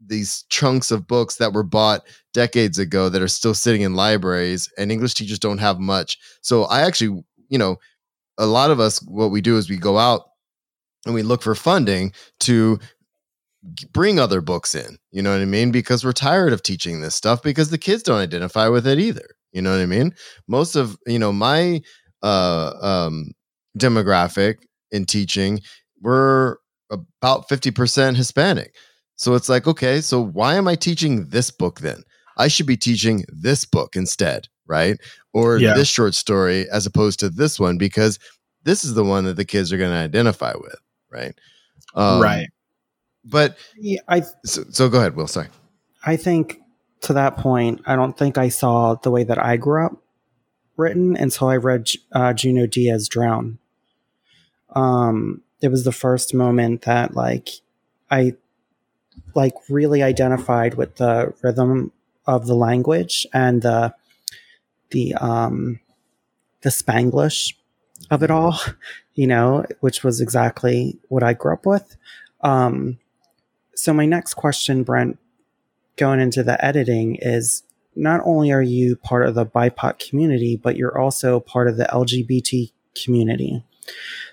these 0.06 0.46
chunks 0.50 0.92
of 0.92 1.08
books 1.08 1.36
that 1.36 1.54
were 1.54 1.64
bought 1.64 2.08
decades 2.34 2.80
ago 2.80 3.10
that 3.10 3.22
are 3.22 3.28
still 3.28 3.54
sitting 3.54 3.82
in 3.82 3.96
libraries 3.96 4.72
and 4.78 4.92
English 4.92 5.16
teachers 5.16 5.40
don't 5.40 5.58
have 5.58 5.80
much. 5.80 6.18
So 6.42 6.64
I 6.66 6.82
actually, 6.82 7.24
you 7.50 7.58
know, 7.58 7.78
a 8.38 8.46
lot 8.46 8.72
of 8.72 8.80
us 8.80 9.02
what 9.02 9.32
we 9.32 9.42
do 9.42 9.58
is 9.58 9.70
we 9.70 9.78
go 9.78 9.98
out 9.98 10.22
and 11.06 11.16
we 11.16 11.24
look 11.24 11.42
for 11.42 11.56
funding 11.56 12.14
to 12.42 12.80
bring 13.92 14.20
other 14.20 14.42
books 14.42 14.76
in. 14.76 14.98
You 15.12 15.22
know 15.22 15.32
what 15.32 15.42
I 15.42 15.46
mean? 15.46 15.72
Because 15.72 16.04
we're 16.04 16.14
tired 16.14 16.54
of 16.54 16.64
teaching 16.64 17.02
this 17.02 17.16
stuff 17.16 17.42
because 17.42 17.70
the 17.70 17.78
kids 17.78 18.04
don't 18.04 18.20
identify 18.20 18.68
with 18.68 18.88
it 18.88 19.00
either. 19.00 19.28
You 19.52 19.62
know 19.62 19.72
what 19.72 19.82
I 19.82 19.86
mean? 19.86 20.14
Most 20.48 20.76
of, 20.76 20.98
you 21.06 21.20
know, 21.20 21.32
my 21.32 21.82
uh 22.24 22.74
um 22.82 23.32
demographic 23.78 24.58
in 24.92 25.06
teaching 25.06 25.62
we're 26.02 26.58
about 26.92 27.50
50% 27.50 28.16
Hispanic. 28.16 28.76
So 29.16 29.34
it's 29.34 29.50
like, 29.50 29.68
okay, 29.68 30.02
so 30.02 30.22
why 30.22 30.56
am 30.56 30.68
I 30.68 30.76
teaching 30.76 31.30
this 31.30 31.50
book 31.50 31.80
then? 31.80 32.04
I 32.38 32.48
should 32.48 32.68
be 32.68 32.78
teaching 32.78 33.26
this 33.28 33.66
book 33.66 33.96
instead, 33.96 34.48
right? 34.68 34.98
Or 35.34 35.58
yeah. 35.58 35.74
this 35.74 35.88
short 35.88 36.14
story 36.14 36.70
as 36.70 36.86
opposed 36.86 37.20
to 37.22 37.30
this 37.30 37.60
one 37.60 37.78
because 37.78 38.20
this 38.64 38.84
is 38.86 38.94
the 38.94 39.04
one 39.04 39.26
that 39.26 39.36
the 39.36 39.46
kids 39.46 39.74
are 39.74 39.78
going 39.78 39.92
to 39.92 39.98
identify 39.98 40.54
with, 40.54 40.76
right? 41.12 41.34
Um, 41.96 42.22
right. 42.22 42.48
But 43.30 43.58
yeah, 43.78 44.00
I 44.08 44.22
so, 44.46 44.64
so 44.70 44.90
go 44.90 45.00
ahead, 45.00 45.16
Will. 45.16 45.28
Sorry. 45.28 45.48
I 46.06 46.16
think 46.16 46.62
to 47.02 47.14
that 47.14 47.38
point, 47.38 47.82
I 47.86 47.96
don't 47.96 48.18
think 48.18 48.38
I 48.38 48.50
saw 48.50 48.96
the 48.96 49.12
way 49.12 49.24
that 49.24 49.44
I 49.44 49.58
grew 49.58 49.86
up 49.86 49.98
written 50.78 51.18
until 51.18 51.48
I 51.48 51.58
read 51.58 51.90
uh, 52.12 52.34
Junot 52.34 52.72
Diaz 52.72 53.10
Drown. 53.10 53.58
Um, 54.74 55.42
it 55.62 55.70
was 55.70 55.84
the 55.84 55.92
first 55.92 56.34
moment 56.34 56.84
that 56.84 57.16
like 57.16 57.50
I 58.12 58.36
like 59.36 59.54
really 59.70 60.04
identified 60.04 60.76
with 60.76 60.96
the 60.96 61.34
rhythm 61.42 61.92
of 62.26 62.48
the 62.48 62.56
language 62.56 63.26
and 63.34 63.62
the 63.62 63.94
the 64.92 65.14
um 65.16 65.80
the 66.62 66.70
spanglish 66.70 67.54
of 68.12 68.24
it 68.24 68.32
all 68.32 68.60
you 69.16 69.28
know 69.28 69.66
which 69.80 70.04
was 70.04 70.22
exactly 70.22 70.98
what 71.10 71.24
i 71.24 71.34
grew 71.34 71.54
up 71.54 71.66
with 71.66 71.96
um 72.42 72.98
so 73.78 73.94
my 73.94 74.06
next 74.06 74.34
question 74.34 74.84
brent 74.84 75.18
going 75.96 76.20
into 76.20 76.44
the 76.44 76.64
editing 76.64 77.18
is 77.22 77.64
not 77.96 78.22
only 78.24 78.52
are 78.52 78.62
you 78.62 78.96
part 78.96 79.26
of 79.26 79.36
the 79.36 79.46
bipoc 79.46 80.00
community 80.00 80.56
but 80.56 80.76
you're 80.76 80.98
also 80.98 81.40
part 81.40 81.68
of 81.68 81.78
the 81.78 81.86
lgbt 81.86 82.72
community. 83.04 83.64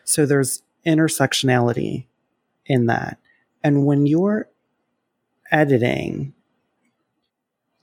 So 0.04 0.26
there's 0.26 0.62
intersectionality 0.86 2.06
in 2.66 2.86
that. 2.86 3.18
And 3.62 3.86
when 3.86 4.06
you're 4.06 4.48
editing, 5.50 6.34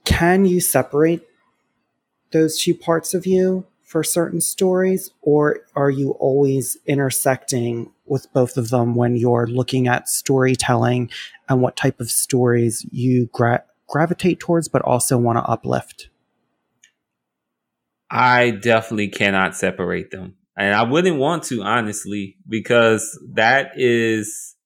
can 0.04 0.44
you 0.44 0.60
separate 0.60 1.22
those 2.32 2.60
two 2.60 2.74
parts 2.74 3.14
of 3.14 3.26
you 3.26 3.66
for 3.92 4.02
certain 4.02 4.40
stories, 4.40 5.10
or 5.20 5.60
are 5.76 5.90
you 5.90 6.12
always 6.12 6.78
intersecting 6.86 7.92
with 8.06 8.26
both 8.32 8.56
of 8.56 8.70
them 8.70 8.94
when 8.94 9.16
you're 9.16 9.46
looking 9.46 9.86
at 9.86 10.08
storytelling 10.08 11.10
and 11.46 11.60
what 11.60 11.76
type 11.76 12.00
of 12.00 12.10
stories 12.10 12.86
you 12.90 13.28
gra- 13.34 13.64
gravitate 13.86 14.40
towards, 14.40 14.66
but 14.66 14.80
also 14.80 15.18
want 15.18 15.36
to 15.36 15.44
uplift? 15.44 16.08
I 18.10 18.52
definitely 18.52 19.08
cannot 19.08 19.54
separate 19.56 20.10
them. 20.10 20.36
And 20.56 20.74
I 20.74 20.84
wouldn't 20.84 21.18
want 21.18 21.42
to, 21.44 21.62
honestly, 21.62 22.36
because 22.48 23.18
that 23.34 23.72
is 23.76 24.56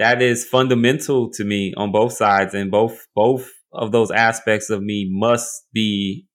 that 0.00 0.20
is 0.20 0.44
fundamental 0.44 1.30
to 1.30 1.44
me 1.44 1.74
on 1.76 1.92
both 1.92 2.14
sides 2.14 2.54
and 2.54 2.72
both 2.72 3.06
both 3.14 3.52
of 3.72 3.92
those 3.92 4.10
aspects 4.10 4.68
of 4.68 4.82
me 4.82 5.08
must 5.08 5.66
be 5.72 6.26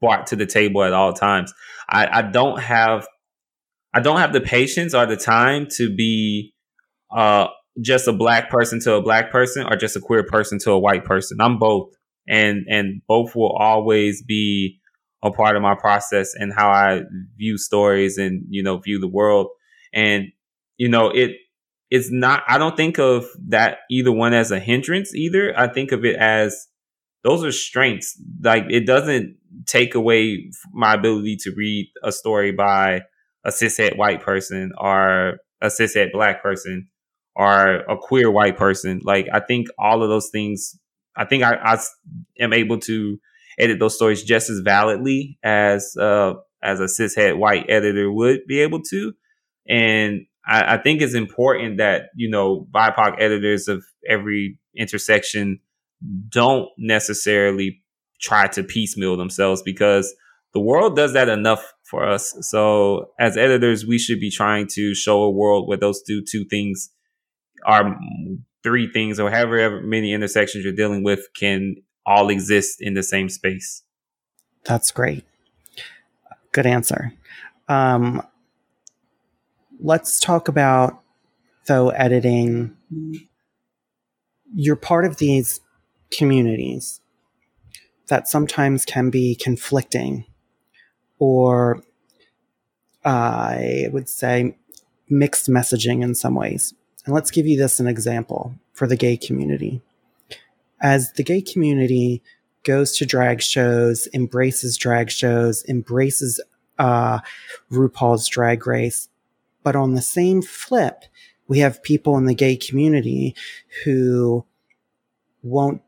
brought 0.00 0.26
to 0.28 0.36
the 0.36 0.46
table 0.46 0.82
at 0.82 0.92
all 0.92 1.12
times. 1.12 1.52
I, 1.88 2.18
I 2.18 2.22
don't 2.22 2.60
have 2.60 3.06
I 3.92 4.00
don't 4.00 4.18
have 4.18 4.32
the 4.32 4.40
patience 4.40 4.94
or 4.94 5.06
the 5.06 5.16
time 5.16 5.68
to 5.76 5.94
be 5.94 6.52
uh, 7.14 7.46
just 7.80 8.08
a 8.08 8.12
black 8.12 8.50
person 8.50 8.80
to 8.80 8.94
a 8.94 9.02
black 9.02 9.30
person 9.30 9.66
or 9.70 9.76
just 9.76 9.96
a 9.96 10.00
queer 10.00 10.24
person 10.24 10.58
to 10.60 10.72
a 10.72 10.78
white 10.78 11.04
person. 11.04 11.40
I'm 11.40 11.58
both. 11.58 11.90
And 12.26 12.64
and 12.68 13.02
both 13.06 13.36
will 13.36 13.52
always 13.52 14.22
be 14.22 14.80
a 15.22 15.30
part 15.30 15.56
of 15.56 15.62
my 15.62 15.74
process 15.74 16.34
and 16.34 16.52
how 16.52 16.70
I 16.70 17.02
view 17.36 17.58
stories 17.58 18.18
and, 18.18 18.44
you 18.48 18.62
know, 18.62 18.78
view 18.78 18.98
the 18.98 19.08
world. 19.08 19.48
And, 19.92 20.28
you 20.76 20.88
know, 20.88 21.10
it 21.10 21.32
it's 21.90 22.10
not 22.10 22.42
i 22.48 22.58
don't 22.58 22.76
think 22.76 22.98
of 22.98 23.24
that 23.48 23.78
either 23.90 24.10
one 24.10 24.34
as 24.34 24.50
a 24.50 24.58
hindrance 24.58 25.14
either 25.14 25.56
i 25.58 25.68
think 25.68 25.92
of 25.92 26.04
it 26.04 26.16
as 26.16 26.66
those 27.24 27.44
are 27.44 27.52
strengths. 27.52 28.20
Like 28.42 28.66
it 28.70 28.86
doesn't 28.86 29.36
take 29.66 29.94
away 29.94 30.50
my 30.72 30.94
ability 30.94 31.36
to 31.40 31.52
read 31.56 31.90
a 32.02 32.12
story 32.12 32.52
by 32.52 33.02
a 33.44 33.50
cishet 33.50 33.96
white 33.96 34.22
person 34.22 34.72
or 34.78 35.38
a 35.60 35.66
cishet 35.66 36.12
black 36.12 36.42
person 36.42 36.88
or 37.34 37.76
a 37.76 37.96
queer 37.96 38.30
white 38.30 38.56
person. 38.56 39.00
Like 39.02 39.26
i 39.32 39.40
think 39.40 39.68
all 39.78 40.02
of 40.02 40.08
those 40.08 40.28
things 40.30 40.78
i 41.16 41.24
think 41.24 41.42
i, 41.42 41.54
I 41.54 41.78
am 42.38 42.52
able 42.52 42.78
to 42.80 43.18
edit 43.58 43.78
those 43.78 43.94
stories 43.94 44.22
just 44.22 44.50
as 44.50 44.60
validly 44.60 45.38
as 45.42 45.96
uh 45.96 46.34
as 46.64 46.80
a 46.80 46.84
cishet 46.84 47.36
white 47.38 47.66
editor 47.68 48.10
would 48.10 48.40
be 48.48 48.60
able 48.60 48.80
to. 48.82 49.12
And 49.68 50.22
I, 50.46 50.74
I 50.74 50.78
think 50.78 51.02
it's 51.02 51.14
important 51.14 51.76
that, 51.76 52.04
you 52.16 52.28
know, 52.28 52.66
BIPOC 52.72 53.16
editors 53.18 53.68
of 53.68 53.84
every 54.08 54.58
intersection 54.76 55.60
don't 56.28 56.68
necessarily 56.78 57.82
try 58.20 58.46
to 58.48 58.62
piecemeal 58.62 59.16
themselves 59.16 59.62
because 59.62 60.14
the 60.52 60.60
world 60.60 60.96
does 60.96 61.12
that 61.12 61.28
enough 61.28 61.74
for 61.82 62.08
us. 62.08 62.34
So 62.40 63.10
as 63.18 63.36
editors, 63.36 63.84
we 63.86 63.98
should 63.98 64.20
be 64.20 64.30
trying 64.30 64.66
to 64.72 64.94
show 64.94 65.22
a 65.22 65.30
world 65.30 65.68
where 65.68 65.76
those 65.78 66.02
two 66.02 66.22
two 66.22 66.44
things 66.44 66.90
are 67.66 67.96
three 68.62 68.90
things 68.90 69.20
or 69.20 69.30
however 69.30 69.80
many 69.82 70.12
intersections 70.12 70.64
you're 70.64 70.72
dealing 70.72 71.02
with 71.02 71.28
can 71.34 71.76
all 72.06 72.30
exist 72.30 72.80
in 72.80 72.94
the 72.94 73.02
same 73.02 73.28
space. 73.28 73.82
That's 74.64 74.90
great. 74.90 75.24
Good 76.52 76.66
answer. 76.66 77.12
Um, 77.68 78.22
let's 79.80 80.20
talk 80.20 80.48
about 80.48 81.00
though 81.66 81.90
editing. 81.90 82.76
You're 84.54 84.76
part 84.76 85.04
of 85.04 85.16
these 85.16 85.60
communities 86.16 87.00
that 88.08 88.28
sometimes 88.28 88.84
can 88.84 89.10
be 89.10 89.34
conflicting 89.34 90.24
or 91.18 91.82
I 93.04 93.88
would 93.92 94.08
say 94.08 94.56
mixed 95.08 95.48
messaging 95.48 96.02
in 96.02 96.14
some 96.14 96.34
ways. 96.34 96.74
And 97.04 97.14
let's 97.14 97.30
give 97.30 97.46
you 97.46 97.58
this 97.58 97.80
an 97.80 97.86
example 97.86 98.54
for 98.72 98.86
the 98.86 98.96
gay 98.96 99.16
community. 99.16 99.82
As 100.80 101.12
the 101.12 101.22
gay 101.22 101.42
community 101.42 102.22
goes 102.62 102.96
to 102.96 103.06
drag 103.06 103.42
shows, 103.42 104.08
embraces 104.14 104.76
drag 104.76 105.10
shows, 105.10 105.64
embraces 105.68 106.40
uh, 106.78 107.20
RuPaul's 107.70 108.28
Drag 108.28 108.66
Race, 108.66 109.08
but 109.62 109.76
on 109.76 109.94
the 109.94 110.02
same 110.02 110.42
flip, 110.42 111.04
we 111.46 111.60
have 111.60 111.82
people 111.82 112.16
in 112.16 112.24
the 112.24 112.34
gay 112.34 112.56
community 112.56 113.34
who 113.84 114.44
won't 115.42 115.82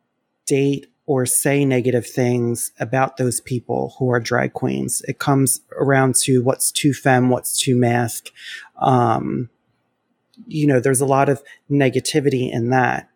date 0.47 0.86
or 1.07 1.24
say 1.24 1.64
negative 1.64 2.07
things 2.07 2.72
about 2.80 3.16
those 3.16 3.40
people 3.40 3.94
who 3.99 4.11
are 4.11 4.18
drag 4.18 4.53
queens. 4.53 5.03
It 5.07 5.18
comes 5.18 5.61
around 5.78 6.16
to 6.16 6.42
what's 6.42 6.72
too 6.72 6.92
femme, 6.92 7.30
what's 7.30 7.59
too 7.59 7.76
mask. 7.76 8.30
Um, 8.80 9.51
you 10.47 10.66
know, 10.66 10.80
there's 10.80 11.01
a 11.01 11.07
lot 11.07 11.28
of 11.28 11.42
negativity 11.70 12.53
in 12.53 12.70
that. 12.70 13.09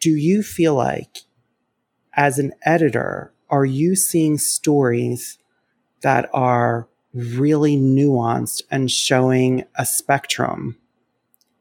Do 0.00 0.10
you 0.10 0.42
feel 0.42 0.74
like, 0.74 1.18
as 2.14 2.38
an 2.38 2.52
editor, 2.62 3.32
are 3.48 3.64
you 3.64 3.96
seeing 3.96 4.36
stories 4.38 5.38
that 6.02 6.28
are 6.32 6.88
really 7.12 7.76
nuanced 7.76 8.62
and 8.70 8.90
showing 8.90 9.64
a 9.76 9.84
spectrum 9.84 10.76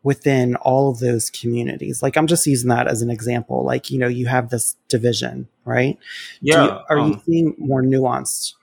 within 0.03 0.55
all 0.57 0.89
of 0.89 0.99
those 0.99 1.29
communities. 1.29 2.01
Like 2.01 2.17
I'm 2.17 2.27
just 2.27 2.45
using 2.47 2.69
that 2.69 2.87
as 2.87 3.01
an 3.01 3.09
example. 3.09 3.63
Like, 3.63 3.89
you 3.91 3.99
know, 3.99 4.07
you 4.07 4.27
have 4.27 4.49
this 4.49 4.75
division, 4.87 5.47
right? 5.65 5.97
Yeah. 6.41 6.63
You, 6.63 6.71
are 6.89 6.99
um, 6.99 7.11
you 7.11 7.21
seeing 7.25 7.55
more 7.57 7.81
nuanced? 7.81 8.53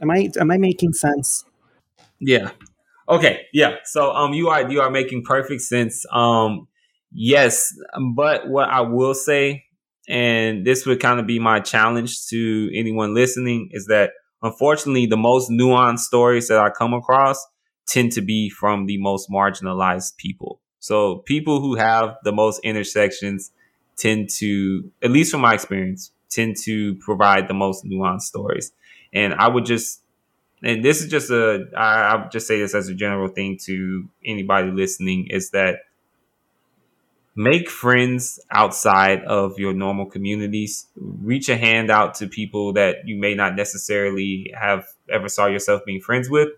Am 0.00 0.10
I 0.10 0.30
am 0.38 0.50
I 0.50 0.58
making 0.58 0.92
sense? 0.92 1.44
Yeah. 2.18 2.50
Okay. 3.08 3.46
Yeah. 3.52 3.76
So 3.84 4.12
um 4.12 4.32
you 4.32 4.48
are 4.48 4.70
you 4.70 4.80
are 4.80 4.90
making 4.90 5.24
perfect 5.24 5.62
sense. 5.62 6.04
Um 6.12 6.68
yes, 7.12 7.74
but 8.14 8.48
what 8.48 8.68
I 8.68 8.80
will 8.82 9.14
say 9.14 9.64
and 10.08 10.66
this 10.66 10.86
would 10.86 11.00
kind 11.00 11.20
of 11.20 11.26
be 11.26 11.38
my 11.38 11.60
challenge 11.60 12.26
to 12.28 12.70
anyone 12.74 13.14
listening 13.14 13.70
is 13.72 13.86
that 13.86 14.12
unfortunately 14.42 15.06
the 15.06 15.16
most 15.16 15.50
nuanced 15.50 16.00
stories 16.00 16.48
that 16.48 16.58
I 16.58 16.70
come 16.70 16.94
across 16.94 17.44
tend 17.90 18.12
to 18.12 18.20
be 18.20 18.48
from 18.48 18.86
the 18.86 18.96
most 18.98 19.28
marginalized 19.28 20.16
people. 20.16 20.60
So 20.78 21.16
people 21.16 21.60
who 21.60 21.74
have 21.74 22.16
the 22.22 22.30
most 22.30 22.60
intersections 22.62 23.50
tend 23.96 24.30
to, 24.38 24.88
at 25.02 25.10
least 25.10 25.32
from 25.32 25.40
my 25.40 25.54
experience, 25.54 26.12
tend 26.30 26.56
to 26.62 26.94
provide 26.96 27.48
the 27.48 27.54
most 27.54 27.84
nuanced 27.84 28.22
stories. 28.22 28.70
And 29.12 29.34
I 29.34 29.48
would 29.48 29.64
just, 29.64 30.02
and 30.62 30.84
this 30.84 31.02
is 31.02 31.10
just 31.10 31.30
a, 31.30 31.66
I, 31.76 32.02
I 32.02 32.22
would 32.22 32.30
just 32.30 32.46
say 32.46 32.60
this 32.60 32.76
as 32.76 32.88
a 32.88 32.94
general 32.94 33.26
thing 33.26 33.58
to 33.64 34.08
anybody 34.24 34.70
listening 34.70 35.26
is 35.28 35.50
that 35.50 35.80
make 37.34 37.68
friends 37.68 38.38
outside 38.52 39.24
of 39.24 39.58
your 39.58 39.72
normal 39.72 40.06
communities. 40.06 40.86
Reach 40.94 41.48
a 41.48 41.56
hand 41.56 41.90
out 41.90 42.14
to 42.16 42.28
people 42.28 42.72
that 42.74 42.98
you 43.04 43.16
may 43.18 43.34
not 43.34 43.56
necessarily 43.56 44.54
have 44.56 44.86
ever 45.10 45.28
saw 45.28 45.46
yourself 45.46 45.82
being 45.84 46.00
friends 46.00 46.30
with 46.30 46.50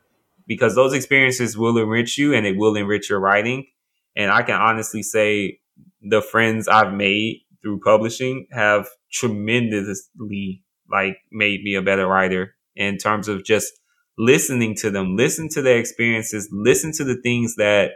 because 0.53 0.75
those 0.75 0.93
experiences 0.93 1.57
will 1.57 1.79
enrich 1.79 2.19
you 2.19 2.35
and 2.35 2.47
it 2.47 2.57
will 2.57 2.77
enrich 2.77 3.09
your 3.11 3.21
writing. 3.21 3.67
And 4.15 4.31
I 4.31 4.43
can 4.43 4.61
honestly 4.61 5.03
say 5.03 5.61
the 6.03 6.21
friends 6.21 6.69
I've 6.69 6.93
made 6.93 7.43
through 7.63 7.81
publishing 7.81 8.47
have 8.53 8.89
tremendously 9.13 10.63
like 10.91 11.17
made 11.31 11.63
me 11.63 11.75
a 11.75 11.83
better 11.83 12.07
writer 12.07 12.55
in 12.77 12.99
terms 12.99 13.29
of 13.29 13.45
just 13.45 13.73
listening 14.19 14.75
to 14.77 14.91
them, 14.91 15.17
listen 15.17 15.49
to 15.51 15.63
their 15.63 15.79
experiences, 15.79 16.49
listen 16.53 16.93
to 16.93 17.05
the 17.05 17.17
things 17.23 17.57
that 17.57 17.93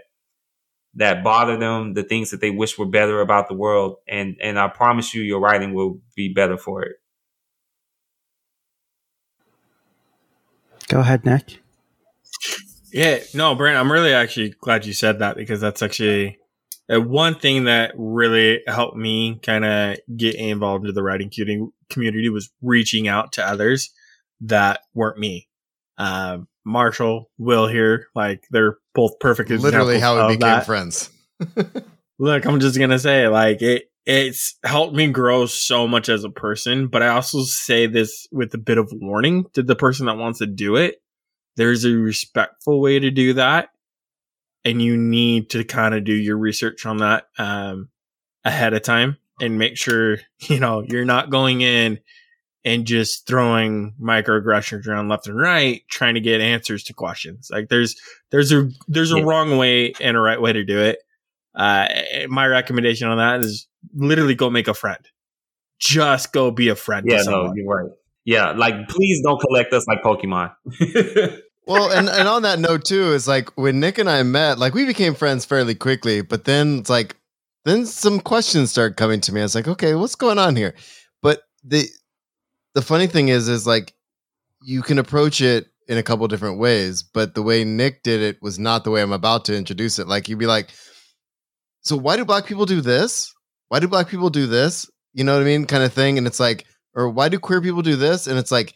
that 0.94 1.22
bother 1.22 1.58
them, 1.58 1.92
the 1.92 2.02
things 2.02 2.30
that 2.30 2.40
they 2.40 2.50
wish 2.50 2.78
were 2.78 2.86
better 2.86 3.20
about 3.20 3.48
the 3.48 3.54
world, 3.54 3.96
and 4.08 4.36
and 4.40 4.58
I 4.58 4.68
promise 4.68 5.14
you, 5.14 5.22
your 5.22 5.40
writing 5.40 5.74
will 5.74 6.00
be 6.16 6.32
better 6.32 6.56
for 6.56 6.82
it. 6.82 6.96
Go 10.88 11.00
ahead, 11.00 11.24
Nick. 11.24 11.60
Yeah, 12.96 13.18
no, 13.34 13.54
Brent, 13.54 13.76
I'm 13.76 13.92
really 13.92 14.14
actually 14.14 14.54
glad 14.58 14.86
you 14.86 14.94
said 14.94 15.18
that 15.18 15.36
because 15.36 15.60
that's 15.60 15.82
actually 15.82 16.38
uh, 16.90 16.98
one 16.98 17.34
thing 17.34 17.64
that 17.64 17.92
really 17.94 18.62
helped 18.66 18.96
me 18.96 19.38
kind 19.42 19.66
of 19.66 19.98
get 20.16 20.34
involved 20.36 20.86
into 20.86 20.94
the 20.94 21.02
writing 21.02 21.30
community 21.90 22.30
was 22.30 22.50
reaching 22.62 23.06
out 23.06 23.32
to 23.32 23.46
others 23.46 23.90
that 24.40 24.80
weren't 24.94 25.18
me. 25.18 25.46
Uh, 25.98 26.38
Marshall, 26.64 27.30
Will 27.36 27.66
here, 27.66 28.06
like 28.14 28.44
they're 28.50 28.78
both 28.94 29.18
perfect. 29.20 29.50
Literally, 29.50 30.00
how 30.00 30.28
we 30.28 30.36
became 30.36 30.48
that. 30.48 30.64
friends. 30.64 31.10
Look, 32.18 32.46
I'm 32.46 32.60
just 32.60 32.78
gonna 32.78 32.98
say, 32.98 33.28
like 33.28 33.60
it, 33.60 33.90
it's 34.06 34.56
helped 34.64 34.94
me 34.94 35.08
grow 35.08 35.44
so 35.44 35.86
much 35.86 36.08
as 36.08 36.24
a 36.24 36.30
person. 36.30 36.86
But 36.86 37.02
I 37.02 37.08
also 37.08 37.42
say 37.42 37.86
this 37.86 38.26
with 38.32 38.54
a 38.54 38.58
bit 38.58 38.78
of 38.78 38.90
warning 38.90 39.44
to 39.52 39.62
the 39.62 39.76
person 39.76 40.06
that 40.06 40.16
wants 40.16 40.38
to 40.38 40.46
do 40.46 40.76
it 40.76 40.96
there's 41.56 41.84
a 41.84 41.92
respectful 41.92 42.80
way 42.80 42.98
to 42.98 43.10
do 43.10 43.34
that. 43.34 43.70
And 44.64 44.82
you 44.82 44.96
need 44.96 45.50
to 45.50 45.64
kind 45.64 45.94
of 45.94 46.04
do 46.04 46.12
your 46.12 46.36
research 46.36 46.86
on 46.86 46.98
that 46.98 47.28
um, 47.38 47.88
ahead 48.44 48.74
of 48.74 48.82
time 48.82 49.16
and 49.40 49.58
make 49.58 49.76
sure, 49.76 50.18
you 50.40 50.60
know, 50.60 50.84
you're 50.86 51.04
not 51.04 51.30
going 51.30 51.60
in 51.60 52.00
and 52.64 52.84
just 52.84 53.28
throwing 53.28 53.94
microaggressions 54.00 54.88
around 54.88 55.08
left 55.08 55.28
and 55.28 55.38
right, 55.38 55.82
trying 55.88 56.14
to 56.14 56.20
get 56.20 56.40
answers 56.40 56.82
to 56.84 56.92
questions. 56.92 57.48
Like 57.50 57.68
there's, 57.68 57.94
there's 58.30 58.50
a, 58.50 58.68
there's 58.88 59.12
a 59.12 59.18
yeah. 59.18 59.24
wrong 59.24 59.56
way 59.56 59.92
and 60.00 60.16
a 60.16 60.20
right 60.20 60.40
way 60.40 60.52
to 60.52 60.64
do 60.64 60.80
it. 60.80 60.98
Uh, 61.54 61.86
my 62.28 62.46
recommendation 62.46 63.08
on 63.08 63.18
that 63.18 63.44
is 63.44 63.68
literally 63.94 64.34
go 64.34 64.50
make 64.50 64.68
a 64.68 64.74
friend. 64.74 65.00
Just 65.78 66.32
go 66.32 66.50
be 66.50 66.68
a 66.68 66.74
friend. 66.76 67.06
Yeah, 67.08 67.22
no, 67.22 67.52
you're 67.54 67.66
right. 67.66 67.90
Yeah, 68.24 68.50
like 68.52 68.88
please 68.88 69.22
don't 69.22 69.40
collect 69.40 69.72
us 69.72 69.86
like 69.86 70.02
Pokemon. 70.02 70.52
well, 71.66 71.90
and, 71.90 72.08
and 72.08 72.28
on 72.28 72.42
that 72.42 72.58
note 72.58 72.84
too, 72.84 73.12
is 73.12 73.26
like 73.26 73.50
when 73.56 73.80
Nick 73.80 73.98
and 73.98 74.08
I 74.08 74.22
met, 74.22 74.58
like 74.58 74.74
we 74.74 74.86
became 74.86 75.14
friends 75.14 75.44
fairly 75.44 75.74
quickly, 75.74 76.22
but 76.22 76.44
then 76.44 76.78
it's 76.78 76.90
like 76.90 77.16
then 77.64 77.84
some 77.84 78.20
questions 78.20 78.70
started 78.70 78.96
coming 78.96 79.20
to 79.22 79.32
me. 79.32 79.40
I 79.40 79.44
was 79.44 79.54
like, 79.54 79.66
okay, 79.66 79.94
what's 79.94 80.14
going 80.14 80.38
on 80.38 80.54
here? 80.54 80.74
But 81.22 81.42
the 81.64 81.88
the 82.74 82.82
funny 82.82 83.08
thing 83.08 83.28
is, 83.28 83.48
is 83.48 83.66
like 83.66 83.94
you 84.62 84.82
can 84.82 84.98
approach 84.98 85.40
it 85.40 85.66
in 85.88 85.98
a 85.98 86.02
couple 86.02 86.26
different 86.28 86.58
ways, 86.58 87.02
but 87.02 87.34
the 87.34 87.42
way 87.42 87.64
Nick 87.64 88.02
did 88.02 88.20
it 88.20 88.40
was 88.40 88.58
not 88.58 88.84
the 88.84 88.90
way 88.90 89.02
I'm 89.02 89.12
about 89.12 89.44
to 89.46 89.56
introduce 89.56 89.98
it. 89.98 90.06
Like 90.08 90.28
you'd 90.28 90.38
be 90.38 90.46
like, 90.46 90.70
so 91.80 91.96
why 91.96 92.16
do 92.16 92.24
black 92.24 92.46
people 92.46 92.66
do 92.66 92.80
this? 92.80 93.32
Why 93.68 93.80
do 93.80 93.88
black 93.88 94.08
people 94.08 94.30
do 94.30 94.46
this? 94.46 94.90
You 95.14 95.24
know 95.24 95.34
what 95.34 95.42
I 95.42 95.46
mean? 95.46 95.66
Kind 95.66 95.82
of 95.82 95.92
thing. 95.92 96.18
And 96.18 96.26
it's 96.26 96.40
like, 96.40 96.66
or 96.94 97.08
why 97.08 97.28
do 97.28 97.38
queer 97.38 97.60
people 97.60 97.82
do 97.82 97.96
this? 97.96 98.26
And 98.26 98.38
it's 98.38 98.52
like, 98.52 98.74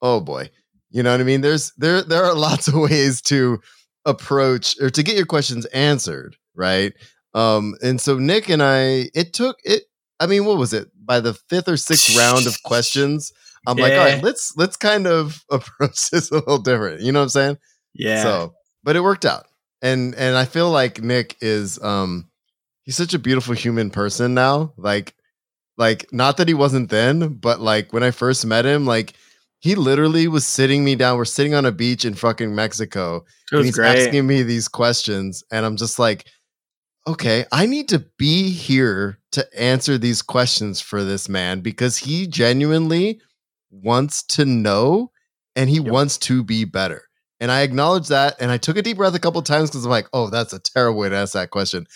oh 0.00 0.20
boy, 0.20 0.50
you 0.92 1.02
know 1.02 1.10
what 1.10 1.20
I 1.20 1.24
mean? 1.24 1.40
There's 1.40 1.72
there 1.76 2.02
there 2.02 2.24
are 2.24 2.34
lots 2.48 2.68
of 2.68 2.74
ways 2.74 3.20
to 3.22 3.60
approach 4.04 4.80
or 4.80 4.90
to 4.90 5.02
get 5.02 5.16
your 5.16 5.26
questions 5.26 5.64
answered, 5.66 6.36
right? 6.54 6.92
Um, 7.34 7.74
and 7.82 8.00
so 8.00 8.18
Nick 8.18 8.48
and 8.48 8.62
I, 8.62 9.10
it 9.14 9.32
took 9.32 9.56
it. 9.64 9.84
I 10.20 10.26
mean, 10.26 10.44
what 10.44 10.58
was 10.58 10.72
it? 10.72 10.88
By 10.94 11.20
the 11.20 11.34
fifth 11.34 11.68
or 11.68 11.76
sixth 11.76 12.16
round 12.16 12.46
of 12.46 12.62
questions, 12.62 13.32
I'm 13.66 13.78
yeah. 13.78 13.84
like, 13.84 13.92
all 13.94 13.98
right, 13.98 14.22
let's 14.22 14.56
let's 14.56 14.76
kind 14.76 15.06
of 15.06 15.42
approach 15.50 16.10
this 16.10 16.30
a 16.30 16.34
little 16.34 16.58
different. 16.58 17.00
You 17.00 17.12
know 17.12 17.20
what 17.20 17.24
I'm 17.24 17.28
saying? 17.30 17.58
Yeah. 17.94 18.22
So, 18.22 18.54
but 18.84 18.96
it 18.96 19.02
worked 19.02 19.24
out, 19.24 19.46
and 19.80 20.14
and 20.14 20.36
I 20.36 20.44
feel 20.44 20.70
like 20.70 21.02
Nick 21.02 21.36
is 21.40 21.82
um 21.82 22.28
he's 22.82 22.96
such 22.96 23.14
a 23.14 23.18
beautiful 23.18 23.54
human 23.54 23.90
person 23.90 24.34
now. 24.34 24.74
Like, 24.76 25.14
like 25.76 26.12
not 26.12 26.36
that 26.36 26.48
he 26.48 26.54
wasn't 26.54 26.90
then, 26.90 27.34
but 27.34 27.60
like 27.60 27.92
when 27.92 28.02
I 28.02 28.10
first 28.10 28.44
met 28.44 28.66
him, 28.66 28.86
like 28.86 29.14
he 29.62 29.76
literally 29.76 30.26
was 30.26 30.44
sitting 30.44 30.84
me 30.84 30.96
down. 30.96 31.16
We're 31.16 31.24
sitting 31.24 31.54
on 31.54 31.64
a 31.64 31.70
beach 31.70 32.04
in 32.04 32.14
fucking 32.14 32.52
Mexico. 32.52 33.24
and 33.52 33.64
he's 33.64 33.76
great. 33.76 33.96
asking 33.96 34.26
me 34.26 34.42
these 34.42 34.66
questions. 34.66 35.44
And 35.52 35.64
I'm 35.64 35.76
just 35.76 36.00
like, 36.00 36.26
okay, 37.06 37.44
I 37.52 37.66
need 37.66 37.88
to 37.90 38.00
be 38.18 38.50
here 38.50 39.20
to 39.30 39.46
answer 39.58 39.98
these 39.98 40.20
questions 40.20 40.80
for 40.80 41.04
this 41.04 41.28
man 41.28 41.60
because 41.60 41.96
he 41.96 42.26
genuinely 42.26 43.20
wants 43.70 44.24
to 44.24 44.44
know 44.44 45.12
and 45.54 45.70
he 45.70 45.76
yep. 45.76 45.92
wants 45.92 46.18
to 46.18 46.42
be 46.42 46.64
better. 46.64 47.04
And 47.38 47.52
I 47.52 47.60
acknowledge 47.60 48.08
that. 48.08 48.34
And 48.40 48.50
I 48.50 48.58
took 48.58 48.76
a 48.76 48.82
deep 48.82 48.96
breath 48.96 49.14
a 49.14 49.20
couple 49.20 49.42
times 49.42 49.70
because 49.70 49.84
I'm 49.84 49.92
like, 49.92 50.08
oh, 50.12 50.28
that's 50.28 50.52
a 50.52 50.58
terrible 50.58 50.98
way 50.98 51.08
to 51.08 51.16
ask 51.16 51.34
that 51.34 51.50
question. 51.50 51.86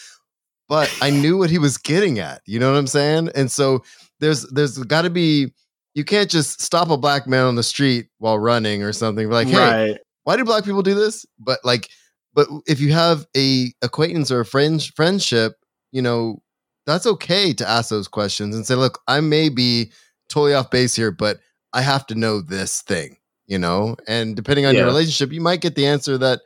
but 0.68 0.96
I 1.02 1.10
knew 1.10 1.36
what 1.36 1.50
he 1.50 1.58
was 1.58 1.78
getting 1.78 2.20
at. 2.20 2.42
You 2.46 2.60
know 2.60 2.70
what 2.70 2.78
I'm 2.78 2.86
saying? 2.86 3.30
And 3.34 3.50
so 3.50 3.82
there's 4.20 4.42
there's 4.50 4.78
got 4.78 5.02
to 5.02 5.10
be 5.10 5.52
you 5.96 6.04
can't 6.04 6.30
just 6.30 6.60
stop 6.60 6.90
a 6.90 6.98
black 6.98 7.26
man 7.26 7.46
on 7.46 7.54
the 7.54 7.62
street 7.62 8.08
while 8.18 8.38
running 8.38 8.82
or 8.82 8.92
something. 8.92 9.30
Like, 9.30 9.48
hey, 9.48 9.56
right. 9.92 10.00
why 10.24 10.36
do 10.36 10.44
black 10.44 10.62
people 10.62 10.82
do 10.82 10.94
this? 10.94 11.24
But 11.38 11.58
like, 11.64 11.88
but 12.34 12.48
if 12.66 12.80
you 12.80 12.92
have 12.92 13.26
a 13.34 13.72
acquaintance 13.80 14.30
or 14.30 14.40
a 14.40 14.44
friend 14.44 14.82
friendship, 14.94 15.54
you 15.92 16.02
know, 16.02 16.42
that's 16.84 17.06
okay 17.06 17.54
to 17.54 17.66
ask 17.66 17.88
those 17.88 18.08
questions 18.08 18.54
and 18.54 18.66
say, 18.66 18.74
look, 18.74 19.00
I 19.08 19.20
may 19.20 19.48
be 19.48 19.90
totally 20.28 20.52
off 20.52 20.70
base 20.70 20.94
here, 20.94 21.10
but 21.10 21.38
I 21.72 21.80
have 21.80 22.06
to 22.08 22.14
know 22.14 22.42
this 22.42 22.82
thing, 22.82 23.16
you 23.46 23.58
know. 23.58 23.96
And 24.06 24.36
depending 24.36 24.66
on 24.66 24.74
your 24.74 24.84
relationship, 24.84 25.32
you 25.32 25.40
might 25.40 25.62
get 25.62 25.76
the 25.76 25.86
answer 25.86 26.18
that 26.18 26.42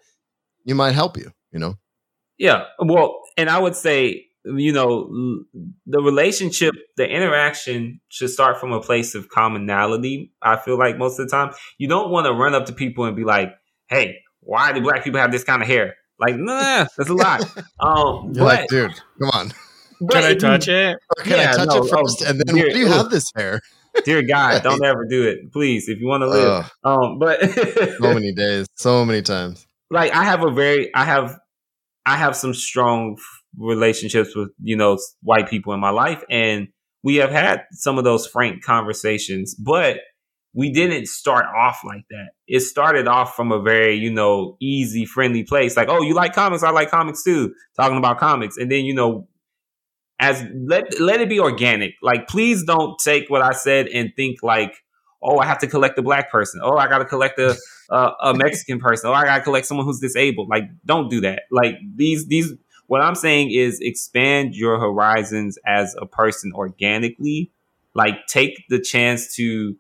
you 0.65 0.77
might 0.77 0.93
help 0.93 1.17
you, 1.17 1.33
you 1.51 1.59
know. 1.59 1.75
Yeah. 2.39 2.67
Well, 2.79 3.21
and 3.37 3.51
I 3.51 3.59
would 3.59 3.75
say, 3.75 4.27
you 4.45 4.73
know, 4.73 5.11
the 5.87 6.01
relationship, 6.01 6.75
the 6.97 7.09
interaction 7.09 8.01
should 8.09 8.31
start 8.31 8.59
from 8.59 8.73
a 8.73 8.81
place 8.81 9.15
of 9.15 9.29
commonality. 9.29 10.33
I 10.43 10.57
feel 10.57 10.79
like 10.79 10.99
most 10.99 11.19
of 11.19 11.29
the 11.29 11.31
time, 11.31 11.53
you 11.79 11.89
don't 11.89 12.11
want 12.11 12.27
to 12.27 12.33
run 12.33 12.55
up 12.55 12.67
to 12.67 12.73
people 12.73 13.05
and 13.05 13.15
be 13.17 13.25
like, 13.25 13.53
"Hey, 13.89 14.17
why 14.41 14.73
do 14.73 14.81
black 14.81 15.05
people 15.05 15.21
have 15.21 15.33
this 15.33 15.45
kind 15.45 15.61
of 15.63 15.69
hair?" 15.69 15.97
Like, 16.19 16.37
nah, 16.37 16.87
that's 16.97 17.11
a 17.11 17.15
lot. 17.15 17.45
Um, 17.81 18.33
You're 18.35 18.45
but, 18.45 18.61
like, 18.61 18.69
dude, 18.69 18.93
come 19.19 19.31
on. 19.33 19.53
Can 20.11 20.25
I 20.25 20.29
if 20.29 20.35
you- 20.35 20.41
touch 20.41 20.69
it? 20.69 20.97
Or 21.19 21.23
can 21.25 21.39
Yeah, 21.39 21.51
I 21.53 21.57
touch 21.57 21.69
no, 21.69 21.85
it 21.85 21.91
first? 21.91 22.23
oh, 22.23 22.27
and 22.29 22.41
then 22.41 22.55
dear, 22.57 22.71
do 22.71 22.79
you 22.79 22.87
ugh. 22.87 22.93
have 22.93 23.11
this 23.11 23.27
hair? 23.37 23.61
Dear 24.05 24.23
God, 24.23 24.63
don't 24.63 24.85
ever 24.85 25.05
do 25.07 25.27
it, 25.29 25.53
please. 25.53 25.89
If 25.89 25.99
you 26.01 26.07
want 26.07 26.23
to 26.23 26.29
live, 26.29 26.65
Ugh, 26.65 26.71
um, 26.85 27.19
but 27.19 27.41
so 28.01 28.15
many 28.15 28.33
days, 28.33 28.67
so 28.77 29.05
many 29.05 29.21
times. 29.23 29.67
like 29.91 30.13
I 30.15 30.25
have 30.25 30.43
a 30.45 30.51
very 30.51 30.95
I 30.95 31.05
have 31.05 31.39
I 32.07 32.17
have 32.17 32.37
some 32.37 32.55
strong 32.55 33.17
f- 33.19 33.40
relationships 33.57 34.35
with 34.35 34.51
you 34.63 34.77
know 34.77 34.99
white 35.23 35.49
people 35.49 35.73
in 35.73 35.81
my 35.81 35.91
life 35.91 36.23
and 36.31 36.69
we 37.03 37.17
have 37.17 37.31
had 37.31 37.63
some 37.73 37.99
of 37.99 38.05
those 38.05 38.27
frank 38.27 38.63
conversations 38.63 39.55
but 39.55 39.99
we 40.53 40.71
didn't 40.71 41.07
start 41.07 41.47
off 41.57 41.81
like 41.85 42.03
that 42.11 42.29
it 42.47 42.61
started 42.61 43.09
off 43.09 43.35
from 43.35 43.51
a 43.51 43.61
very 43.61 43.97
you 43.97 44.13
know 44.13 44.57
easy 44.61 45.05
friendly 45.05 45.43
place 45.43 45.77
like 45.77 45.89
oh 45.89 46.03
you 46.03 46.15
like 46.15 46.33
comics 46.33 46.63
I 46.63 46.71
like 46.71 46.91
comics 46.91 47.25
too 47.25 47.53
talking 47.77 47.99
about 47.99 48.19
comics 48.19 48.57
and 48.57 48.71
then 48.71 48.85
you 48.85 48.95
know 48.95 49.27
as 50.21 50.45
let 50.67 51.01
let 51.01 51.21
it 51.21 51.29
be 51.29 51.41
organic 51.41 51.95
like 52.03 52.29
please 52.29 52.63
don't 52.65 52.99
take 53.01 53.29
what 53.31 53.43
I 53.43 53.53
said 53.53 53.89
and 53.89 54.11
think 54.15 54.43
like 54.43 54.75
oh 55.23 55.39
I 55.39 55.47
have 55.47 55.59
to 55.59 55.67
collect 55.67 55.99
a 55.99 56.03
black 56.03 56.31
person 56.31 56.61
oh 56.63 56.77
I 56.77 56.89
got 56.89 56.99
to 56.99 57.05
collect 57.05 57.39
a 57.41 57.57
uh, 57.91 58.13
a 58.23 58.35
Mexican 58.35 58.79
person. 58.79 59.11
Oh, 59.11 59.13
I 59.13 59.25
gotta 59.25 59.43
collect 59.43 59.67
someone 59.67 59.87
who's 59.87 60.01
disabled. 60.01 60.49
Like, 60.49 60.65
don't 60.85 61.11
do 61.11 61.21
that. 61.23 61.43
Like 61.51 61.75
these 61.95 62.27
these. 62.27 62.53
What 62.91 63.03
I'm 63.03 63.15
saying 63.15 63.53
is 63.53 63.79
expand 63.81 64.57
your 64.57 64.81
horizons 64.81 65.61
as 65.65 65.95
a 66.03 66.07
person 66.07 66.51
organically. 66.53 67.53
Like, 67.95 68.27
take 68.27 68.65
the 68.69 68.81
chance 68.81 69.37
to, 69.37 69.77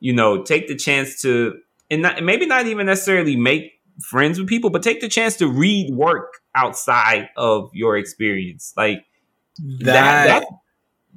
you 0.00 0.12
know, 0.12 0.42
take 0.42 0.66
the 0.66 0.74
chance 0.74 1.22
to, 1.22 1.54
and 1.88 2.02
not, 2.02 2.24
maybe 2.24 2.46
not 2.46 2.66
even 2.66 2.86
necessarily 2.86 3.36
make 3.36 3.74
friends 4.00 4.40
with 4.40 4.48
people, 4.48 4.70
but 4.70 4.82
take 4.82 5.00
the 5.00 5.08
chance 5.08 5.36
to 5.36 5.46
read 5.46 5.94
work 5.94 6.40
outside 6.56 7.28
of 7.36 7.70
your 7.74 7.96
experience. 7.96 8.74
Like 8.76 9.04
that, 9.58 9.92
That, 9.92 10.26
that 10.26 10.44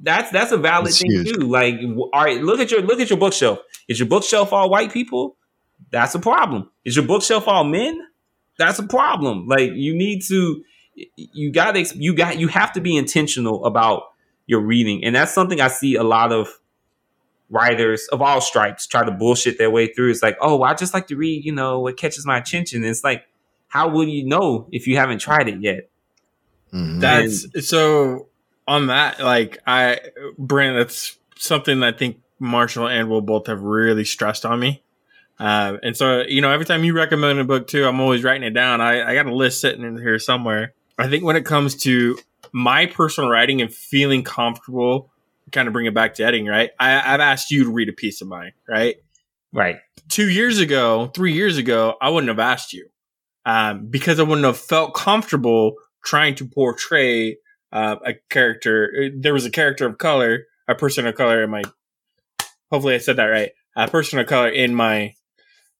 that's 0.00 0.30
that's 0.30 0.52
a 0.52 0.58
valid 0.58 0.88
That's 0.88 1.00
thing 1.00 1.10
huge. 1.10 1.32
too. 1.32 1.40
Like, 1.40 1.74
all 2.12 2.22
right, 2.22 2.40
look 2.40 2.60
at 2.60 2.70
your 2.70 2.82
look 2.82 3.00
at 3.00 3.10
your 3.10 3.18
bookshelf. 3.18 3.58
Is 3.88 3.98
your 3.98 4.08
bookshelf 4.08 4.52
all 4.52 4.70
white 4.70 4.92
people? 4.92 5.36
That's 5.90 6.14
a 6.14 6.20
problem. 6.20 6.70
Is 6.84 6.94
your 6.94 7.04
bookshelf 7.04 7.48
all 7.48 7.64
men? 7.64 7.98
That's 8.58 8.78
a 8.78 8.86
problem. 8.86 9.48
Like, 9.48 9.72
you 9.74 9.94
need 9.96 10.22
to, 10.28 10.62
you 11.16 11.52
got 11.52 11.72
to, 11.72 11.82
you 11.96 12.14
got, 12.14 12.38
you 12.38 12.48
have 12.48 12.72
to 12.72 12.80
be 12.80 12.96
intentional 12.96 13.64
about 13.64 14.04
your 14.46 14.60
reading, 14.60 15.04
and 15.04 15.14
that's 15.14 15.34
something 15.34 15.60
I 15.60 15.68
see 15.68 15.96
a 15.96 16.04
lot 16.04 16.32
of 16.32 16.48
writers 17.50 18.08
of 18.08 18.20
all 18.20 18.40
stripes 18.40 18.86
try 18.86 19.04
to 19.04 19.10
bullshit 19.12 19.58
their 19.58 19.70
way 19.70 19.92
through. 19.92 20.10
It's 20.10 20.22
like, 20.22 20.36
oh, 20.40 20.62
I 20.62 20.74
just 20.74 20.94
like 20.94 21.06
to 21.08 21.16
read, 21.16 21.44
you 21.44 21.52
know, 21.52 21.80
what 21.80 21.96
catches 21.96 22.26
my 22.26 22.38
attention. 22.38 22.82
And 22.82 22.90
it's 22.90 23.04
like, 23.04 23.24
how 23.68 23.88
will 23.88 24.08
you 24.08 24.26
know 24.26 24.68
if 24.72 24.86
you 24.86 24.96
haven't 24.96 25.18
tried 25.18 25.48
it 25.48 25.60
yet? 25.60 25.88
Mhm. 26.72 27.00
that's 27.00 27.68
so 27.68 28.26
on 28.66 28.88
that. 28.88 29.20
Like 29.20 29.58
I, 29.66 30.00
Brent, 30.36 30.76
that's 30.76 31.16
something 31.36 31.80
that 31.80 31.94
I 31.94 31.96
think 31.96 32.20
Marshall 32.40 32.88
and 32.88 33.08
Will 33.08 33.20
both 33.20 33.46
have 33.46 33.62
really 33.62 34.04
stressed 34.04 34.44
on 34.44 34.58
me. 34.58 34.82
Um, 35.38 35.78
and 35.82 35.96
so, 35.96 36.22
you 36.22 36.40
know, 36.40 36.50
every 36.50 36.66
time 36.66 36.82
you 36.82 36.94
recommend 36.94 37.38
a 37.38 37.44
book 37.44 37.68
too, 37.68 37.86
I'm 37.86 38.00
always 38.00 38.24
writing 38.24 38.42
it 38.42 38.54
down. 38.54 38.80
I, 38.80 39.10
I 39.10 39.14
got 39.14 39.26
a 39.26 39.34
list 39.34 39.60
sitting 39.60 39.84
in 39.84 39.98
here 39.98 40.18
somewhere. 40.18 40.72
I 40.98 41.08
think 41.08 41.24
when 41.24 41.36
it 41.36 41.44
comes 41.44 41.74
to 41.82 42.18
my 42.52 42.86
personal 42.86 43.28
writing 43.30 43.60
and 43.60 43.72
feeling 43.72 44.22
comfortable, 44.24 45.10
kind 45.52 45.68
of 45.68 45.72
bring 45.72 45.86
it 45.86 45.94
back 45.94 46.14
to 46.14 46.24
editing, 46.24 46.46
right? 46.46 46.70
I, 46.78 47.14
I've 47.14 47.20
asked 47.20 47.50
you 47.50 47.64
to 47.64 47.70
read 47.70 47.88
a 47.88 47.92
piece 47.92 48.20
of 48.20 48.28
mine, 48.28 48.52
right? 48.68 48.96
Right. 49.52 49.76
two 50.08 50.28
years 50.28 50.58
ago, 50.58 51.10
three 51.14 51.32
years 51.32 51.56
ago, 51.56 51.94
I 52.00 52.10
wouldn't 52.10 52.28
have 52.28 52.38
asked 52.38 52.72
you 52.72 52.88
um, 53.44 53.86
because 53.86 54.20
I 54.20 54.22
wouldn't 54.24 54.44
have 54.44 54.58
felt 54.58 54.94
comfortable 54.94 55.74
trying 56.04 56.34
to 56.36 56.46
portray 56.46 57.38
uh, 57.72 57.96
a 58.04 58.14
character. 58.28 59.10
There 59.14 59.32
was 59.32 59.46
a 59.46 59.50
character 59.50 59.86
of 59.86 59.98
color, 59.98 60.46
a 60.68 60.74
person 60.74 61.06
of 61.06 61.14
color 61.14 61.42
in 61.42 61.50
my. 61.50 61.62
Hopefully, 62.70 62.94
I 62.94 62.98
said 62.98 63.16
that 63.16 63.26
right. 63.26 63.50
A 63.76 63.88
person 63.88 64.18
of 64.18 64.26
color 64.26 64.48
in 64.48 64.74
my. 64.74 65.14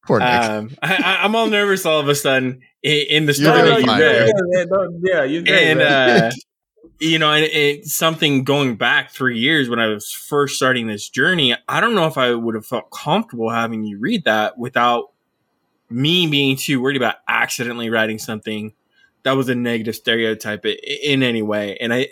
Poor 0.07 0.21
Nick. 0.21 0.29
Um, 0.29 0.71
I, 0.83 1.19
I'm 1.23 1.35
all 1.35 1.49
nervous 1.49 1.85
all 1.85 2.01
of 2.01 2.09
a 2.09 2.15
sudden 2.15 2.63
in, 2.83 3.07
in 3.09 3.27
the 3.27 3.35
story 3.35 3.63
that 3.63 3.81
you 3.81 3.87
read? 3.87 4.69
Yeah, 5.03 5.25
yeah, 5.25 5.57
and 5.57 5.81
uh, 5.81 6.31
you 7.01 7.19
know, 7.19 7.33
and 7.33 7.45
it, 7.45 7.87
something 7.87 8.45
going 8.45 8.77
back 8.77 9.11
three 9.11 9.39
years 9.39 9.69
when 9.69 9.81
I 9.81 9.89
was 9.89 10.11
first 10.13 10.57
starting 10.57 10.87
this 10.87 11.09
journey. 11.09 11.57
I 11.69 11.81
don't 11.81 11.95
know 11.95 12.07
if 12.07 12.17
I 12.17 12.35
would 12.35 12.55
have 12.55 12.67
felt 12.67 12.91
comfortable 12.91 13.51
having 13.51 13.85
you 13.85 13.99
read 13.99 14.25
that 14.25 14.57
without 14.57 15.13
me 15.91 16.27
being 16.27 16.57
too 16.57 16.81
worried 16.81 16.97
about 16.97 17.17
accidentally 17.29 17.91
writing 17.91 18.19
something 18.19 18.73
that 19.25 19.33
was 19.33 19.49
a 19.49 19.55
negative 19.55 19.97
stereotype 19.97 20.65
in 20.65 21.23
any 21.23 21.43
way. 21.43 21.77
And 21.81 21.93
I 21.93 22.11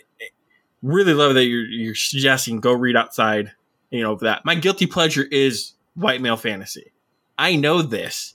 really 0.82 1.14
love 1.14 1.34
that 1.34 1.44
you're 1.44 1.66
you're 1.66 1.94
suggesting 1.94 2.60
go 2.60 2.72
read 2.72 2.96
outside, 2.96 3.52
you 3.90 4.02
know, 4.02 4.12
of 4.12 4.20
that. 4.20 4.44
My 4.44 4.56
guilty 4.56 4.86
pleasure 4.86 5.22
is 5.22 5.74
white 5.94 6.20
male 6.20 6.36
fantasy. 6.36 6.92
I 7.38 7.56
know 7.56 7.82
this. 7.82 8.34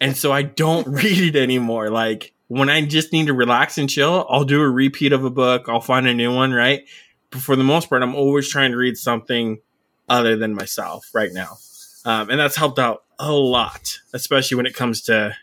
And 0.00 0.16
so 0.16 0.32
I 0.32 0.42
don't 0.42 0.86
read 1.02 1.34
it 1.34 1.36
anymore. 1.36 1.90
Like 1.90 2.32
when 2.48 2.68
I 2.68 2.84
just 2.84 3.12
need 3.12 3.26
to 3.26 3.34
relax 3.34 3.78
and 3.78 3.88
chill, 3.88 4.26
I'll 4.28 4.44
do 4.44 4.60
a 4.60 4.68
repeat 4.68 5.12
of 5.12 5.24
a 5.24 5.30
book. 5.30 5.68
I'll 5.68 5.80
find 5.80 6.06
a 6.06 6.14
new 6.14 6.34
one, 6.34 6.52
right? 6.52 6.84
But 7.30 7.40
for 7.40 7.56
the 7.56 7.64
most 7.64 7.88
part, 7.88 8.02
I'm 8.02 8.14
always 8.14 8.48
trying 8.48 8.70
to 8.70 8.76
read 8.76 8.96
something 8.96 9.60
other 10.08 10.36
than 10.36 10.54
myself 10.54 11.10
right 11.14 11.32
now. 11.32 11.56
Um, 12.04 12.30
and 12.30 12.38
that's 12.38 12.56
helped 12.56 12.78
out 12.78 13.04
a 13.18 13.32
lot, 13.32 13.98
especially 14.12 14.56
when 14.56 14.66
it 14.66 14.74
comes 14.74 15.02
to 15.02 15.34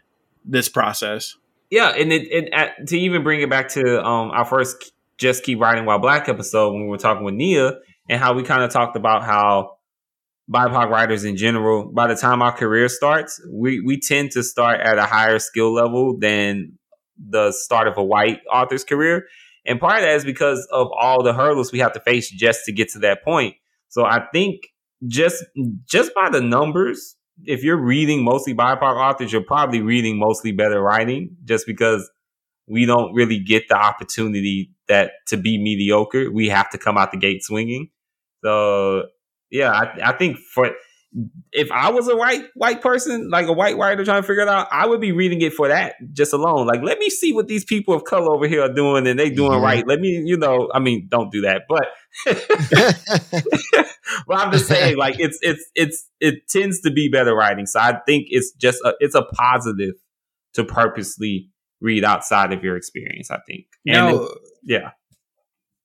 this 0.45 0.69
process. 0.69 1.35
yeah, 1.69 1.89
and 1.89 2.11
it, 2.11 2.31
it 2.31 2.53
at, 2.53 2.87
to 2.87 2.99
even 2.99 3.23
bring 3.23 3.41
it 3.41 3.49
back 3.49 3.69
to 3.69 4.03
um 4.03 4.31
our 4.31 4.45
first 4.45 4.93
just 5.17 5.43
keep 5.43 5.59
writing 5.59 5.85
while 5.85 5.99
black 5.99 6.27
episode 6.29 6.73
when 6.73 6.83
we 6.83 6.89
were 6.89 6.97
talking 6.97 7.23
with 7.23 7.35
Nia 7.35 7.77
and 8.09 8.19
how 8.19 8.33
we 8.33 8.43
kind 8.43 8.63
of 8.63 8.71
talked 8.71 8.95
about 8.95 9.23
how 9.23 9.77
BIPOC 10.51 10.89
writers 10.89 11.23
in 11.23 11.37
general, 11.37 11.91
by 11.91 12.07
the 12.07 12.15
time 12.15 12.41
our 12.41 12.51
career 12.51 12.89
starts, 12.89 13.41
we 13.49 13.79
we 13.79 13.99
tend 13.99 14.31
to 14.31 14.43
start 14.43 14.81
at 14.81 14.97
a 14.97 15.05
higher 15.05 15.39
skill 15.39 15.73
level 15.73 16.17
than 16.19 16.77
the 17.17 17.51
start 17.51 17.87
of 17.87 17.97
a 17.97 18.03
white 18.03 18.39
author's 18.51 18.83
career. 18.83 19.27
And 19.65 19.79
part 19.79 19.97
of 19.97 20.01
that 20.01 20.15
is 20.15 20.25
because 20.25 20.67
of 20.71 20.87
all 20.99 21.23
the 21.23 21.33
hurdles 21.33 21.71
we 21.71 21.79
have 21.79 21.93
to 21.93 21.99
face 21.99 22.29
just 22.29 22.65
to 22.65 22.71
get 22.71 22.89
to 22.89 22.99
that 22.99 23.23
point. 23.23 23.55
So 23.89 24.03
I 24.03 24.25
think 24.33 24.61
just 25.07 25.43
just 25.85 26.13
by 26.13 26.29
the 26.29 26.41
numbers, 26.41 27.15
if 27.45 27.63
you're 27.63 27.81
reading 27.81 28.23
mostly 28.23 28.53
BIPOC 28.53 28.81
authors, 28.81 29.31
you're 29.31 29.43
probably 29.43 29.81
reading 29.81 30.19
mostly 30.19 30.51
better 30.51 30.81
writing 30.81 31.35
just 31.45 31.65
because 31.65 32.09
we 32.67 32.85
don't 32.85 33.13
really 33.13 33.39
get 33.39 33.67
the 33.69 33.75
opportunity 33.75 34.71
that 34.87 35.11
to 35.27 35.37
be 35.37 35.57
mediocre. 35.57 36.31
We 36.31 36.49
have 36.49 36.69
to 36.71 36.77
come 36.77 36.97
out 36.97 37.11
the 37.11 37.17
gate 37.17 37.43
swinging. 37.43 37.89
So 38.43 39.03
yeah, 39.51 39.71
I, 39.71 40.11
I 40.11 40.13
think 40.13 40.37
for 40.37 40.71
if 41.51 41.69
I 41.73 41.91
was 41.91 42.07
a 42.07 42.15
white 42.15 42.45
white 42.55 42.81
person, 42.81 43.29
like 43.29 43.47
a 43.47 43.53
white 43.53 43.75
writer 43.77 44.05
trying 44.05 44.21
to 44.21 44.27
figure 44.27 44.43
it 44.43 44.47
out, 44.47 44.69
I 44.71 44.87
would 44.87 45.01
be 45.01 45.11
reading 45.11 45.41
it 45.41 45.53
for 45.53 45.67
that 45.67 45.95
just 46.13 46.31
alone. 46.31 46.67
Like, 46.67 46.81
let 46.83 46.99
me 46.99 47.09
see 47.09 47.33
what 47.33 47.49
these 47.49 47.65
people 47.65 47.93
of 47.93 48.05
color 48.05 48.31
over 48.33 48.47
here 48.47 48.61
are 48.63 48.73
doing, 48.73 49.05
and 49.07 49.19
they 49.19 49.29
doing 49.29 49.59
Mhm. 49.59 49.61
right. 49.61 49.85
Let 49.85 49.99
me, 49.99 50.23
you 50.25 50.37
know, 50.37 50.71
I 50.73 50.79
mean, 50.79 51.07
don't 51.11 51.29
do 51.29 51.41
that, 51.41 51.63
but 51.67 51.89
but 54.27 54.37
I'm 54.37 54.51
just 54.51 54.67
saying, 54.67 54.97
like, 54.97 55.19
it's 55.19 55.37
it's 55.41 55.65
it's 55.75 56.07
it 56.19 56.47
tends 56.49 56.81
to 56.81 56.91
be 56.91 57.09
better 57.09 57.35
writing. 57.35 57.65
So 57.65 57.79
I 57.79 57.99
think 58.05 58.27
it's 58.29 58.51
just 58.53 58.79
a, 58.85 58.93
it's 58.99 59.15
a 59.15 59.23
positive 59.23 59.95
to 60.53 60.63
purposely 60.63 61.49
read 61.81 62.03
outside 62.03 62.53
of 62.53 62.63
your 62.63 62.75
experience. 62.77 63.31
I 63.31 63.39
think. 63.47 63.65
And 63.85 64.07
Now, 64.07 64.15
it- 64.23 64.31
yeah, 64.63 64.91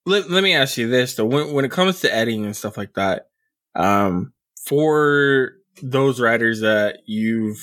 let, 0.04 0.30
let 0.30 0.42
me 0.44 0.54
ask 0.54 0.76
you 0.76 0.88
this 0.88 1.14
though 1.14 1.24
when, 1.24 1.52
when 1.52 1.64
it 1.64 1.70
comes 1.70 2.00
to 2.00 2.14
editing 2.14 2.44
and 2.44 2.54
stuff 2.54 2.76
like 2.76 2.94
that 2.94 3.28
um 3.76 4.32
for 4.64 5.52
those 5.82 6.20
writers 6.20 6.60
that 6.60 6.98
you've 7.06 7.62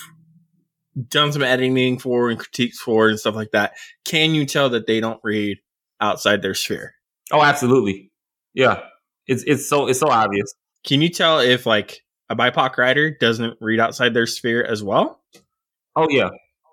done 1.09 1.31
some 1.31 1.41
editing 1.41 1.97
for 1.97 2.29
and 2.29 2.39
critiques 2.39 2.79
for 2.79 3.09
and 3.09 3.19
stuff 3.19 3.35
like 3.35 3.51
that 3.51 3.73
can 4.05 4.35
you 4.35 4.45
tell 4.45 4.69
that 4.69 4.85
they 4.85 4.99
don't 4.99 5.19
read 5.23 5.57
outside 5.99 6.41
their 6.41 6.53
sphere. 6.53 6.93
Oh, 7.31 7.41
absolutely. 7.41 8.11
Yeah. 8.53 8.81
It's 9.25 9.43
it's 9.43 9.67
so 9.67 9.87
it's 9.87 9.99
so 9.99 10.09
obvious. 10.09 10.53
Can 10.85 11.01
you 11.01 11.07
tell 11.09 11.39
if 11.39 11.65
like 11.65 12.01
a 12.29 12.35
BIPOC 12.35 12.77
writer 12.77 13.09
doesn't 13.19 13.57
read 13.61 13.79
outside 13.79 14.13
their 14.13 14.27
sphere 14.27 14.63
as 14.63 14.83
well? 14.83 15.21
Oh 15.95 16.07
yeah. 16.09 16.29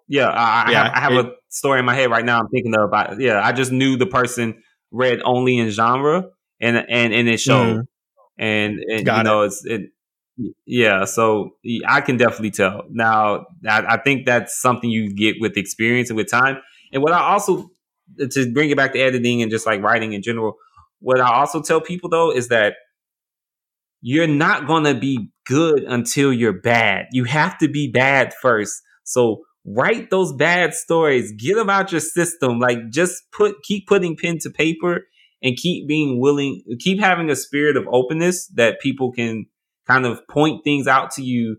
Yeah, 0.08 0.28
I, 0.28 0.64
I 0.66 0.72
have, 0.72 0.92
I 0.92 1.00
have 1.00 1.12
it- 1.12 1.26
a 1.26 1.32
story 1.48 1.78
in 1.78 1.84
my 1.84 1.94
head 1.94 2.10
right 2.10 2.24
now. 2.24 2.40
I'm 2.40 2.48
thinking 2.48 2.74
of 2.74 2.82
about. 2.82 3.20
Yeah, 3.20 3.40
I 3.40 3.52
just 3.52 3.70
knew 3.70 3.96
the 3.96 4.06
person 4.06 4.60
read 4.90 5.20
only 5.24 5.56
in 5.58 5.70
genre, 5.70 6.24
and 6.60 6.76
and 6.76 7.14
and 7.14 7.28
it 7.28 7.38
showed. 7.38 7.76
Mhm. 7.76 7.86
And, 8.40 8.80
and 8.90 9.06
you 9.06 9.22
know, 9.22 9.42
it's 9.42 9.64
it. 9.64 9.92
Yeah, 10.64 11.04
so 11.04 11.50
I 11.86 12.00
can 12.00 12.16
definitely 12.16 12.52
tell. 12.52 12.84
Now, 12.88 13.44
I, 13.68 13.84
I 13.86 13.96
think 13.98 14.24
that's 14.24 14.58
something 14.60 14.88
you 14.90 15.12
get 15.12 15.36
with 15.38 15.58
experience 15.58 16.08
and 16.08 16.16
with 16.16 16.30
time. 16.30 16.56
And 16.92 17.02
what 17.02 17.12
I 17.12 17.20
also 17.20 17.70
to 18.18 18.52
bring 18.52 18.70
it 18.70 18.76
back 18.76 18.94
to 18.94 18.98
editing 18.98 19.42
and 19.42 19.50
just 19.50 19.66
like 19.66 19.82
writing 19.82 20.14
in 20.14 20.22
general, 20.22 20.56
what 21.00 21.20
I 21.20 21.30
also 21.32 21.60
tell 21.60 21.80
people 21.80 22.08
though 22.08 22.32
is 22.32 22.48
that 22.48 22.74
you're 24.00 24.26
not 24.26 24.66
going 24.66 24.84
to 24.84 24.94
be 24.94 25.30
good 25.46 25.82
until 25.84 26.32
you're 26.32 26.58
bad. 26.58 27.06
You 27.12 27.24
have 27.24 27.58
to 27.58 27.68
be 27.68 27.90
bad 27.90 28.32
first. 28.40 28.80
So 29.04 29.42
write 29.66 30.08
those 30.08 30.32
bad 30.32 30.72
stories, 30.72 31.32
get 31.32 31.56
them 31.56 31.68
out 31.68 31.92
your 31.92 32.00
system. 32.00 32.58
Like 32.58 32.88
just 32.90 33.30
put, 33.30 33.62
keep 33.62 33.86
putting 33.86 34.16
pen 34.16 34.38
to 34.38 34.50
paper 34.50 35.02
and 35.42 35.56
keep 35.56 35.88
being 35.88 36.20
willing, 36.20 36.62
keep 36.78 37.00
having 37.00 37.30
a 37.30 37.36
spirit 37.36 37.76
of 37.76 37.86
openness 37.90 38.46
that 38.48 38.80
people 38.80 39.12
can 39.12 39.46
kind 39.86 40.06
of 40.06 40.26
point 40.28 40.62
things 40.64 40.86
out 40.86 41.10
to 41.12 41.22
you, 41.22 41.56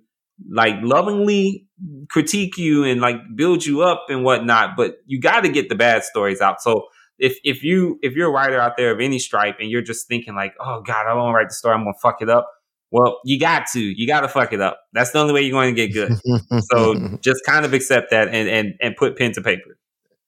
like 0.49 0.75
lovingly 0.81 1.67
critique 2.09 2.57
you 2.57 2.83
and 2.83 3.01
like 3.01 3.17
build 3.35 3.65
you 3.65 3.81
up 3.81 4.05
and 4.09 4.23
whatnot. 4.23 4.71
But 4.77 4.97
you 5.05 5.19
got 5.19 5.41
to 5.41 5.49
get 5.49 5.69
the 5.69 5.75
bad 5.75 6.03
stories 6.03 6.41
out. 6.41 6.61
So 6.61 6.85
if 7.17 7.37
if 7.43 7.63
you 7.63 7.99
if 8.01 8.13
you're 8.13 8.29
a 8.29 8.31
writer 8.31 8.59
out 8.59 8.77
there 8.77 8.91
of 8.91 8.99
any 8.99 9.19
stripe 9.19 9.57
and 9.59 9.69
you're 9.69 9.81
just 9.81 10.07
thinking 10.07 10.35
like, 10.35 10.53
oh 10.59 10.81
God, 10.81 11.07
I 11.07 11.13
want 11.13 11.33
to 11.33 11.37
write 11.37 11.49
the 11.49 11.53
story, 11.53 11.75
I'm 11.75 11.81
gonna 11.81 11.93
fuck 12.01 12.21
it 12.21 12.29
up. 12.29 12.47
Well, 12.91 13.21
you 13.23 13.39
got 13.39 13.67
to, 13.71 13.79
you 13.79 14.05
got 14.05 14.19
to 14.21 14.27
fuck 14.27 14.51
it 14.51 14.59
up. 14.59 14.81
That's 14.91 15.11
the 15.11 15.19
only 15.19 15.33
way 15.33 15.43
you're 15.43 15.53
going 15.53 15.73
to 15.73 15.87
get 15.87 15.93
good. 15.93 16.19
So 16.63 17.17
just 17.21 17.41
kind 17.45 17.63
of 17.63 17.73
accept 17.73 18.11
that 18.11 18.27
and 18.27 18.49
and 18.49 18.73
and 18.81 18.95
put 18.95 19.17
pen 19.17 19.31
to 19.33 19.41
paper. 19.41 19.77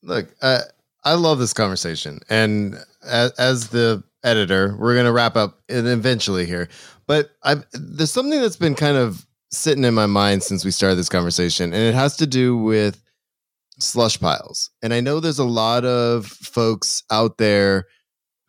look, 0.01 0.27
uh, 0.41 0.61
I 1.03 1.15
love 1.15 1.39
this 1.39 1.53
conversation, 1.53 2.21
and 2.29 2.77
as, 3.05 3.31
as 3.31 3.69
the 3.69 4.03
editor, 4.23 4.75
we're 4.79 4.95
gonna 4.95 5.11
wrap 5.11 5.35
up 5.35 5.61
it 5.67 5.85
eventually 5.85 6.45
here. 6.45 6.69
But 7.07 7.31
I 7.43 7.57
there's 7.73 8.11
something 8.11 8.39
that's 8.39 8.55
been 8.55 8.75
kind 8.75 8.97
of 8.97 9.25
sitting 9.51 9.83
in 9.83 9.93
my 9.93 10.05
mind 10.07 10.43
since 10.43 10.65
we 10.65 10.71
started 10.71 10.95
this 10.95 11.09
conversation, 11.09 11.73
and 11.73 11.83
it 11.83 11.93
has 11.93 12.17
to 12.17 12.27
do 12.27 12.57
with 12.57 13.01
slush 13.79 14.19
piles. 14.19 14.69
And 14.81 14.93
I 14.93 15.01
know 15.01 15.19
there's 15.19 15.39
a 15.39 15.43
lot 15.43 15.85
of 15.85 16.25
folks 16.25 17.03
out 17.11 17.37
there 17.37 17.85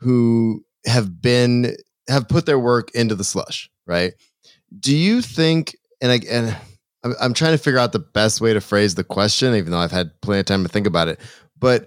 who 0.00 0.64
have 0.86 1.20
been 1.20 1.76
have 2.08 2.28
put 2.28 2.46
their 2.46 2.58
work 2.58 2.90
into 2.94 3.14
the 3.14 3.24
slush, 3.24 3.70
right? 3.86 4.12
Do 4.78 4.96
you 4.96 5.22
think? 5.22 5.76
And 6.00 6.12
I 6.12 6.20
and 6.30 6.56
I'm 7.20 7.34
trying 7.34 7.52
to 7.52 7.58
figure 7.58 7.78
out 7.78 7.92
the 7.92 7.98
best 7.98 8.40
way 8.40 8.52
to 8.52 8.60
phrase 8.60 8.94
the 8.94 9.04
question, 9.04 9.54
even 9.54 9.70
though 9.70 9.78
I've 9.78 9.92
had 9.92 10.10
plenty 10.20 10.40
of 10.40 10.46
time 10.46 10.62
to 10.62 10.68
think 10.68 10.86
about 10.86 11.08
it. 11.08 11.20
But 11.58 11.86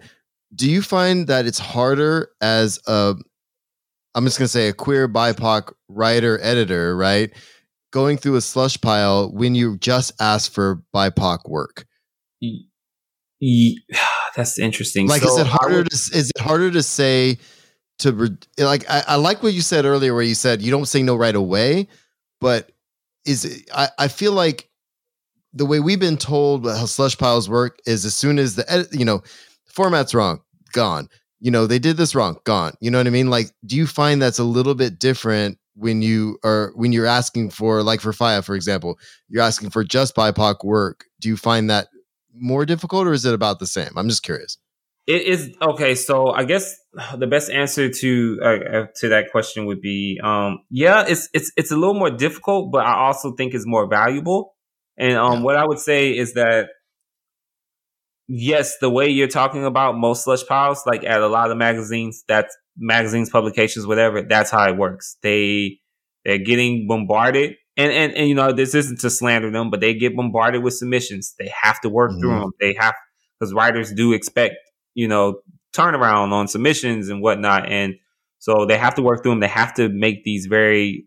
do 0.55 0.69
you 0.69 0.81
find 0.81 1.27
that 1.27 1.45
it's 1.45 1.59
harder 1.59 2.29
as 2.41 2.79
a 2.87 3.15
I'm 4.15 4.25
just 4.25 4.39
gonna 4.39 4.47
say 4.47 4.67
a 4.69 4.73
queer 4.73 5.07
BIPOC 5.07 5.73
writer 5.89 6.39
editor, 6.41 6.95
right? 6.97 7.31
Going 7.91 8.17
through 8.17 8.35
a 8.35 8.41
slush 8.41 8.79
pile 8.81 9.31
when 9.31 9.53
you 9.55 9.77
just 9.77 10.11
ask 10.19 10.51
for 10.51 10.81
BIPOC 10.95 11.47
work. 11.49 11.85
Ye- 12.39 12.67
ye- 13.39 13.83
That's 14.35 14.59
interesting. 14.59 15.07
Like, 15.07 15.21
So 15.23 15.33
is 15.33 15.37
it 15.39 15.47
harder 15.47 15.77
would- 15.77 15.89
to 15.91 15.95
is 16.17 16.31
it 16.35 16.41
harder 16.41 16.71
to 16.71 16.83
say 16.83 17.37
to 17.99 18.13
re- 18.13 18.37
like 18.59 18.89
I, 18.89 19.03
I 19.07 19.15
like 19.15 19.41
what 19.43 19.53
you 19.53 19.61
said 19.61 19.85
earlier, 19.85 20.13
where 20.13 20.23
you 20.23 20.35
said 20.35 20.61
you 20.61 20.71
don't 20.71 20.85
say 20.87 21.01
no 21.03 21.15
right 21.15 21.35
away, 21.35 21.87
but 22.39 22.71
is 23.25 23.45
it, 23.45 23.69
I 23.73 23.89
I 23.97 24.07
feel 24.07 24.31
like 24.33 24.69
the 25.53 25.65
way 25.65 25.79
we've 25.79 25.99
been 25.99 26.17
told 26.17 26.65
how 26.67 26.85
slush 26.85 27.17
piles 27.17 27.49
work 27.49 27.79
is 27.87 28.05
as 28.05 28.13
soon 28.15 28.37
as 28.37 28.55
the 28.55 28.71
edit, 28.71 28.89
you 28.93 29.05
know 29.05 29.23
format's 29.77 30.13
wrong, 30.13 30.41
gone. 30.73 31.07
You 31.39 31.51
know 31.51 31.67
they 31.67 31.79
did 31.79 31.97
this 31.97 32.15
wrong, 32.15 32.37
gone. 32.43 32.73
You 32.81 32.91
know 32.91 32.97
what 32.97 33.07
I 33.07 33.11
mean? 33.11 33.29
Like, 33.29 33.51
do 33.65 33.75
you 33.77 33.87
find 33.87 34.21
that's 34.21 34.39
a 34.39 34.43
little 34.43 34.75
bit 34.75 34.99
different 34.99 35.59
when 35.75 36.01
you 36.01 36.39
are 36.43 36.71
when 36.75 36.91
you're 36.91 37.05
asking 37.05 37.51
for 37.51 37.83
like 37.83 38.01
for 38.01 38.11
FIYAH, 38.11 38.43
for 38.43 38.55
example, 38.55 38.97
you're 39.29 39.43
asking 39.43 39.69
for 39.69 39.83
just 39.83 40.15
BIPOC 40.15 40.65
work? 40.65 41.05
Do 41.21 41.29
you 41.29 41.37
find 41.37 41.69
that 41.69 41.87
more 42.33 42.65
difficult 42.65 43.07
or 43.07 43.13
is 43.13 43.25
it 43.25 43.33
about 43.35 43.59
the 43.59 43.67
same? 43.67 43.91
I'm 43.95 44.09
just 44.09 44.23
curious. 44.23 44.57
It 45.05 45.21
is 45.21 45.55
okay. 45.61 45.95
So 45.95 46.31
I 46.33 46.43
guess 46.43 46.75
the 47.17 47.27
best 47.27 47.49
answer 47.51 47.89
to 47.89 48.39
uh, 48.43 48.47
uh, 48.47 48.85
to 48.97 49.09
that 49.09 49.31
question 49.31 49.65
would 49.67 49.79
be, 49.79 50.19
um, 50.23 50.59
yeah, 50.69 51.05
it's 51.07 51.29
it's 51.33 51.51
it's 51.55 51.71
a 51.71 51.77
little 51.77 51.93
more 51.93 52.11
difficult, 52.11 52.71
but 52.71 52.85
I 52.85 53.05
also 53.07 53.33
think 53.37 53.53
it's 53.53 53.65
more 53.65 53.87
valuable. 53.87 54.55
And 54.97 55.13
um, 55.17 55.39
Yeah. 55.39 55.43
what 55.43 55.55
I 55.55 55.65
would 55.65 55.79
say 55.79 56.17
is 56.17 56.33
that 56.33 56.69
yes, 58.27 58.77
the 58.79 58.89
way 58.89 59.07
you're 59.09 59.27
talking 59.27 59.65
about 59.65 59.97
most 59.97 60.23
slush 60.23 60.45
piles, 60.45 60.83
like 60.85 61.03
at 61.03 61.21
a 61.21 61.27
lot 61.27 61.51
of 61.51 61.57
magazines, 61.57 62.23
that's 62.27 62.55
magazines, 62.77 63.29
publications, 63.29 63.87
whatever. 63.87 64.21
That's 64.21 64.51
how 64.51 64.67
it 64.69 64.77
works. 64.77 65.17
They 65.21 65.79
they're 66.25 66.37
getting 66.37 66.87
bombarded. 66.87 67.55
And, 67.77 67.91
and, 67.91 68.13
and 68.13 68.27
you 68.27 68.35
know 68.35 68.51
this 68.51 68.73
isn't 68.73 68.99
to 69.01 69.09
slander 69.09 69.51
them, 69.51 69.69
but 69.69 69.81
they 69.81 69.93
get 69.93 70.15
bombarded 70.15 70.63
with 70.63 70.73
submissions. 70.73 71.35
They 71.39 71.51
have 71.61 71.79
to 71.81 71.89
work 71.89 72.11
through 72.19 72.31
Mhm. 72.31 72.41
them. 72.41 72.51
They 72.59 72.73
have 72.79 72.95
because 73.39 73.53
writers 73.53 73.93
do 73.93 74.13
expect 74.13 74.55
you 74.95 75.07
know, 75.07 75.41
turnaround 75.75 76.31
on 76.31 76.47
submissions 76.47 77.09
and 77.09 77.21
whatnot. 77.21 77.69
And 77.71 77.93
so 78.39 78.65
they 78.65 78.79
have 78.79 78.95
to 78.95 79.03
work 79.03 79.21
through 79.21 79.33
them. 79.33 79.41
They 79.41 79.47
have 79.47 79.75
to 79.75 79.89
make 79.89 80.23
these 80.23 80.47
very 80.47 81.05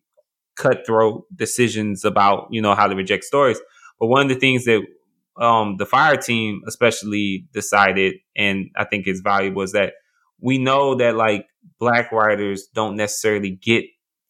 cutthroat 0.56 1.24
decisions 1.34 2.04
about, 2.04 2.48
you 2.50 2.62
know, 2.62 2.74
how 2.74 2.86
to 2.86 2.94
reject 2.94 3.24
stories. 3.24 3.60
But 3.98 4.06
one 4.06 4.22
of 4.22 4.28
the 4.28 4.36
things 4.40 4.64
that 4.66 4.82
um, 5.40 5.76
the 5.78 5.86
FIYAH 5.86 6.24
team 6.24 6.60
especially 6.66 7.46
decided, 7.52 8.14
and 8.36 8.66
I 8.76 8.84
think 8.84 9.06
it's 9.06 9.20
valuable, 9.20 9.62
is 9.62 9.72
that 9.72 9.94
we 10.40 10.58
know 10.58 10.94
that 10.96 11.16
like 11.16 11.46
black 11.78 12.12
writers 12.12 12.68
don't 12.74 12.96
necessarily 12.96 13.50
get 13.50 13.84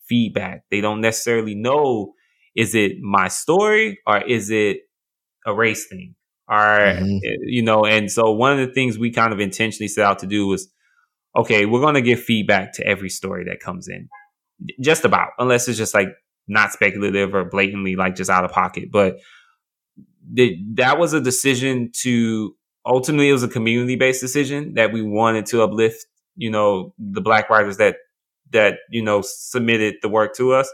feedback. 0.09 0.63
They 0.71 0.81
don't 0.81 1.01
necessarily 1.01 1.55
know 1.55 2.15
is 2.57 2.75
it 2.75 2.99
my 3.01 3.29
story 3.29 3.99
or 4.07 4.21
is 4.23 4.51
it 4.51 4.79
a 5.47 5.55
race 5.55 5.87
thing? 5.89 6.17
Or 6.49 6.57
Mhm. 6.57 7.21
eh, 7.25 7.37
you 7.43 7.63
know, 7.63 7.85
and 7.85 8.11
so 8.11 8.33
one 8.33 8.59
of 8.59 8.67
the 8.67 8.75
things 8.75 8.99
we 8.99 9.13
kind 9.13 9.33
of 9.33 9.39
intentionally 9.41 9.89
set 9.89 10.05
out 10.05 10.19
to 10.21 10.27
do 10.27 10.47
was 10.47 10.73
okay, 11.37 11.65
we're 11.65 11.81
going 11.81 11.95
to 11.95 12.03
give 12.03 12.21
feedback 12.21 12.73
to 12.75 12.85
every 12.87 13.09
story 13.09 13.45
that 13.45 13.61
comes 13.61 13.87
in. 13.89 14.09
Just 14.81 15.05
about, 15.05 15.31
unless 15.39 15.69
it's 15.69 15.79
just 15.79 15.95
like 15.95 16.09
not 16.49 16.73
speculative 16.73 17.35
or 17.35 17.45
blatantly 17.45 17.95
like 17.95 18.17
just 18.17 18.31
out 18.31 18.45
of 18.45 18.51
pocket. 18.51 18.91
But 18.91 19.19
that 20.75 20.99
was 20.99 21.13
a 21.13 21.21
decision 21.21 21.91
to 22.03 22.55
ultimately 22.85 23.29
it 23.29 23.33
was 23.33 23.43
a 23.43 23.49
community 23.49 23.97
based 23.97 24.21
decision 24.21 24.75
that 24.75 24.93
we 24.93 25.03
wanted 25.03 25.47
to 25.47 25.63
uplift, 25.63 26.07
you 26.37 26.51
know, 26.51 26.95
the 26.99 27.21
black 27.21 27.51
writers 27.51 27.77
that 27.79 27.97
that 28.53 28.79
you 28.91 29.03
know 29.03 29.23
submitted 29.23 29.97
the 30.03 30.09
work 30.09 30.35
to 30.37 30.53
us. 30.53 30.73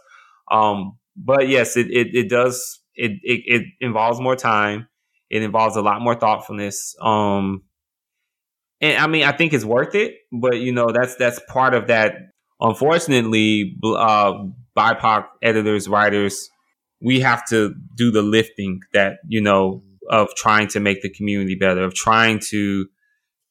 Um, 0.51 0.99
but 1.17 1.49
yes, 1.49 1.77
it 1.77 1.91
it, 1.91 2.15
it 2.15 2.29
does 2.29 2.81
it, 2.95 3.13
it 3.23 3.43
it 3.47 3.63
involves 3.81 4.21
more 4.21 4.37
time. 4.37 4.89
It 5.31 5.43
involves 5.43 5.77
a 5.77 5.83
lot 5.83 6.01
more 6.01 6.15
thoughtfulness. 6.15 6.95
Um, 7.01 7.65
and 8.81 8.99
I 8.99 9.07
mean, 9.07 9.25
I 9.25 9.33
think 9.33 9.53
it's 9.53 9.65
worth 9.65 9.95
it, 9.95 10.15
but 10.33 10.59
you 10.59 10.73
know, 10.73 10.91
that's 10.93 11.17
that's 11.17 11.41
part 11.49 11.75
of 11.75 11.89
that. 11.89 12.15
Unfortunately, 12.61 13.77
uh, 13.85 14.45
BIPOC 14.77 15.27
editors, 15.43 15.89
writers, 15.89 16.49
we 17.01 17.21
have 17.21 17.47
to 17.49 17.75
do 17.95 18.11
the 18.11 18.23
lifting 18.23 18.81
that 18.93 19.19
you 19.29 19.41
know 19.41 19.83
of 20.09 20.29
trying 20.37 20.69
to 20.69 20.81
make 20.81 21.03
the 21.03 21.11
community 21.11 21.55
better, 21.55 21.83
of 21.83 21.95
trying 21.95 22.41
to 22.51 22.87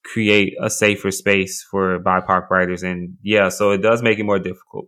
create 0.03 0.53
a 0.61 0.69
safer 0.69 1.11
space 1.11 1.63
for 1.69 1.99
BIPOC 1.99 2.49
writers, 2.49 2.83
and 2.83 3.17
yeah, 3.21 3.49
so 3.49 3.71
it 3.71 3.79
does 3.79 4.01
make 4.01 4.19
it 4.19 4.23
more 4.23 4.39
difficult. 4.39 4.87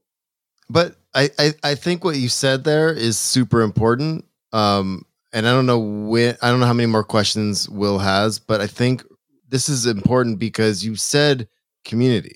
But 0.69 0.95
I, 1.13 1.29
I, 1.39 1.53
I 1.63 1.75
think 1.75 2.03
what 2.03 2.17
you 2.17 2.29
said 2.29 2.63
there 2.63 2.91
is 2.93 3.17
super 3.17 3.61
important. 3.61 4.25
Um, 4.53 5.03
and 5.33 5.47
I 5.47 5.51
don't 5.51 5.65
know 5.65 5.79
when, 5.79 6.37
I 6.41 6.49
don't 6.49 6.59
know 6.59 6.65
how 6.65 6.73
many 6.73 6.87
more 6.87 7.03
questions 7.03 7.69
Will 7.69 7.99
has, 7.99 8.39
but 8.39 8.61
I 8.61 8.67
think 8.67 9.03
this 9.49 9.69
is 9.69 9.85
important 9.85 10.39
because 10.39 10.85
you 10.85 10.95
said 10.95 11.47
community. 11.85 12.35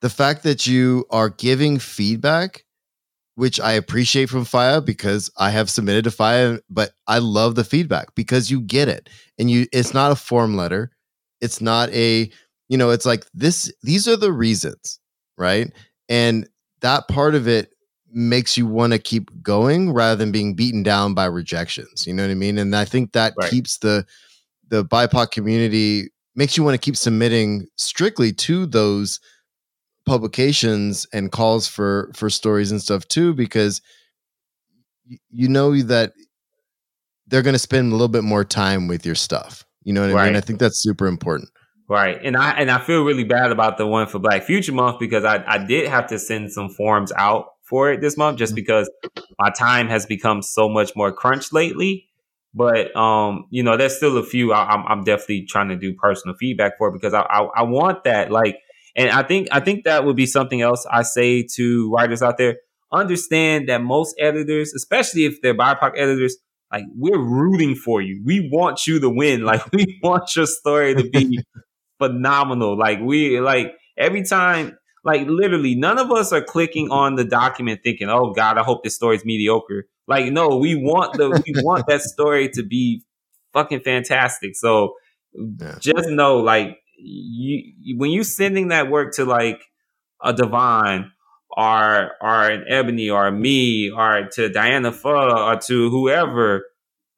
The 0.00 0.10
fact 0.10 0.42
that 0.42 0.66
you 0.66 1.06
are 1.10 1.30
giving 1.30 1.78
feedback, 1.78 2.64
which 3.36 3.60
I 3.60 3.72
appreciate 3.72 4.28
from 4.28 4.44
FIYAH 4.44 4.84
because 4.84 5.30
I 5.38 5.50
have 5.50 5.70
submitted 5.70 6.04
to 6.04 6.10
FIYAH, 6.10 6.60
but 6.68 6.92
I 7.06 7.18
love 7.18 7.54
the 7.54 7.64
feedback 7.64 8.14
because 8.14 8.50
you 8.50 8.60
get 8.60 8.88
it. 8.88 9.08
And 9.38 9.50
you 9.50 9.66
it's 9.72 9.94
not 9.94 10.12
a 10.12 10.16
form 10.16 10.56
letter. 10.56 10.90
It's 11.40 11.60
not 11.60 11.90
a, 11.90 12.30
you 12.68 12.78
know, 12.78 12.90
it's 12.90 13.06
like 13.06 13.26
this, 13.34 13.72
these 13.82 14.08
are 14.08 14.16
the 14.16 14.32
reasons, 14.32 14.98
right? 15.38 15.70
And 16.08 16.48
that 16.80 17.08
part 17.08 17.34
of 17.34 17.46
it 17.46 17.74
makes 18.10 18.56
you 18.56 18.66
want 18.66 18.94
to 18.94 18.98
keep 18.98 19.30
going 19.42 19.92
rather 19.92 20.16
than 20.16 20.32
being 20.32 20.54
beaten 20.54 20.82
down 20.82 21.14
by 21.14 21.26
rejections. 21.26 22.06
You 22.06 22.14
know 22.14 22.22
what 22.24 22.30
I 22.30 22.34
mean? 22.34 22.58
And 22.58 22.74
I 22.74 22.84
think 22.86 23.12
that 23.12 23.34
Right. 23.36 23.50
keeps 23.50 23.78
the 23.78 24.06
the 24.68 24.84
BIPOC 24.84 25.30
community 25.30 26.10
makes 26.34 26.56
you 26.56 26.62
want 26.64 26.74
to 26.74 26.84
keep 26.84 26.96
submitting 26.96 27.66
strictly 27.76 28.32
to 28.32 28.66
those 28.66 29.20
publications 30.06 31.06
and 31.12 31.32
calls 31.32 31.66
for 31.66 32.10
for 32.14 32.30
stories 32.30 32.70
and 32.70 32.80
stuff 32.80 33.06
too 33.08 33.34
because 33.34 33.82
you 35.30 35.48
know 35.48 35.76
that 35.82 36.12
they're 37.26 37.42
going 37.42 37.54
to 37.54 37.58
spend 37.58 37.92
a 37.92 37.94
little 37.94 38.08
bit 38.08 38.24
more 38.24 38.44
time 38.44 38.88
with 38.88 39.04
your 39.04 39.14
stuff. 39.14 39.64
You 39.82 39.92
know 39.92 40.02
what 40.02 40.14
right. 40.14 40.22
I 40.22 40.26
mean? 40.26 40.36
I 40.36 40.40
think 40.40 40.58
that's 40.58 40.82
super 40.82 41.06
important. 41.06 41.50
Right. 41.88 42.18
And 42.22 42.36
I 42.36 42.50
and 42.52 42.70
I 42.70 42.80
feel 42.80 43.04
really 43.04 43.24
bad 43.24 43.52
about 43.52 43.78
the 43.78 43.86
one 43.86 44.08
for 44.08 44.18
Black 44.18 44.42
Future 44.44 44.72
Month 44.72 44.98
because 44.98 45.24
I, 45.24 45.44
I 45.46 45.58
did 45.58 45.88
have 45.88 46.08
to 46.08 46.18
send 46.18 46.52
some 46.52 46.68
forms 46.68 47.12
out 47.16 47.46
for 47.62 47.92
it 47.92 48.00
this 48.00 48.16
month 48.16 48.38
just 48.38 48.50
mm-hmm. 48.50 48.56
because 48.56 48.90
my 49.38 49.50
time 49.50 49.88
has 49.88 50.06
become 50.06 50.42
so 50.42 50.68
much 50.68 50.92
more 50.96 51.12
crunched 51.12 51.52
lately. 51.52 52.08
But 52.54 52.96
um, 52.96 53.46
you 53.50 53.62
know, 53.62 53.76
there's 53.76 53.96
still 53.96 54.16
a 54.16 54.24
few 54.24 54.52
I, 54.52 54.74
am 54.74 54.80
I'm, 54.80 54.86
I'm 54.98 55.04
definitely 55.04 55.46
trying 55.46 55.68
to 55.68 55.76
do 55.76 55.94
personal 55.94 56.36
feedback 56.36 56.78
for 56.78 56.90
because 56.90 57.14
I, 57.14 57.20
I 57.20 57.42
I 57.56 57.62
want 57.62 58.02
that 58.04 58.32
like, 58.32 58.56
and 58.96 59.10
I 59.10 59.22
think 59.22 59.48
I 59.52 59.60
think 59.60 59.84
that 59.84 60.04
would 60.04 60.16
be 60.16 60.26
something 60.26 60.62
else 60.62 60.86
I 60.90 61.02
say 61.02 61.46
to 61.54 61.92
writers 61.92 62.22
out 62.22 62.38
there. 62.38 62.56
Understand 62.92 63.68
that 63.68 63.82
most 63.82 64.14
editors, 64.18 64.72
especially 64.74 65.24
if 65.24 65.42
they're 65.42 65.56
BIPOC 65.56 65.92
editors, 65.96 66.36
like 66.72 66.84
we're 66.94 67.18
rooting 67.18 67.74
for 67.74 68.00
you. 68.00 68.22
We 68.24 68.48
want 68.52 68.86
you 68.86 68.98
to 69.00 69.10
win. 69.10 69.42
Like 69.42 69.62
we 69.72 70.00
want 70.02 70.34
your 70.34 70.46
story 70.46 70.94
to 70.94 71.08
be 71.08 71.38
phenomenal. 71.98 72.76
Like 72.76 73.00
we 73.00 73.38
like 73.40 73.74
every 73.96 74.24
time 74.24 74.76
like 75.06 75.28
literally, 75.28 75.76
none 75.76 75.98
of 75.98 76.10
us 76.10 76.32
are 76.32 76.42
clicking 76.42 76.90
on 76.90 77.14
the 77.14 77.24
document 77.24 77.80
thinking, 77.84 78.08
"Oh 78.08 78.32
God, 78.32 78.58
I 78.58 78.64
hope 78.64 78.82
this 78.82 78.96
story's 78.96 79.24
mediocre." 79.24 79.86
Like, 80.08 80.32
no, 80.32 80.56
we 80.56 80.74
want 80.74 81.12
the 81.16 81.30
we 81.46 81.62
want 81.62 81.86
that 81.86 82.00
story 82.00 82.48
to 82.54 82.64
be 82.64 83.02
fucking 83.52 83.80
fantastic. 83.80 84.56
So 84.56 84.94
yeah. 85.32 85.76
just 85.80 86.08
know, 86.08 86.38
like, 86.38 86.78
you 86.98 87.98
when 87.98 88.10
you're 88.10 88.24
sending 88.24 88.68
that 88.68 88.90
work 88.90 89.14
to 89.14 89.24
like 89.24 89.62
a 90.22 90.32
Devon 90.32 91.12
or 91.56 92.10
or 92.20 92.50
an 92.50 92.64
Ebony 92.68 93.10
or 93.10 93.30
me 93.30 93.90
or 93.90 94.28
to 94.32 94.48
Diana 94.48 94.92
Pho 94.92 95.10
or 95.10 95.56
to 95.56 95.90
whoever, 95.90 96.64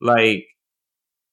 like 0.01 0.47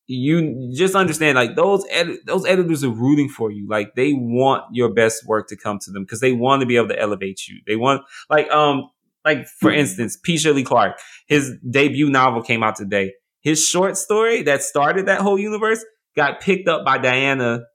you 0.07 0.71
just 0.75 0.95
understand 0.95 1.35
like 1.35 1.55
those 1.55 1.85
ed- 1.89 2.17
those 2.25 2.45
editors 2.45 2.83
are 2.83 2.89
rooting 2.89 3.29
for 3.29 3.51
you. 3.51 3.67
Like 3.67 3.95
they 3.95 4.13
want 4.13 4.63
your 4.71 4.93
best 4.93 5.25
work 5.25 5.47
to 5.49 5.57
come 5.57 5.79
to 5.79 5.91
them 5.91 6.03
because 6.03 6.19
they 6.19 6.33
want 6.33 6.61
to 6.61 6.65
be 6.65 6.77
able 6.77 6.89
to 6.89 6.99
elevate 6.99 7.47
you. 7.47 7.59
They 7.65 7.75
want 7.75 8.03
like 8.29 8.49
um 8.51 8.89
like 9.23 9.47
for 9.47 9.71
instance 9.71 10.17
P. 10.21 10.35
Djèlí 10.35 10.65
Clark 10.65 10.99
his 11.27 11.53
debut 11.69 12.09
novel 12.09 12.41
came 12.41 12.63
out 12.63 12.75
today. 12.75 13.13
His 13.41 13.65
short 13.65 13.97
story 13.97 14.43
that 14.43 14.63
started 14.63 15.07
that 15.07 15.21
whole 15.21 15.39
universe 15.39 15.83
got 16.15 16.39
picked 16.39 16.67
up 16.67 16.85
by 16.85 16.97
diana 16.97 17.65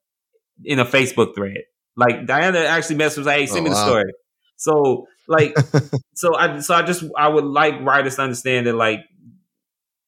in 0.65 0.79
a 0.79 0.85
facebook 0.85 1.35
thread 1.35 1.63
like 1.97 2.27
diana 2.27 2.59
actually 2.61 2.97
messaged 2.97 3.25
like 3.25 3.39
hey 3.39 3.47
send 3.47 3.61
oh, 3.61 3.65
me 3.65 3.71
the 3.71 3.77
wow. 3.77 3.87
story 3.87 4.13
so 4.57 5.07
like 5.29 5.55
so 6.15 6.35
i 6.37 6.59
so 6.61 6.75
i 6.75 6.83
just 6.83 7.05
i 7.17 7.29
would 7.29 7.45
like 7.45 7.75
writers 7.81 8.17
to 8.17 8.23
understand 8.23 8.67
that 8.67 8.75
like 8.75 9.01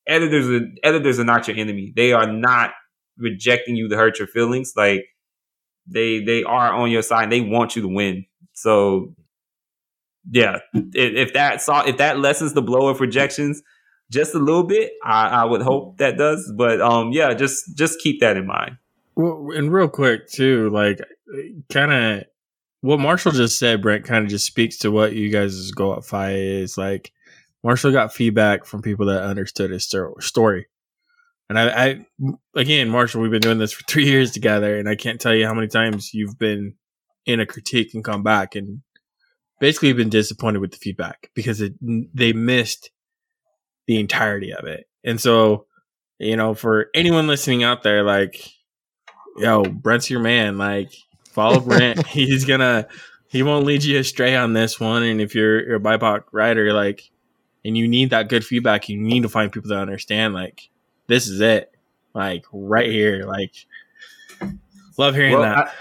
editors 0.06 0.48
are 0.48 0.66
editors 0.82 1.18
are 1.18 1.24
not 1.24 1.48
your 1.48 1.56
enemy. 1.56 1.92
They 1.94 2.12
are 2.12 2.30
not 2.30 2.72
rejecting 3.16 3.76
you 3.76 3.88
to 3.88 3.96
hurt 3.96 4.18
your 4.18 4.28
feelings. 4.28 4.72
Like 4.76 5.04
they 5.86 6.20
they 6.20 6.42
are 6.44 6.72
on 6.72 6.90
your 6.90 7.02
side. 7.02 7.30
They 7.30 7.40
want 7.40 7.76
you 7.76 7.82
to 7.82 7.88
win. 7.88 8.26
So 8.54 9.14
yeah, 10.30 10.58
if, 10.74 11.28
if 11.28 11.32
that 11.34 11.62
saw 11.62 11.84
if 11.84 11.98
that 11.98 12.18
lessens 12.18 12.52
the 12.52 12.62
blow 12.62 12.88
of 12.88 13.00
rejections 13.00 13.62
just 14.10 14.34
a 14.34 14.38
little 14.38 14.64
bit, 14.64 14.92
I, 15.02 15.28
I 15.28 15.44
would 15.44 15.62
hope 15.62 15.98
that 15.98 16.18
does. 16.18 16.52
But 16.56 16.80
um, 16.80 17.12
yeah, 17.12 17.34
just 17.34 17.76
just 17.76 18.00
keep 18.00 18.20
that 18.20 18.36
in 18.36 18.46
mind. 18.46 18.76
Well, 19.14 19.50
and 19.54 19.72
real 19.72 19.88
quick 19.88 20.28
too, 20.28 20.70
like 20.70 20.98
kind 21.70 21.92
of 21.92 22.24
what 22.80 23.00
Marshall 23.00 23.32
just 23.32 23.58
said, 23.58 23.82
Brent, 23.82 24.04
kind 24.04 24.24
of 24.24 24.30
just 24.30 24.46
speaks 24.46 24.78
to 24.78 24.90
what 24.90 25.14
you 25.14 25.30
guys' 25.30 25.70
goal 25.70 25.94
at 25.94 26.00
FIYAH 26.00 26.62
is 26.62 26.78
like 26.78 27.12
Marshall 27.62 27.92
got 27.92 28.12
feedback 28.12 28.64
from 28.64 28.82
people 28.82 29.06
that 29.06 29.22
understood 29.22 29.70
his 29.70 29.88
story. 30.20 30.66
And 31.48 31.58
I, 31.58 31.84
I, 31.86 32.06
again, 32.56 32.88
Marshall, 32.88 33.20
we've 33.20 33.30
been 33.30 33.40
doing 33.40 33.58
this 33.58 33.72
for 33.72 33.84
three 33.88 34.06
years 34.06 34.32
together, 34.32 34.78
and 34.78 34.88
I 34.88 34.96
can't 34.96 35.20
tell 35.20 35.34
you 35.34 35.46
how 35.46 35.54
many 35.54 35.68
times 35.68 36.14
you've 36.14 36.38
been 36.38 36.74
in 37.26 37.40
a 37.40 37.46
critique 37.46 37.94
and 37.94 38.02
come 38.02 38.22
back 38.22 38.56
and 38.56 38.82
basically 39.60 39.92
been 39.92 40.08
disappointed 40.08 40.60
with 40.60 40.72
the 40.72 40.78
feedback 40.78 41.30
because 41.34 41.60
it, 41.60 41.74
they 41.80 42.32
missed 42.32 42.90
the 43.86 44.00
entirety 44.00 44.52
of 44.52 44.66
it. 44.66 44.86
And 45.04 45.20
so, 45.20 45.66
you 46.18 46.36
know, 46.36 46.54
for 46.54 46.88
anyone 46.94 47.26
listening 47.26 47.62
out 47.62 47.82
there, 47.82 48.02
like, 48.02 48.44
yo, 49.36 49.64
Brent's 49.64 50.10
your 50.10 50.20
man. 50.20 50.58
Like, 50.58 50.92
follow 51.30 51.60
Brent. 51.66 52.06
He's 52.06 52.44
gonna, 52.44 52.88
he 53.28 53.42
won't 53.42 53.64
lead 53.64 53.84
you 53.84 53.98
astray 53.98 54.36
on 54.36 54.52
this 54.52 54.78
one. 54.78 55.02
And 55.02 55.20
if 55.20 55.34
you're, 55.34 55.66
you're 55.66 55.76
a 55.76 55.80
BIPOC 55.80 56.24
writer, 56.32 56.72
like, 56.72 57.10
and 57.64 57.76
you 57.76 57.86
need 57.88 58.10
that 58.10 58.28
good 58.28 58.44
feedback. 58.44 58.88
You 58.88 58.98
need 58.98 59.22
to 59.22 59.28
find 59.28 59.52
people 59.52 59.70
that 59.70 59.78
understand, 59.78 60.34
like, 60.34 60.68
this 61.06 61.28
is 61.28 61.40
it, 61.40 61.72
like, 62.14 62.44
right 62.52 62.90
here. 62.90 63.24
Like, 63.24 63.54
love 64.98 65.14
hearing 65.14 65.32
well, 65.32 65.42
that. 65.42 65.68
I, 65.68 65.72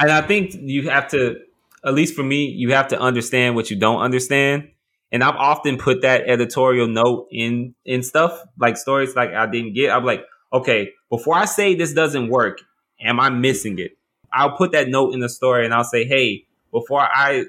and 0.00 0.10
I 0.10 0.22
think 0.22 0.54
you 0.54 0.88
have 0.88 1.08
to, 1.08 1.40
at 1.84 1.94
least 1.94 2.14
for 2.14 2.22
me, 2.22 2.46
you 2.46 2.72
have 2.72 2.88
to 2.88 3.00
understand 3.00 3.54
what 3.54 3.70
you 3.70 3.78
don't 3.78 4.00
understand. 4.00 4.70
And 5.12 5.22
I've 5.22 5.36
often 5.36 5.78
put 5.78 6.02
that 6.02 6.22
editorial 6.26 6.88
note 6.88 7.28
in 7.30 7.76
in 7.84 8.02
stuff 8.02 8.42
like 8.58 8.76
stories 8.76 9.14
like 9.14 9.30
I 9.30 9.46
didn't 9.46 9.74
get. 9.74 9.92
I'm 9.92 10.04
like, 10.04 10.24
okay, 10.52 10.90
before 11.16 11.36
I 11.36 11.44
say 11.44 11.76
this 11.76 11.92
doesn't 11.92 12.28
work, 12.28 12.58
am 13.00 13.20
I 13.20 13.30
missing 13.30 13.78
it? 13.78 13.96
I'll 14.32 14.56
put 14.56 14.72
that 14.72 14.88
note 14.88 15.14
in 15.14 15.20
the 15.20 15.28
story 15.28 15.64
and 15.64 15.72
I'll 15.72 15.84
say, 15.84 16.04
hey, 16.04 16.44
before 16.72 17.02
I 17.02 17.44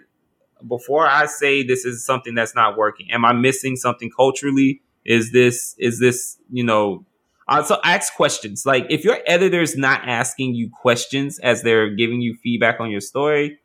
before 0.68 1.08
I 1.08 1.26
say 1.26 1.64
this 1.64 1.84
is 1.84 2.06
something 2.06 2.36
that's 2.36 2.54
not 2.54 2.78
working, 2.78 3.12
am 3.12 3.26
I 3.26 3.34
missing 3.34 3.76
something 3.76 4.12
culturally? 4.16 4.82
Is 5.04 5.32
this 5.32 5.76
is 5.80 6.00
this 6.00 6.38
you 6.52 6.64
know? 6.64 7.06
Uh, 7.48 7.64
so 7.64 7.80
ask 7.84 8.14
questions. 8.16 8.68
Like 8.68 8.86
if 8.90 9.04
your 9.04 9.18
editor's 9.26 9.76
not 9.76 10.02
asking 10.06 10.54
you 10.54 10.70
questions 10.70 11.40
as 11.40 11.64
they're 11.64 11.90
giving 11.90 12.22
you 12.22 12.36
feedback 12.44 12.80
on 12.80 12.92
your 12.92 13.02
story, 13.02 13.60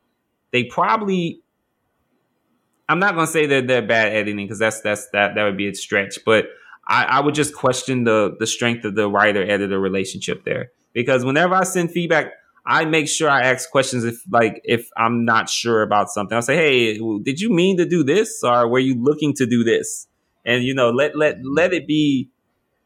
they 0.51 0.65
probably. 0.65 1.43
I'm 2.89 2.99
not 2.99 3.15
gonna 3.15 3.27
say 3.27 3.47
that 3.47 3.69
they're 3.69 3.83
bad 3.83 4.13
editing 4.13 4.47
because 4.47 4.59
that's 4.59 4.81
that's 4.81 5.09
that 5.11 5.35
that 5.35 5.45
would 5.45 5.59
be 5.59 5.69
a 5.69 5.75
stretch, 5.75 6.19
but 6.25 6.47
I, 6.91 7.05
I 7.05 7.21
would 7.21 7.35
just 7.35 7.55
question 7.55 8.05
the 8.05 8.37
the 8.39 8.47
strength 8.47 8.85
of 8.85 8.97
the 8.97 9.09
writer 9.09 9.43
editor 9.49 9.79
relationship 9.79 10.45
there 10.45 10.73
because 10.93 11.25
whenever 11.25 11.55
I 11.55 11.63
send 11.63 11.93
feedback, 11.93 12.33
I 12.67 12.85
make 12.85 13.09
sure 13.09 13.31
I 13.31 13.43
ask 13.43 13.71
questions 13.71 14.05
if 14.05 14.21
like 14.29 14.61
if 14.65 14.91
I'm 14.97 15.25
not 15.25 15.49
sure 15.49 15.83
about 15.83 16.11
something. 16.11 16.35
I'll 16.35 16.43
say, 16.43 16.57
"Hey, 16.57 16.99
did 17.23 17.41
you 17.41 17.51
mean 17.51 17.77
to 17.77 17.87
do 17.87 18.03
this, 18.03 18.43
or 18.43 18.69
were 18.69 18.81
you 18.81 19.01
looking 19.01 19.35
to 19.35 19.47
do 19.47 19.63
this?" 19.63 20.09
And 20.45 20.65
you 20.65 20.75
know, 20.75 20.91
let 20.91 21.17
let 21.17 21.39
let 21.45 21.73
it 21.73 21.87
be. 21.87 22.29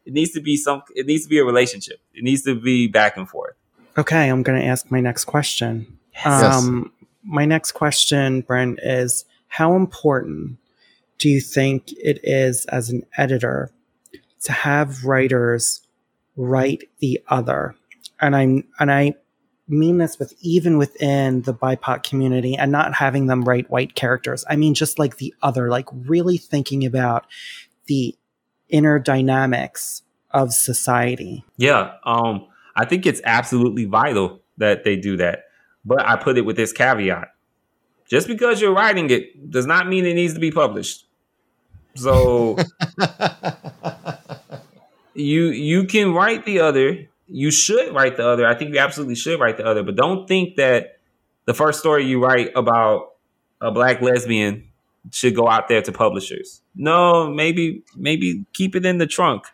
It 0.05 0.13
needs 0.13 0.33
to 0.33 0.43
be 0.43 0.59
some. 0.59 0.83
It 0.95 1.07
needs 1.07 1.25
to 1.25 1.31
be 1.31 1.39
a 1.39 1.45
relationship. 1.45 1.99
It 2.13 2.25
needs 2.25 2.43
to 2.43 2.55
be 2.55 2.87
back 2.87 3.17
and 3.17 3.27
forth. 3.27 3.55
Okay, 3.97 4.29
I'm 4.29 4.43
going 4.43 4.61
to 4.61 4.67
ask 4.67 4.91
my 4.91 5.01
next 5.01 5.25
question. 5.25 5.99
Yes. 6.15 6.43
Um, 6.43 6.93
my 7.23 7.47
next 7.47 7.73
question, 7.73 8.43
Brent, 8.43 8.81
is 8.83 9.25
how 9.49 9.77
important 9.77 10.59
do 11.17 11.31
you 11.31 11.41
think 11.41 11.93
it 11.93 12.21
is 12.23 12.67
as 12.67 12.91
an 12.91 13.07
editor 13.17 13.71
to 14.45 14.53
have 14.53 15.05
writers 15.05 15.82
write 16.36 16.84
the 17.01 17.20
other? 17.28 17.74
And 18.20 18.34
I'm 18.34 18.64
and 18.78 18.90
I 18.90 19.14
mean 19.68 19.99
this 19.99 20.18
with 20.18 20.34
even 20.40 20.78
within 20.78 21.42
the 21.42 21.55
BIPOC 21.55 22.03
community 22.03 22.57
and 22.57 22.70
not 22.70 22.95
having 22.95 23.26
them 23.26 23.45
write 23.45 23.70
white 23.70 23.95
characters. 23.95 24.45
I 24.49 24.57
mean, 24.57 24.74
just 24.74 24.99
like 24.99 25.16
the 25.16 25.34
other, 25.42 25.68
like 25.68 25.88
really 25.92 26.36
thinking 26.36 26.84
about 26.84 27.26
the 27.86 28.14
inner 28.68 28.99
dynamics 28.99 30.03
of 30.30 30.53
society. 30.53 31.45
Yeah. 31.57 31.92
Um, 32.05 32.47
I 32.76 32.84
think 32.84 33.07
it's 33.07 33.20
absolutely 33.24 33.84
vital 33.84 34.40
that 34.59 34.84
they 34.84 34.97
do 34.97 35.16
that. 35.16 35.45
But 35.84 36.07
I 36.07 36.16
put 36.16 36.38
it 36.38 36.42
with 36.42 36.57
this 36.57 36.72
caveat. 36.72 37.28
Just 38.09 38.26
because 38.26 38.61
you're 38.61 38.74
writing 38.74 39.11
it 39.11 39.51
does 39.51 39.66
not 39.66 39.88
mean 39.88 40.05
it 40.05 40.14
needs 40.14 40.34
to 40.34 40.40
be 40.40 40.51
published. 40.51 41.07
So 41.95 42.57
you 45.15 45.47
you 45.47 45.85
can 45.85 46.12
write 46.12 46.45
the 46.45 46.61
other 46.61 47.09
you 47.29 47.51
should 47.51 47.95
write 47.95 48.17
the 48.17 48.29
other. 48.29 48.47
I 48.47 48.55
think 48.55 48.75
you 48.75 48.81
absolutely 48.81 49.15
should 49.15 49.41
write 49.41 49.57
the 49.57 49.67
other, 49.67 49.83
but 49.83 49.97
don't 49.97 50.29
think 50.29 50.57
that 50.57 50.99
the 51.47 51.55
first 51.55 51.81
story 51.81 52.05
you 52.05 52.23
write 52.23 52.51
about 52.55 53.12
a 53.61 53.71
black 53.71 54.01
lesbian 54.01 54.69
should 55.11 55.35
go 55.35 55.49
out 55.49 55.69
there 55.69 55.83
to 55.83 55.93
publishers. 55.93 56.62
No, 56.75 57.31
maybe 57.31 57.83
maybe 57.97 58.45
keep 58.53 58.75
it 58.75 58.85
in 58.85 58.99
the 58.99 59.07
trunk. 59.07 59.45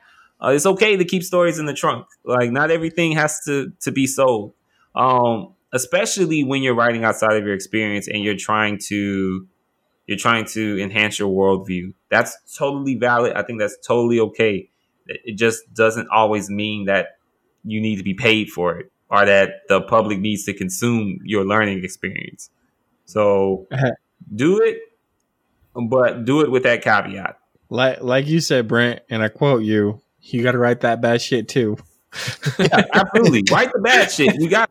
Uh, 0.42 0.48
it's 0.48 0.66
okay 0.66 0.96
to 0.96 1.04
keep 1.04 1.22
stories 1.22 1.58
in 1.58 1.66
the 1.66 1.74
trunk. 1.74 2.06
Like 2.24 2.50
not 2.50 2.70
everything 2.70 3.12
has 3.12 3.40
to 3.44 3.72
to 3.80 3.92
be 3.92 4.06
sold. 4.06 4.54
Um, 4.94 5.54
especially 5.72 6.42
when 6.42 6.62
you're 6.62 6.74
writing 6.74 7.04
outside 7.04 7.36
of 7.36 7.44
your 7.44 7.54
experience 7.54 8.08
and 8.08 8.24
you're 8.24 8.36
trying 8.36 8.78
to 8.88 9.46
you're 10.06 10.18
trying 10.18 10.44
to 10.44 10.82
enhance 10.82 11.18
your 11.20 11.28
worldview. 11.28 11.94
That's 12.08 12.36
totally 12.56 12.96
valid. 12.96 13.34
I 13.34 13.42
think 13.42 13.60
that's 13.60 13.76
totally 13.86 14.18
okay. 14.18 14.69
It 15.24 15.36
just 15.36 15.72
doesn't 15.74 16.08
always 16.08 16.48
mean 16.50 16.86
that 16.86 17.18
you 17.64 17.80
need 17.80 17.96
to 17.96 18.02
be 18.02 18.14
paid 18.14 18.50
for 18.50 18.78
it 18.78 18.90
or 19.10 19.24
that 19.24 19.62
the 19.68 19.80
public 19.80 20.18
needs 20.18 20.44
to 20.44 20.52
consume 20.54 21.18
your 21.24 21.44
learning 21.44 21.84
experience. 21.84 22.50
So 23.06 23.66
Uh-huh. 23.72 23.90
do 24.34 24.60
it, 24.62 24.78
but 25.74 26.24
do 26.24 26.40
it 26.42 26.50
with 26.50 26.62
that 26.64 26.82
caveat. 26.82 27.36
Like 27.68 28.02
like 28.02 28.26
you 28.26 28.40
said, 28.40 28.66
Brent, 28.68 29.00
and 29.08 29.22
I 29.22 29.28
quote 29.28 29.62
you, 29.62 30.00
you 30.22 30.42
gotta 30.42 30.58
write 30.58 30.80
that 30.80 31.00
bad 31.00 31.20
shit 31.22 31.48
too. 31.48 31.76
Yeah, 32.58 32.82
absolutely. 32.92 33.44
Write 33.52 33.72
the 33.72 33.78
bad 33.78 34.10
shit. 34.10 34.34
You 34.40 34.50
got 34.50 34.68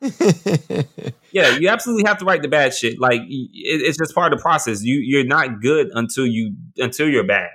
yeah, 1.32 1.56
you 1.56 1.68
absolutely 1.68 2.04
have 2.04 2.18
to 2.18 2.24
write 2.24 2.42
the 2.42 2.48
bad 2.48 2.74
shit. 2.74 2.98
Like 2.98 3.20
it, 3.22 3.50
it's 3.52 3.98
just 3.98 4.14
part 4.14 4.32
of 4.32 4.38
the 4.38 4.42
process. 4.42 4.82
You 4.82 4.96
you're 4.96 5.24
not 5.24 5.60
good 5.60 5.88
until 5.94 6.26
you 6.26 6.54
until 6.78 7.08
you're 7.08 7.24
bad. 7.26 7.50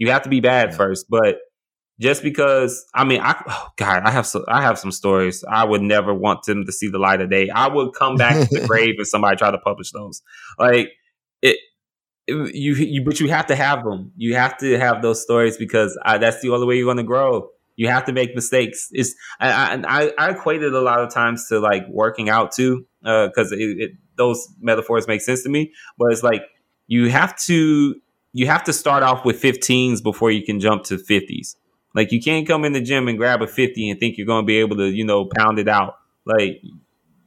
You 0.00 0.10
have 0.10 0.22
to 0.22 0.28
be 0.28 0.40
bad 0.40 0.70
Yeah. 0.70 0.76
first. 0.76 1.06
But 1.08 1.36
just 2.00 2.22
because 2.22 2.84
I 2.94 3.04
mean, 3.04 3.20
I 3.20 3.40
oh 3.46 3.68
God, 3.76 4.02
I 4.04 4.10
have 4.10 4.26
so 4.26 4.44
I 4.48 4.62
have 4.62 4.78
some 4.78 4.90
stories. 4.92 5.44
I 5.48 5.64
would 5.64 5.82
never 5.82 6.12
want 6.14 6.42
them 6.44 6.64
to 6.66 6.72
see 6.72 6.88
the 6.88 6.98
light 6.98 7.20
of 7.20 7.30
day. 7.30 7.50
I 7.50 7.68
would 7.68 7.92
come 7.94 8.16
back 8.16 8.48
to 8.48 8.60
the 8.60 8.66
grave 8.70 8.94
if 8.98 9.06
somebody 9.08 9.36
tried 9.36 9.52
to 9.52 9.58
publish 9.58 9.92
those. 9.92 10.22
Like 10.58 10.88
it. 11.42 11.56
it- 12.26 12.54
You, 12.54 12.74
you, 12.74 13.04
but 13.04 13.18
you 13.20 13.28
have 13.28 13.46
to 13.48 13.56
have 13.56 13.82
them. 13.84 14.12
You 14.16 14.34
have 14.36 14.56
to 14.58 14.78
have 14.78 15.02
those 15.02 15.20
stories 15.22 15.56
because 15.58 15.98
uh, 16.06 16.16
that's 16.18 16.40
the 16.40 16.50
only 16.50 16.66
way 16.66 16.76
you're 16.76 16.86
going 16.92 17.04
to 17.04 17.12
grow. 17.14 17.48
You 17.76 17.88
have 17.88 18.04
to 18.06 18.12
make 18.12 18.34
mistakes. 18.36 18.88
It's 18.92 19.14
I, 19.40 19.48
I, 19.50 19.82
I- 19.98 20.12
I 20.18 20.30
equate 20.30 20.62
it 20.62 20.72
a 20.72 20.80
lot 20.80 21.00
of 21.00 21.12
times 21.12 21.48
to 21.48 21.58
like 21.58 21.84
working 21.88 22.28
out 22.28 22.52
too, 22.52 22.86
because 23.02 23.50
it, 23.52 23.92
those 24.16 24.38
metaphors 24.60 25.08
make 25.08 25.22
sense 25.22 25.42
to 25.42 25.48
me. 25.48 25.72
But 25.98 26.12
it's 26.12 26.22
like 26.22 26.42
you 26.86 27.10
have 27.10 27.36
to 27.50 27.96
you 28.32 28.46
have 28.46 28.64
to 28.64 28.72
start 28.72 29.02
off 29.02 29.24
with 29.24 29.40
15s 29.40 30.02
before 30.02 30.30
you 30.30 30.44
can 30.44 30.60
jump 30.60 30.84
to 30.84 30.96
50s. 30.96 31.56
Like 31.94 32.12
you 32.12 32.20
can't 32.20 32.46
come 32.46 32.64
in 32.64 32.72
the 32.72 32.80
gym 32.80 33.08
and 33.08 33.18
grab 33.18 33.42
a 33.42 33.46
50 33.46 33.90
and 33.90 33.98
think 33.98 34.16
you're 34.16 34.26
going 34.26 34.44
to 34.44 34.46
be 34.46 34.58
able 34.58 34.76
to 34.76 34.88
you 34.88 35.04
know 35.04 35.28
pound 35.36 35.58
it 35.58 35.68
out. 35.68 35.98
Like 36.24 36.62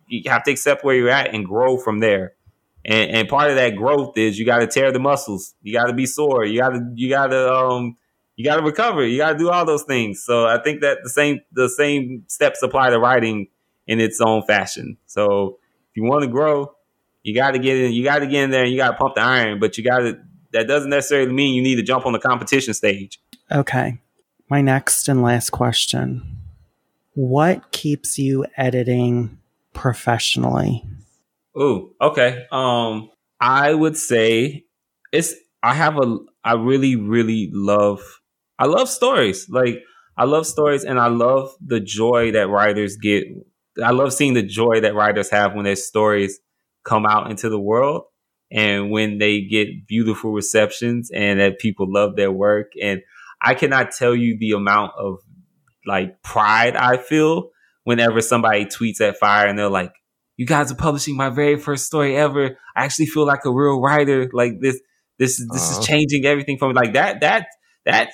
you 0.08 0.30
have 0.30 0.44
to 0.44 0.52
accept 0.52 0.84
where 0.84 0.96
you're 0.96 1.10
at 1.10 1.34
and 1.34 1.46
grow 1.46 1.78
from 1.78 2.00
there. 2.00 2.34
And, 2.86 3.12
and 3.12 3.30
part 3.30 3.50
of 3.50 3.56
that 3.56 3.76
growth 3.76 4.18
is 4.18 4.38
you 4.38 4.46
got 4.46 4.60
to 4.60 4.68
tear 4.68 4.92
the 4.92 5.00
muscles. 5.00 5.56
You 5.62 5.74
got 5.74 5.88
to 5.88 5.94
be 5.94 6.06
sore. 6.06 6.46
You 6.46 6.60
got 6.60 6.70
to 6.70 6.92
you 6.96 7.10
got 7.10 7.28
to 7.28 7.54
um 7.54 7.98
you 8.36 8.46
got 8.46 8.58
to 8.58 8.64
recover. 8.64 9.06
You 9.06 9.18
got 9.18 9.34
to 9.34 9.38
do 9.38 9.50
all 9.50 9.66
those 9.66 9.84
things. 9.84 10.24
So 10.24 10.46
I 10.46 10.62
think 10.62 10.82
that 10.82 11.00
the 11.04 11.10
same 11.10 11.42
the 11.52 11.70
same 11.70 12.24
steps 12.28 12.64
apply 12.64 12.90
to 12.90 13.00
writing 13.00 13.48
in 13.88 14.00
its 14.00 14.20
own 14.22 14.44
fashion. 14.44 14.98
So 15.06 15.60
if 15.92 15.98
you 15.98 16.04
want 16.04 16.24
to 16.24 16.30
grow, 16.30 16.74
you 17.22 17.36
got 17.36 17.52
to 17.52 17.60
get 17.60 17.78
in. 17.78 17.94
You 17.94 18.04
got 18.04 18.20
to 18.20 18.28
get 18.28 18.44
in 18.46 18.52
there 18.52 18.64
and 18.64 18.72
you 18.72 18.78
got 18.78 18.92
to 18.92 18.98
pump 18.98 19.16
the 19.16 19.22
iron. 19.22 19.60
But 19.60 19.78
you 19.78 19.84
got 19.84 20.00
to. 20.00 20.20
That 20.54 20.68
doesn't 20.68 20.90
necessarily 20.90 21.32
mean 21.32 21.56
you 21.56 21.62
need 21.62 21.76
to 21.76 21.84
jump 21.84 22.06
on 22.06 22.14
the 22.14 22.20
competition 22.20 22.74
stage. 22.74 23.20
Okay. 23.52 24.00
My 24.50 24.62
next 24.62 25.08
and 25.08 25.22
last 25.22 25.50
question 25.50 26.38
What 27.16 27.72
keeps 27.72 28.18
you 28.18 28.46
editing 28.56 29.38
professionally? 29.74 30.84
Oh, 31.56 31.92
okay. 32.02 32.46
Um, 32.52 33.10
I 33.40 33.74
would 33.74 33.98
say 33.98 34.66
it's. 35.12 35.34
I 35.62 35.74
have 35.74 35.98
a. 35.98 36.18
I 36.44 36.54
really, 36.54 36.96
really 36.96 37.50
love. 37.52 38.02
I 38.60 38.66
love 38.66 38.90
stories. 38.90 39.48
Like 39.50 39.82
I 40.18 40.26
love 40.26 40.46
stories, 40.46 40.84
and 40.84 41.00
I 41.00 41.08
love 41.08 41.56
the 41.66 41.80
joy 41.80 42.32
that 42.32 42.50
writers 42.50 42.98
get. 42.98 43.26
I 43.84 43.92
love 43.92 44.14
seeing 44.14 44.34
the 44.34 44.44
joy 44.44 44.82
that 44.82 44.96
writers 44.96 45.30
have 45.30 45.56
when 45.56 45.66
their 45.66 45.76
stories 45.76 46.40
come 46.84 47.06
out 47.06 47.32
into 47.32 47.50
the 47.50 47.60
world, 47.60 48.04
and 48.54 48.92
when 48.92 49.18
they 49.18 49.42
get 49.42 49.88
beautiful 49.88 50.32
receptions, 50.32 51.12
and 51.12 51.40
that 51.40 51.60
people 51.60 51.92
love 51.92 52.16
their 52.16 52.32
work. 52.32 52.72
And 52.82 53.02
I 53.42 53.56
cannot 53.56 53.92
tell 53.92 54.16
you 54.16 54.38
the 54.40 54.52
amount 54.52 54.94
of 54.98 55.18
like 55.86 56.22
pride 56.22 56.76
I 56.78 56.98
feel 56.98 57.50
whenever 57.84 58.22
somebody 58.22 58.66
tweets 58.66 59.02
at 59.02 59.20
FIYAH 59.20 59.50
and 59.50 59.60
they're 59.60 59.70
like 59.70 59.92
you 60.38 60.46
guys 60.46 60.72
are 60.72 60.76
publishing 60.76 61.16
my 61.16 61.30
very 61.30 61.58
first 61.58 61.86
story 61.86 62.16
ever. 62.16 62.58
I 62.76 62.86
actually 62.86 63.06
feel 63.06 63.26
like 63.26 63.46
a 63.46 63.52
real 63.52 63.80
writer. 63.80 64.30
Like 64.34 64.60
this, 64.60 64.80
this, 65.20 65.38
this 65.38 65.72
Aw. 65.72 65.80
is 65.80 65.86
changing 65.86 66.26
everything 66.26 66.58
for 66.58 66.68
me. 66.68 66.74
Like 66.74 66.94
that, 66.94 67.22
that, 67.22 67.48
that, 67.86 68.10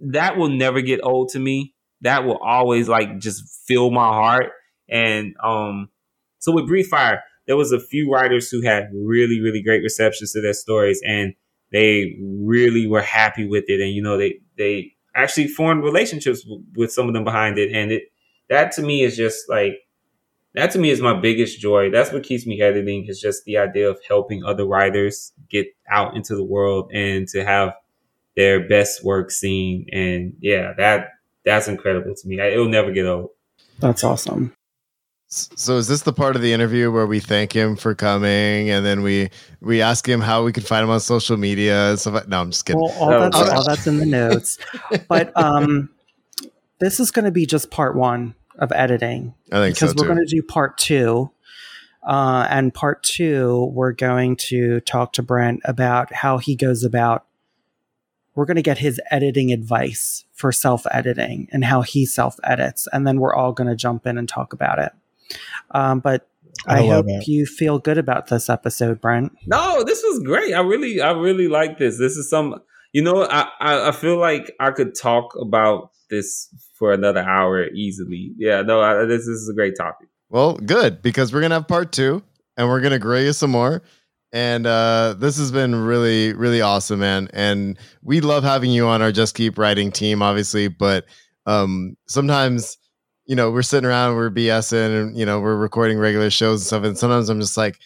that 0.00 0.36
will 0.36 0.48
never 0.48 0.80
get 0.80 1.00
old 1.02 1.30
to 1.30 1.38
me. 1.38 1.74
That 2.00 2.24
will 2.24 2.38
always 2.38 2.88
like 2.88 3.18
just 3.18 3.66
fill 3.66 3.90
my 3.90 4.08
heart. 4.08 4.52
And 4.88 5.34
um, 5.42 5.90
so 6.38 6.52
with 6.52 6.66
Breathe 6.66 6.86
FIYAH, 6.90 7.20
there 7.48 7.56
was 7.56 7.72
a 7.72 7.80
few 7.80 8.12
writers 8.12 8.50
who 8.50 8.60
had 8.60 8.90
really, 8.94 9.40
really 9.40 9.62
great 9.62 9.82
receptions 9.82 10.32
to 10.32 10.40
their 10.40 10.52
stories, 10.52 11.00
and 11.04 11.34
they 11.72 12.16
really 12.22 12.86
were 12.86 13.00
happy 13.00 13.48
with 13.48 13.64
it. 13.68 13.80
And 13.80 13.90
you 13.90 14.02
know, 14.02 14.16
they 14.18 14.40
they 14.56 14.92
actually 15.16 15.48
formed 15.48 15.82
relationships 15.82 16.42
w- 16.42 16.62
with 16.76 16.92
some 16.92 17.08
of 17.08 17.14
them 17.14 17.24
behind 17.24 17.58
it, 17.58 17.72
and 17.72 17.90
it 17.90 18.04
that 18.50 18.72
to 18.72 18.82
me 18.82 19.02
is 19.02 19.16
just 19.16 19.48
like 19.48 19.78
that 20.54 20.70
to 20.72 20.78
me 20.78 20.90
is 20.90 21.00
my 21.00 21.18
biggest 21.18 21.58
joy. 21.58 21.90
That's 21.90 22.12
what 22.12 22.22
keeps 22.22 22.46
me 22.46 22.60
editing 22.60 23.06
is 23.08 23.18
just 23.18 23.44
the 23.44 23.56
idea 23.56 23.88
of 23.88 23.98
helping 24.06 24.44
other 24.44 24.66
writers 24.66 25.32
get 25.48 25.68
out 25.90 26.16
into 26.16 26.36
the 26.36 26.44
world 26.44 26.90
and 26.92 27.26
to 27.28 27.44
have 27.44 27.74
their 28.36 28.68
best 28.68 29.02
work 29.02 29.30
seen. 29.30 29.86
And 29.90 30.34
yeah, 30.40 30.74
that 30.76 31.12
that's 31.46 31.66
incredible 31.66 32.14
to 32.14 32.28
me. 32.28 32.40
I, 32.40 32.48
it'll 32.48 32.68
never 32.68 32.92
get 32.92 33.06
old. 33.06 33.30
That's 33.78 34.04
awesome. 34.04 34.52
So 35.30 35.76
is 35.76 35.88
this 35.88 36.02
the 36.02 36.12
part 36.12 36.36
of 36.36 36.42
the 36.42 36.54
interview 36.54 36.90
where 36.90 37.06
we 37.06 37.20
thank 37.20 37.54
him 37.54 37.76
for 37.76 37.94
coming 37.94 38.70
and 38.70 38.84
then 38.84 39.02
we 39.02 39.28
we 39.60 39.82
ask 39.82 40.08
him 40.08 40.22
how 40.22 40.42
we 40.42 40.52
can 40.52 40.62
find 40.62 40.82
him 40.82 40.88
on 40.88 41.00
social 41.00 41.36
media 41.36 41.90
and 41.90 42.00
stuff 42.00 42.14
like 42.14 42.28
No, 42.28 42.40
I'm 42.40 42.50
just 42.50 42.64
kidding. 42.64 42.80
Well, 42.80 42.94
all 42.98 43.10
No, 43.10 43.28
that's 43.28 43.66
that's 43.66 43.86
in 43.86 43.98
the 43.98 44.06
notes. 44.06 44.58
But 45.06 45.36
um, 45.36 45.90
this 46.78 46.98
is 46.98 47.10
going 47.10 47.26
to 47.26 47.30
be 47.30 47.44
just 47.44 47.70
part 47.70 47.94
one 47.94 48.34
of 48.58 48.72
editing 48.72 49.34
I 49.52 49.56
think 49.56 49.76
because 49.76 49.90
so 49.90 49.96
we're 49.98 50.06
going 50.06 50.26
to 50.26 50.34
do 50.34 50.42
part 50.42 50.78
two. 50.78 51.30
Uh, 52.02 52.46
and 52.48 52.72
part 52.72 53.02
two, 53.02 53.70
we're 53.74 53.92
going 53.92 54.34
to 54.34 54.80
talk 54.80 55.12
to 55.12 55.22
Brent 55.22 55.60
about 55.64 56.10
how 56.10 56.38
he 56.38 56.56
goes 56.56 56.84
about. 56.84 57.26
We're 58.34 58.46
going 58.46 58.56
to 58.56 58.62
get 58.62 58.78
his 58.78 58.98
editing 59.10 59.52
advice 59.52 60.24
for 60.32 60.52
self 60.52 60.86
editing 60.90 61.48
and 61.52 61.66
how 61.66 61.82
he 61.82 62.06
self 62.06 62.36
edits. 62.44 62.88
And 62.94 63.06
then 63.06 63.20
we're 63.20 63.34
all 63.34 63.52
going 63.52 63.68
to 63.68 63.76
jump 63.76 64.06
in 64.06 64.16
and 64.16 64.26
talk 64.26 64.54
about 64.54 64.78
it. 64.78 64.92
Um, 65.72 66.00
but 66.00 66.28
I, 66.66 66.80
I 66.80 66.86
hope 66.86 67.06
it. 67.08 67.28
you 67.28 67.46
feel 67.46 67.78
good 67.78 67.98
about 67.98 68.28
this 68.28 68.48
episode, 68.48 69.00
Brent. 69.00 69.32
No, 69.46 69.82
this 69.84 70.02
was 70.02 70.20
great. 70.24 70.54
I 70.54 70.60
really, 70.60 71.00
I 71.00 71.12
really 71.12 71.48
like 71.48 71.78
this. 71.78 71.98
This 71.98 72.16
is 72.16 72.28
some, 72.28 72.60
you 72.92 73.02
know, 73.02 73.24
I, 73.24 73.48
I, 73.60 73.88
I 73.88 73.92
feel 73.92 74.18
like 74.18 74.54
I 74.60 74.70
could 74.70 74.94
talk 74.94 75.34
about 75.40 75.90
this 76.10 76.48
for 76.78 76.92
another 76.92 77.20
hour 77.20 77.68
easily. 77.68 78.32
Yeah, 78.36 78.62
no, 78.62 78.80
I, 78.80 79.04
this, 79.04 79.20
this 79.20 79.36
is 79.36 79.48
a 79.48 79.54
great 79.54 79.74
topic. 79.76 80.08
Well, 80.30 80.54
good 80.54 81.00
because 81.02 81.32
we're 81.32 81.40
gonna 81.40 81.54
have 81.54 81.68
part 81.68 81.92
two 81.92 82.22
and 82.56 82.68
we're 82.68 82.80
gonna 82.80 82.98
grill 82.98 83.22
you 83.22 83.32
some 83.32 83.50
more. 83.50 83.82
And 84.32 84.66
uh, 84.66 85.14
this 85.18 85.38
has 85.38 85.50
been 85.50 85.74
really, 85.74 86.34
really 86.34 86.60
awesome, 86.60 87.00
man. 87.00 87.30
And 87.32 87.78
we 88.02 88.20
love 88.20 88.44
having 88.44 88.70
you 88.70 88.86
on 88.86 89.00
our 89.00 89.10
Just 89.10 89.34
Keep 89.34 89.56
Writing 89.56 89.90
team, 89.90 90.20
obviously. 90.20 90.68
But 90.68 91.06
um, 91.46 91.96
sometimes, 92.08 92.76
you 93.28 93.36
know, 93.36 93.50
we're 93.50 93.62
sitting 93.62 93.86
around, 93.86 94.16
we're 94.16 94.30
BSing, 94.30 95.02
and 95.02 95.16
you 95.16 95.26
know, 95.26 95.38
we're 95.38 95.54
recording 95.54 95.98
regular 95.98 96.30
shows 96.30 96.62
and 96.62 96.66
stuff. 96.66 96.82
And 96.82 96.98
sometimes 96.98 97.28
I'm 97.28 97.40
just 97.40 97.58
like, 97.58 97.78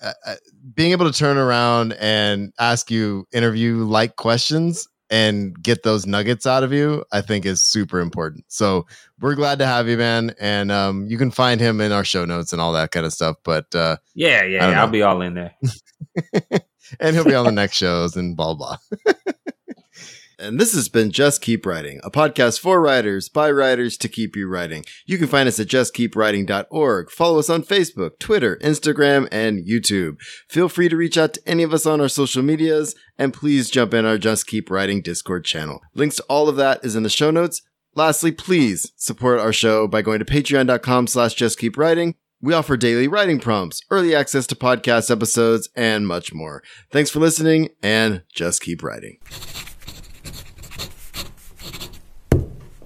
uh, 0.00 0.12
uh, 0.24 0.34
being 0.72 0.92
able 0.92 1.10
to 1.10 1.18
turn 1.18 1.36
around 1.36 1.94
and 1.94 2.52
ask 2.58 2.90
you 2.92 3.26
interview 3.32 3.84
like 3.84 4.14
questions 4.16 4.88
and 5.10 5.60
get 5.60 5.82
those 5.82 6.06
nuggets 6.06 6.46
out 6.46 6.62
of 6.62 6.72
you, 6.72 7.04
I 7.10 7.20
think 7.22 7.44
is 7.44 7.60
super 7.60 7.98
important. 7.98 8.44
So 8.46 8.86
we're 9.20 9.34
glad 9.34 9.58
to 9.58 9.66
have 9.66 9.88
you, 9.88 9.96
man. 9.96 10.32
And 10.38 10.70
um, 10.70 11.06
you 11.08 11.18
can 11.18 11.32
find 11.32 11.60
him 11.60 11.80
in 11.80 11.90
our 11.90 12.04
show 12.04 12.24
notes 12.24 12.52
and 12.52 12.62
all 12.62 12.72
that 12.74 12.92
kind 12.92 13.04
of 13.04 13.12
stuff. 13.12 13.36
But 13.42 13.74
uh, 13.74 13.96
Yeah, 14.14 14.44
yeah, 14.44 14.70
yeah 14.70 14.80
I'll 14.80 14.88
be 14.88 15.02
all 15.02 15.20
in 15.22 15.34
there. 15.34 15.54
and 17.00 17.16
he'll 17.16 17.24
be 17.24 17.34
on 17.34 17.46
the 17.46 17.52
next 17.52 17.76
shows 17.76 18.16
and 18.16 18.36
blah 18.36 18.54
blah. 18.54 18.76
and 20.40 20.58
this 20.58 20.72
has 20.74 20.88
been 20.88 21.10
Just 21.10 21.42
Keep 21.42 21.66
Writing, 21.66 22.00
a 22.02 22.10
podcast 22.10 22.60
for 22.60 22.80
writers 22.80 23.28
by 23.28 23.50
writers 23.50 23.96
to 23.98 24.08
keep 24.08 24.34
you 24.34 24.48
writing. 24.48 24.84
You 25.06 25.18
can 25.18 25.26
find 25.26 25.46
us 25.46 25.60
at 25.60 25.68
justkeepwriting.org. 25.68 27.10
Follow 27.10 27.38
us 27.38 27.50
on 27.50 27.62
Facebook, 27.62 28.18
Twitter, 28.18 28.56
Instagram, 28.62 29.28
and 29.30 29.66
YouTube. 29.66 30.18
Feel 30.48 30.68
free 30.68 30.88
to 30.88 30.96
reach 30.96 31.18
out 31.18 31.34
to 31.34 31.42
any 31.46 31.62
of 31.62 31.74
us 31.74 31.86
on 31.86 32.00
our 32.00 32.08
social 32.08 32.42
medias, 32.42 32.94
and 33.18 33.34
please 33.34 33.70
jump 33.70 33.92
in 33.94 34.06
our 34.06 34.18
Just 34.18 34.46
Keep 34.46 34.70
Writing 34.70 35.02
Discord 35.02 35.44
channel. 35.44 35.80
Links 35.94 36.16
to 36.16 36.22
all 36.24 36.48
of 36.48 36.56
that 36.56 36.84
is 36.84 36.96
in 36.96 37.02
the 37.02 37.10
show 37.10 37.30
notes. 37.30 37.62
Lastly, 37.94 38.32
please 38.32 38.92
support 38.96 39.40
our 39.40 39.52
show 39.52 39.86
by 39.86 40.00
going 40.00 40.20
to 40.20 40.24
patreon.com 40.24 41.06
slash 41.06 41.34
just 41.34 41.58
keep 41.58 41.76
writing. 41.76 42.14
We 42.40 42.54
offer 42.54 42.78
daily 42.78 43.06
writing 43.06 43.38
prompts, 43.38 43.82
early 43.90 44.14
access 44.14 44.46
to 44.46 44.54
podcast 44.54 45.10
episodes, 45.10 45.68
and 45.76 46.08
much 46.08 46.32
more. 46.32 46.62
Thanks 46.90 47.10
for 47.10 47.18
listening 47.18 47.68
and 47.82 48.22
just 48.32 48.62
keep 48.62 48.82
writing. 48.82 49.18